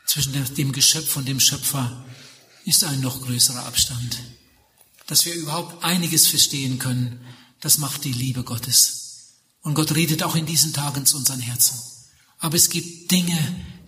zwischen 0.05 0.33
dem 0.55 0.71
Geschöpf 0.71 1.15
und 1.15 1.27
dem 1.27 1.39
Schöpfer 1.39 2.05
ist 2.63 2.83
ein 2.83 2.99
noch 3.01 3.23
größerer 3.23 3.65
Abstand. 3.65 4.19
Dass 5.07 5.25
wir 5.25 5.33
überhaupt 5.33 5.83
einiges 5.83 6.27
verstehen 6.27 6.77
können, 6.77 7.19
das 7.59 7.79
macht 7.79 8.03
die 8.03 8.13
Liebe 8.13 8.43
Gottes. 8.43 9.39
Und 9.63 9.73
Gott 9.73 9.95
redet 9.95 10.21
auch 10.21 10.35
in 10.35 10.45
diesen 10.45 10.73
Tagen 10.73 11.07
zu 11.07 11.17
unseren 11.17 11.39
Herzen. 11.39 11.75
Aber 12.37 12.55
es 12.55 12.69
gibt 12.69 13.09
Dinge, 13.09 13.39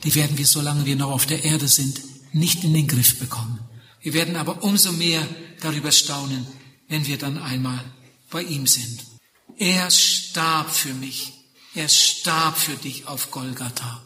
die 0.03 0.15
werden 0.15 0.39
wir, 0.39 0.47
solange 0.47 0.85
wir 0.85 0.95
noch 0.95 1.11
auf 1.11 1.27
der 1.27 1.43
Erde 1.43 1.67
sind, 1.67 2.01
nicht 2.31 2.63
in 2.63 2.73
den 2.73 2.87
Griff 2.87 3.19
bekommen. 3.19 3.59
Wir 4.01 4.13
werden 4.13 4.37
aber 4.37 4.63
umso 4.63 4.91
mehr 4.91 5.27
darüber 5.61 5.91
staunen, 5.91 6.47
wenn 6.93 7.07
wir 7.07 7.17
dann 7.17 7.39
einmal 7.39 7.83
bei 8.29 8.43
ihm 8.43 8.67
sind. 8.67 9.03
Er 9.57 9.89
starb 9.89 10.69
für 10.69 10.93
mich. 10.93 11.33
Er 11.73 11.89
starb 11.89 12.55
für 12.55 12.75
dich 12.75 13.07
auf 13.07 13.31
Golgatha. 13.31 14.05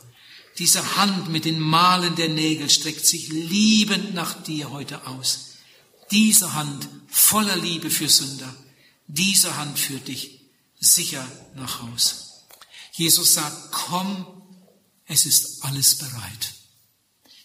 Diese 0.58 0.96
Hand 0.96 1.28
mit 1.28 1.44
den 1.44 1.60
Malen 1.60 2.16
der 2.16 2.30
Nägel 2.30 2.70
streckt 2.70 3.06
sich 3.06 3.28
liebend 3.28 4.14
nach 4.14 4.42
dir 4.42 4.70
heute 4.70 5.06
aus. 5.06 5.56
Diese 6.12 6.54
Hand 6.54 6.88
voller 7.10 7.58
Liebe 7.58 7.90
für 7.90 8.08
Sünder. 8.08 8.56
Diese 9.08 9.58
Hand 9.58 9.78
führt 9.78 10.08
dich 10.08 10.40
sicher 10.80 11.30
nach 11.56 11.82
Haus. 11.82 12.46
Jesus 12.94 13.34
sagt, 13.34 13.74
komm 13.74 14.26
es 15.08 15.26
ist 15.26 15.62
alles 15.66 15.96
bereit. 15.96 16.54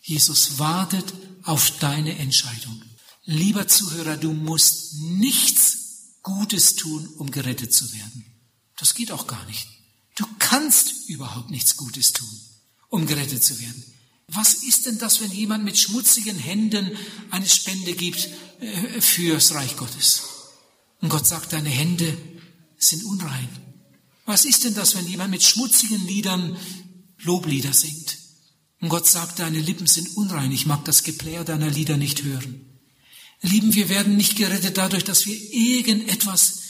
Jesus 0.02 0.60
wartet 0.60 1.12
auf 1.42 1.78
deine 1.80 2.16
Entscheidung. 2.16 2.80
Lieber 3.24 3.68
Zuhörer, 3.68 4.16
du 4.16 4.32
musst 4.32 4.94
nichts 4.94 6.18
Gutes 6.22 6.76
tun, 6.76 7.08
um 7.18 7.30
gerettet 7.30 7.72
zu 7.72 7.92
werden. 7.92 8.24
Das 8.76 8.94
geht 8.94 9.12
auch 9.12 9.26
gar 9.26 9.44
nicht. 9.46 9.68
Du 10.16 10.26
kannst 10.38 11.08
überhaupt 11.08 11.50
nichts 11.50 11.76
Gutes 11.76 12.12
tun, 12.12 12.28
um 12.88 13.06
gerettet 13.06 13.44
zu 13.44 13.58
werden. 13.60 13.84
Was 14.28 14.54
ist 14.54 14.86
denn 14.86 14.98
das, 14.98 15.20
wenn 15.20 15.30
jemand 15.30 15.64
mit 15.64 15.78
schmutzigen 15.78 16.38
Händen 16.38 16.90
eine 17.30 17.48
Spende 17.48 17.94
gibt 17.94 18.28
äh, 18.60 19.00
fürs 19.00 19.54
Reich 19.54 19.76
Gottes? 19.76 20.22
Und 21.00 21.08
Gott 21.08 21.26
sagt, 21.26 21.52
deine 21.52 21.70
Hände 21.70 22.16
sind 22.78 23.04
unrein. 23.04 23.48
Was 24.24 24.44
ist 24.44 24.64
denn 24.64 24.74
das, 24.74 24.94
wenn 24.94 25.06
jemand 25.06 25.30
mit 25.30 25.42
schmutzigen 25.42 26.06
Liedern 26.06 26.56
Loblieder 27.18 27.72
singt? 27.72 28.18
Und 28.80 28.88
Gott 28.88 29.06
sagt, 29.06 29.38
deine 29.38 29.60
Lippen 29.60 29.86
sind 29.86 30.16
unrein, 30.16 30.50
ich 30.50 30.66
mag 30.66 30.84
das 30.84 31.02
Geplär 31.02 31.44
deiner 31.44 31.70
Lieder 31.70 31.96
nicht 31.96 32.22
hören. 32.22 32.71
Lieben, 33.42 33.74
wir 33.74 33.88
werden 33.88 34.16
nicht 34.16 34.36
gerettet 34.36 34.78
dadurch, 34.78 35.04
dass 35.04 35.26
wir 35.26 35.36
irgendetwas 35.52 36.60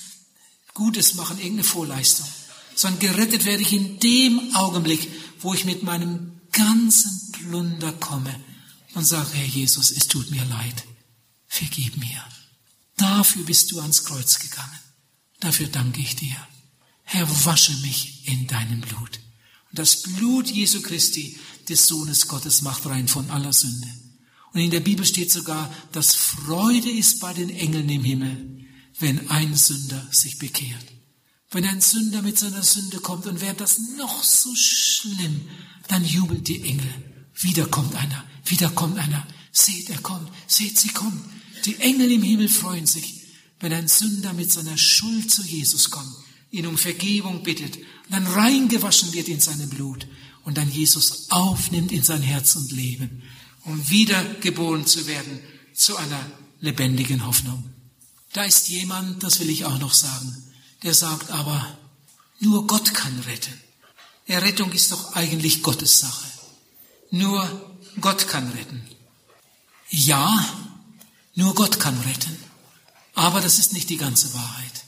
Gutes 0.74 1.14
machen, 1.14 1.38
irgendeine 1.38 1.64
Vorleistung, 1.64 2.26
sondern 2.74 3.00
gerettet 3.00 3.44
werde 3.44 3.62
ich 3.62 3.72
in 3.72 3.98
dem 4.00 4.54
Augenblick, 4.54 5.06
wo 5.40 5.52
ich 5.52 5.66
mit 5.66 5.82
meinem 5.82 6.40
ganzen 6.50 7.32
Plunder 7.32 7.92
komme 7.92 8.34
und 8.94 9.04
sage, 9.04 9.30
Herr 9.34 9.46
Jesus, 9.46 9.90
es 9.90 10.08
tut 10.08 10.30
mir 10.30 10.44
leid, 10.46 10.84
vergib 11.46 11.96
mir. 11.98 12.24
Dafür 12.96 13.44
bist 13.44 13.70
du 13.72 13.80
ans 13.80 14.04
Kreuz 14.04 14.38
gegangen. 14.38 14.78
Dafür 15.40 15.66
danke 15.66 16.00
ich 16.00 16.16
dir. 16.16 16.36
Herr, 17.02 17.28
wasche 17.44 17.74
mich 17.78 18.28
in 18.28 18.46
deinem 18.46 18.80
Blut. 18.80 19.20
Und 19.70 19.78
das 19.78 20.02
Blut 20.02 20.48
Jesu 20.48 20.80
Christi, 20.82 21.38
des 21.68 21.86
Sohnes 21.86 22.28
Gottes, 22.28 22.62
macht 22.62 22.86
rein 22.86 23.08
von 23.08 23.30
aller 23.30 23.52
Sünde. 23.52 23.88
Und 24.52 24.60
in 24.60 24.70
der 24.70 24.80
Bibel 24.80 25.04
steht 25.06 25.32
sogar, 25.32 25.72
dass 25.92 26.14
Freude 26.14 26.90
ist 26.90 27.20
bei 27.20 27.32
den 27.32 27.50
Engeln 27.50 27.88
im 27.88 28.04
Himmel, 28.04 28.66
wenn 28.98 29.30
ein 29.30 29.54
Sünder 29.54 30.06
sich 30.10 30.38
bekehrt. 30.38 30.84
Wenn 31.50 31.64
ein 31.66 31.80
Sünder 31.80 32.22
mit 32.22 32.38
seiner 32.38 32.62
Sünde 32.62 32.98
kommt 32.98 33.26
und 33.26 33.40
wäre 33.40 33.54
das 33.54 33.78
noch 33.96 34.22
so 34.22 34.54
schlimm, 34.54 35.42
dann 35.88 36.04
jubelt 36.04 36.48
die 36.48 36.62
Engel. 36.62 36.94
Wieder 37.34 37.66
kommt 37.66 37.94
einer, 37.94 38.24
wieder 38.46 38.70
kommt 38.70 38.98
einer. 38.98 39.26
Seht, 39.52 39.90
er 39.90 39.98
kommt, 39.98 40.30
seht, 40.46 40.78
sie 40.78 40.88
kommt. 40.88 41.22
Die 41.66 41.76
Engel 41.76 42.10
im 42.12 42.22
Himmel 42.22 42.48
freuen 42.48 42.86
sich, 42.86 43.22
wenn 43.60 43.72
ein 43.72 43.88
Sünder 43.88 44.32
mit 44.32 44.50
seiner 44.50 44.76
Schuld 44.76 45.30
zu 45.30 45.42
Jesus 45.42 45.90
kommt, 45.90 46.14
ihn 46.50 46.66
um 46.66 46.76
Vergebung 46.76 47.42
bittet, 47.42 47.78
dann 48.10 48.26
reingewaschen 48.26 49.12
wird 49.12 49.28
in 49.28 49.40
seinem 49.40 49.68
Blut 49.68 50.06
und 50.44 50.58
dann 50.58 50.70
Jesus 50.70 51.30
aufnimmt 51.30 51.92
in 51.92 52.02
sein 52.02 52.22
Herz 52.22 52.56
und 52.56 52.72
Leben, 52.72 53.22
um 53.64 53.88
wiedergeboren 53.90 54.86
zu 54.86 55.06
werden 55.06 55.40
zu 55.74 55.96
einer 55.96 56.24
lebendigen 56.60 57.26
Hoffnung. 57.26 57.64
Da 58.32 58.44
ist 58.44 58.68
jemand, 58.68 59.22
das 59.22 59.40
will 59.40 59.50
ich 59.50 59.64
auch 59.64 59.78
noch 59.78 59.92
sagen, 59.92 60.34
der 60.82 60.94
sagt 60.94 61.30
aber, 61.30 61.78
nur 62.40 62.66
Gott 62.66 62.94
kann 62.94 63.18
retten. 63.20 63.60
Errettung 64.26 64.72
ist 64.72 64.92
doch 64.92 65.14
eigentlich 65.14 65.62
Gottes 65.62 66.00
Sache. 66.00 66.26
Nur 67.10 67.76
Gott 68.00 68.28
kann 68.28 68.50
retten. 68.52 68.82
Ja, 69.90 70.44
nur 71.34 71.54
Gott 71.54 71.78
kann 71.78 71.98
retten. 72.00 72.36
Aber 73.14 73.40
das 73.40 73.58
ist 73.58 73.74
nicht 73.74 73.90
die 73.90 73.98
ganze 73.98 74.32
Wahrheit. 74.32 74.84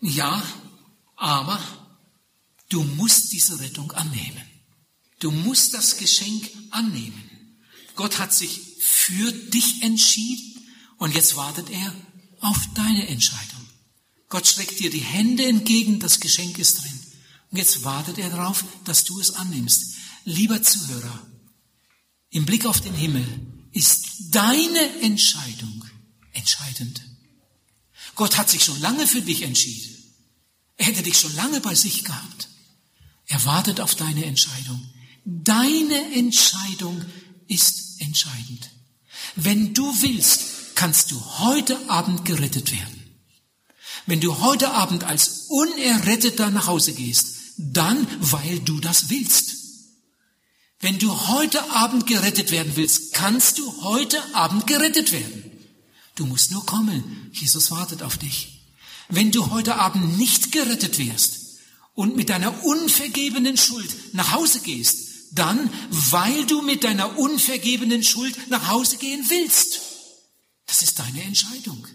Ja, 0.00 0.42
aber 1.16 1.60
du 2.68 2.82
musst 2.82 3.32
diese 3.32 3.60
Rettung 3.60 3.92
annehmen. 3.92 4.42
Du 5.20 5.30
musst 5.30 5.74
das 5.74 5.98
Geschenk 5.98 6.50
annehmen. 6.70 7.30
Gott 8.00 8.18
hat 8.18 8.32
sich 8.32 8.62
für 8.78 9.30
dich 9.30 9.82
entschieden 9.82 10.66
und 10.96 11.14
jetzt 11.14 11.36
wartet 11.36 11.68
er 11.68 11.94
auf 12.40 12.56
deine 12.74 13.06
Entscheidung. 13.08 13.60
Gott 14.30 14.46
streckt 14.46 14.80
dir 14.80 14.88
die 14.88 15.00
Hände 15.00 15.44
entgegen, 15.44 16.00
das 16.00 16.18
Geschenk 16.18 16.58
ist 16.58 16.82
drin. 16.82 16.98
Und 17.50 17.58
jetzt 17.58 17.84
wartet 17.84 18.16
er 18.16 18.30
darauf, 18.30 18.64
dass 18.86 19.04
du 19.04 19.20
es 19.20 19.32
annimmst. 19.32 19.96
Lieber 20.24 20.62
Zuhörer, 20.62 21.26
im 22.30 22.46
Blick 22.46 22.64
auf 22.64 22.80
den 22.80 22.94
Himmel 22.94 23.26
ist 23.72 24.06
deine 24.30 25.00
Entscheidung 25.02 25.84
entscheidend. 26.32 27.02
Gott 28.14 28.38
hat 28.38 28.48
sich 28.48 28.64
schon 28.64 28.80
lange 28.80 29.06
für 29.06 29.20
dich 29.20 29.42
entschieden. 29.42 29.94
Er 30.78 30.86
hätte 30.86 31.02
dich 31.02 31.18
schon 31.18 31.34
lange 31.34 31.60
bei 31.60 31.74
sich 31.74 32.02
gehabt. 32.02 32.48
Er 33.26 33.44
wartet 33.44 33.78
auf 33.78 33.94
deine 33.94 34.24
Entscheidung. 34.24 34.88
Deine 35.26 36.14
Entscheidung 36.14 37.04
ist 37.50 38.00
entscheidend. 38.00 38.70
Wenn 39.36 39.74
du 39.74 39.84
willst, 40.00 40.74
kannst 40.74 41.10
du 41.10 41.20
heute 41.38 41.78
Abend 41.90 42.24
gerettet 42.24 42.72
werden. 42.72 43.00
Wenn 44.06 44.20
du 44.20 44.40
heute 44.40 44.70
Abend 44.70 45.04
als 45.04 45.46
Unerretteter 45.48 46.50
nach 46.50 46.66
Hause 46.66 46.94
gehst, 46.94 47.36
dann, 47.58 48.06
weil 48.20 48.60
du 48.60 48.80
das 48.80 49.10
willst. 49.10 49.56
Wenn 50.80 50.98
du 50.98 51.28
heute 51.28 51.70
Abend 51.72 52.06
gerettet 52.06 52.50
werden 52.50 52.72
willst, 52.76 53.12
kannst 53.12 53.58
du 53.58 53.82
heute 53.82 54.18
Abend 54.34 54.66
gerettet 54.66 55.12
werden. 55.12 55.44
Du 56.14 56.24
musst 56.24 56.50
nur 56.52 56.64
kommen. 56.64 57.30
Jesus 57.32 57.70
wartet 57.70 58.02
auf 58.02 58.16
dich. 58.16 58.62
Wenn 59.08 59.32
du 59.32 59.50
heute 59.50 59.76
Abend 59.76 60.18
nicht 60.18 60.52
gerettet 60.52 60.98
wirst 60.98 61.58
und 61.94 62.16
mit 62.16 62.30
deiner 62.30 62.64
unvergebenen 62.64 63.56
Schuld 63.56 64.14
nach 64.14 64.32
Hause 64.32 64.60
gehst, 64.60 65.09
dann, 65.32 65.70
weil 65.90 66.46
du 66.46 66.62
mit 66.62 66.84
deiner 66.84 67.18
unvergebenen 67.18 68.02
Schuld 68.02 68.36
nach 68.50 68.68
Hause 68.68 68.96
gehen 68.96 69.24
willst. 69.28 69.80
Das 70.66 70.82
ist 70.82 70.98
deine 70.98 71.22
Entscheidung. 71.22 71.86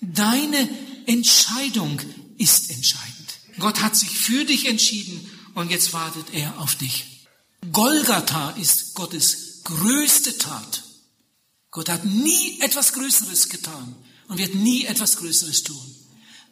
Deine 0.00 0.68
Entscheidung 1.06 2.00
ist 2.38 2.70
entscheidend. 2.70 3.14
Gott 3.58 3.80
hat 3.80 3.96
sich 3.96 4.10
für 4.10 4.44
dich 4.44 4.66
entschieden 4.66 5.30
und 5.54 5.70
jetzt 5.70 5.92
wartet 5.92 6.26
er 6.32 6.60
auf 6.60 6.74
dich. 6.76 7.26
Golgatha 7.72 8.50
ist 8.50 8.94
Gottes 8.94 9.62
größte 9.64 10.36
Tat. 10.38 10.82
Gott 11.70 11.88
hat 11.88 12.04
nie 12.04 12.60
etwas 12.60 12.92
Größeres 12.92 13.48
getan 13.48 13.96
und 14.28 14.38
wird 14.38 14.54
nie 14.54 14.84
etwas 14.84 15.16
Größeres 15.16 15.62
tun. 15.62 15.94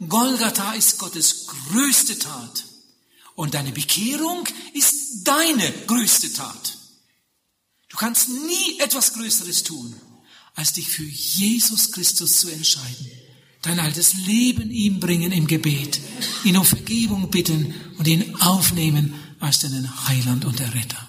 Golgatha 0.08 0.72
ist 0.72 0.98
Gottes 0.98 1.46
größte 1.46 2.18
Tat. 2.18 2.64
Und 3.34 3.54
deine 3.54 3.72
Bekehrung 3.72 4.46
ist 4.72 5.24
deine 5.24 5.72
größte 5.86 6.32
Tat. 6.32 6.78
Du 7.88 7.96
kannst 7.96 8.28
nie 8.28 8.80
etwas 8.80 9.14
Größeres 9.14 9.62
tun, 9.62 9.94
als 10.54 10.72
dich 10.72 10.88
für 10.88 11.04
Jesus 11.04 11.92
Christus 11.92 12.38
zu 12.40 12.48
entscheiden. 12.48 13.10
Dein 13.62 13.80
altes 13.80 14.14
Leben 14.14 14.70
ihm 14.70 15.00
bringen 15.00 15.32
im 15.32 15.46
Gebet, 15.46 16.00
ihn 16.44 16.56
um 16.56 16.64
Vergebung 16.64 17.30
bitten 17.30 17.74
und 17.98 18.06
ihn 18.06 18.36
aufnehmen 18.40 19.14
als 19.40 19.60
deinen 19.60 20.06
Heiland 20.06 20.44
und 20.44 20.60
Erretter. 20.60 21.08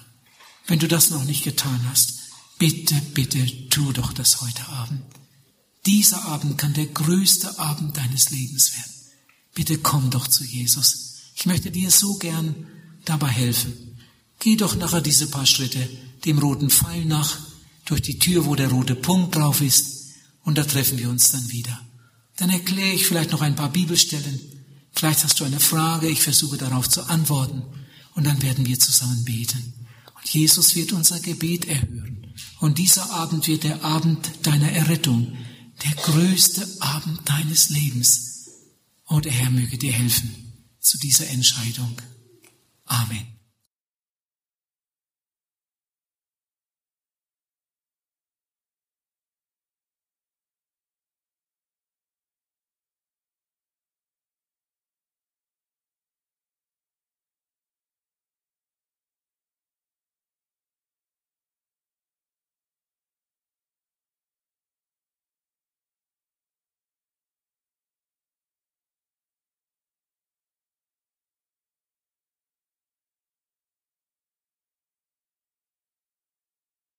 Wenn 0.66 0.78
du 0.78 0.88
das 0.88 1.10
noch 1.10 1.24
nicht 1.24 1.44
getan 1.44 1.86
hast, 1.90 2.14
bitte, 2.58 2.94
bitte 3.14 3.68
tu 3.68 3.92
doch 3.92 4.12
das 4.12 4.40
heute 4.40 4.66
Abend. 4.68 5.02
Dieser 5.86 6.24
Abend 6.24 6.58
kann 6.58 6.74
der 6.74 6.86
größte 6.86 7.58
Abend 7.58 7.96
deines 7.96 8.30
Lebens 8.30 8.74
werden. 8.74 8.92
Bitte 9.54 9.78
komm 9.78 10.10
doch 10.10 10.26
zu 10.26 10.42
Jesus. 10.44 11.05
Ich 11.36 11.44
möchte 11.44 11.70
dir 11.70 11.90
so 11.90 12.14
gern 12.14 12.66
dabei 13.04 13.28
helfen. 13.28 13.72
Geh 14.40 14.56
doch 14.56 14.74
nachher 14.74 15.02
diese 15.02 15.28
paar 15.28 15.46
Schritte 15.46 15.86
dem 16.24 16.38
roten 16.38 16.70
Pfeil 16.70 17.04
nach, 17.04 17.38
durch 17.84 18.02
die 18.02 18.18
Tür, 18.18 18.46
wo 18.46 18.56
der 18.56 18.68
rote 18.68 18.96
Punkt 18.96 19.36
drauf 19.36 19.60
ist, 19.60 20.14
und 20.42 20.58
da 20.58 20.64
treffen 20.64 20.98
wir 20.98 21.08
uns 21.08 21.30
dann 21.30 21.48
wieder. 21.50 21.80
Dann 22.36 22.50
erkläre 22.50 22.92
ich 22.92 23.06
vielleicht 23.06 23.30
noch 23.30 23.42
ein 23.42 23.54
paar 23.54 23.70
Bibelstellen. 23.70 24.40
Vielleicht 24.92 25.22
hast 25.22 25.38
du 25.38 25.44
eine 25.44 25.60
Frage, 25.60 26.08
ich 26.08 26.22
versuche 26.22 26.56
darauf 26.56 26.88
zu 26.88 27.02
antworten, 27.08 27.62
und 28.14 28.24
dann 28.24 28.42
werden 28.42 28.66
wir 28.66 28.78
zusammen 28.80 29.24
beten. 29.24 29.74
Und 30.16 30.26
Jesus 30.28 30.74
wird 30.74 30.92
unser 30.92 31.20
Gebet 31.20 31.66
erhören. 31.66 32.26
Und 32.60 32.78
dieser 32.78 33.10
Abend 33.12 33.46
wird 33.46 33.62
der 33.62 33.84
Abend 33.84 34.30
deiner 34.42 34.72
Errettung, 34.72 35.36
der 35.84 35.92
größte 36.02 36.66
Abend 36.80 37.20
deines 37.28 37.68
Lebens. 37.68 38.48
Und 39.04 39.26
der 39.26 39.32
Herr 39.32 39.50
möge 39.50 39.78
dir 39.78 39.92
helfen 39.92 40.45
zu 40.86 40.98
dieser 40.98 41.28
Entscheidung. 41.28 42.00
Amen. 42.84 43.35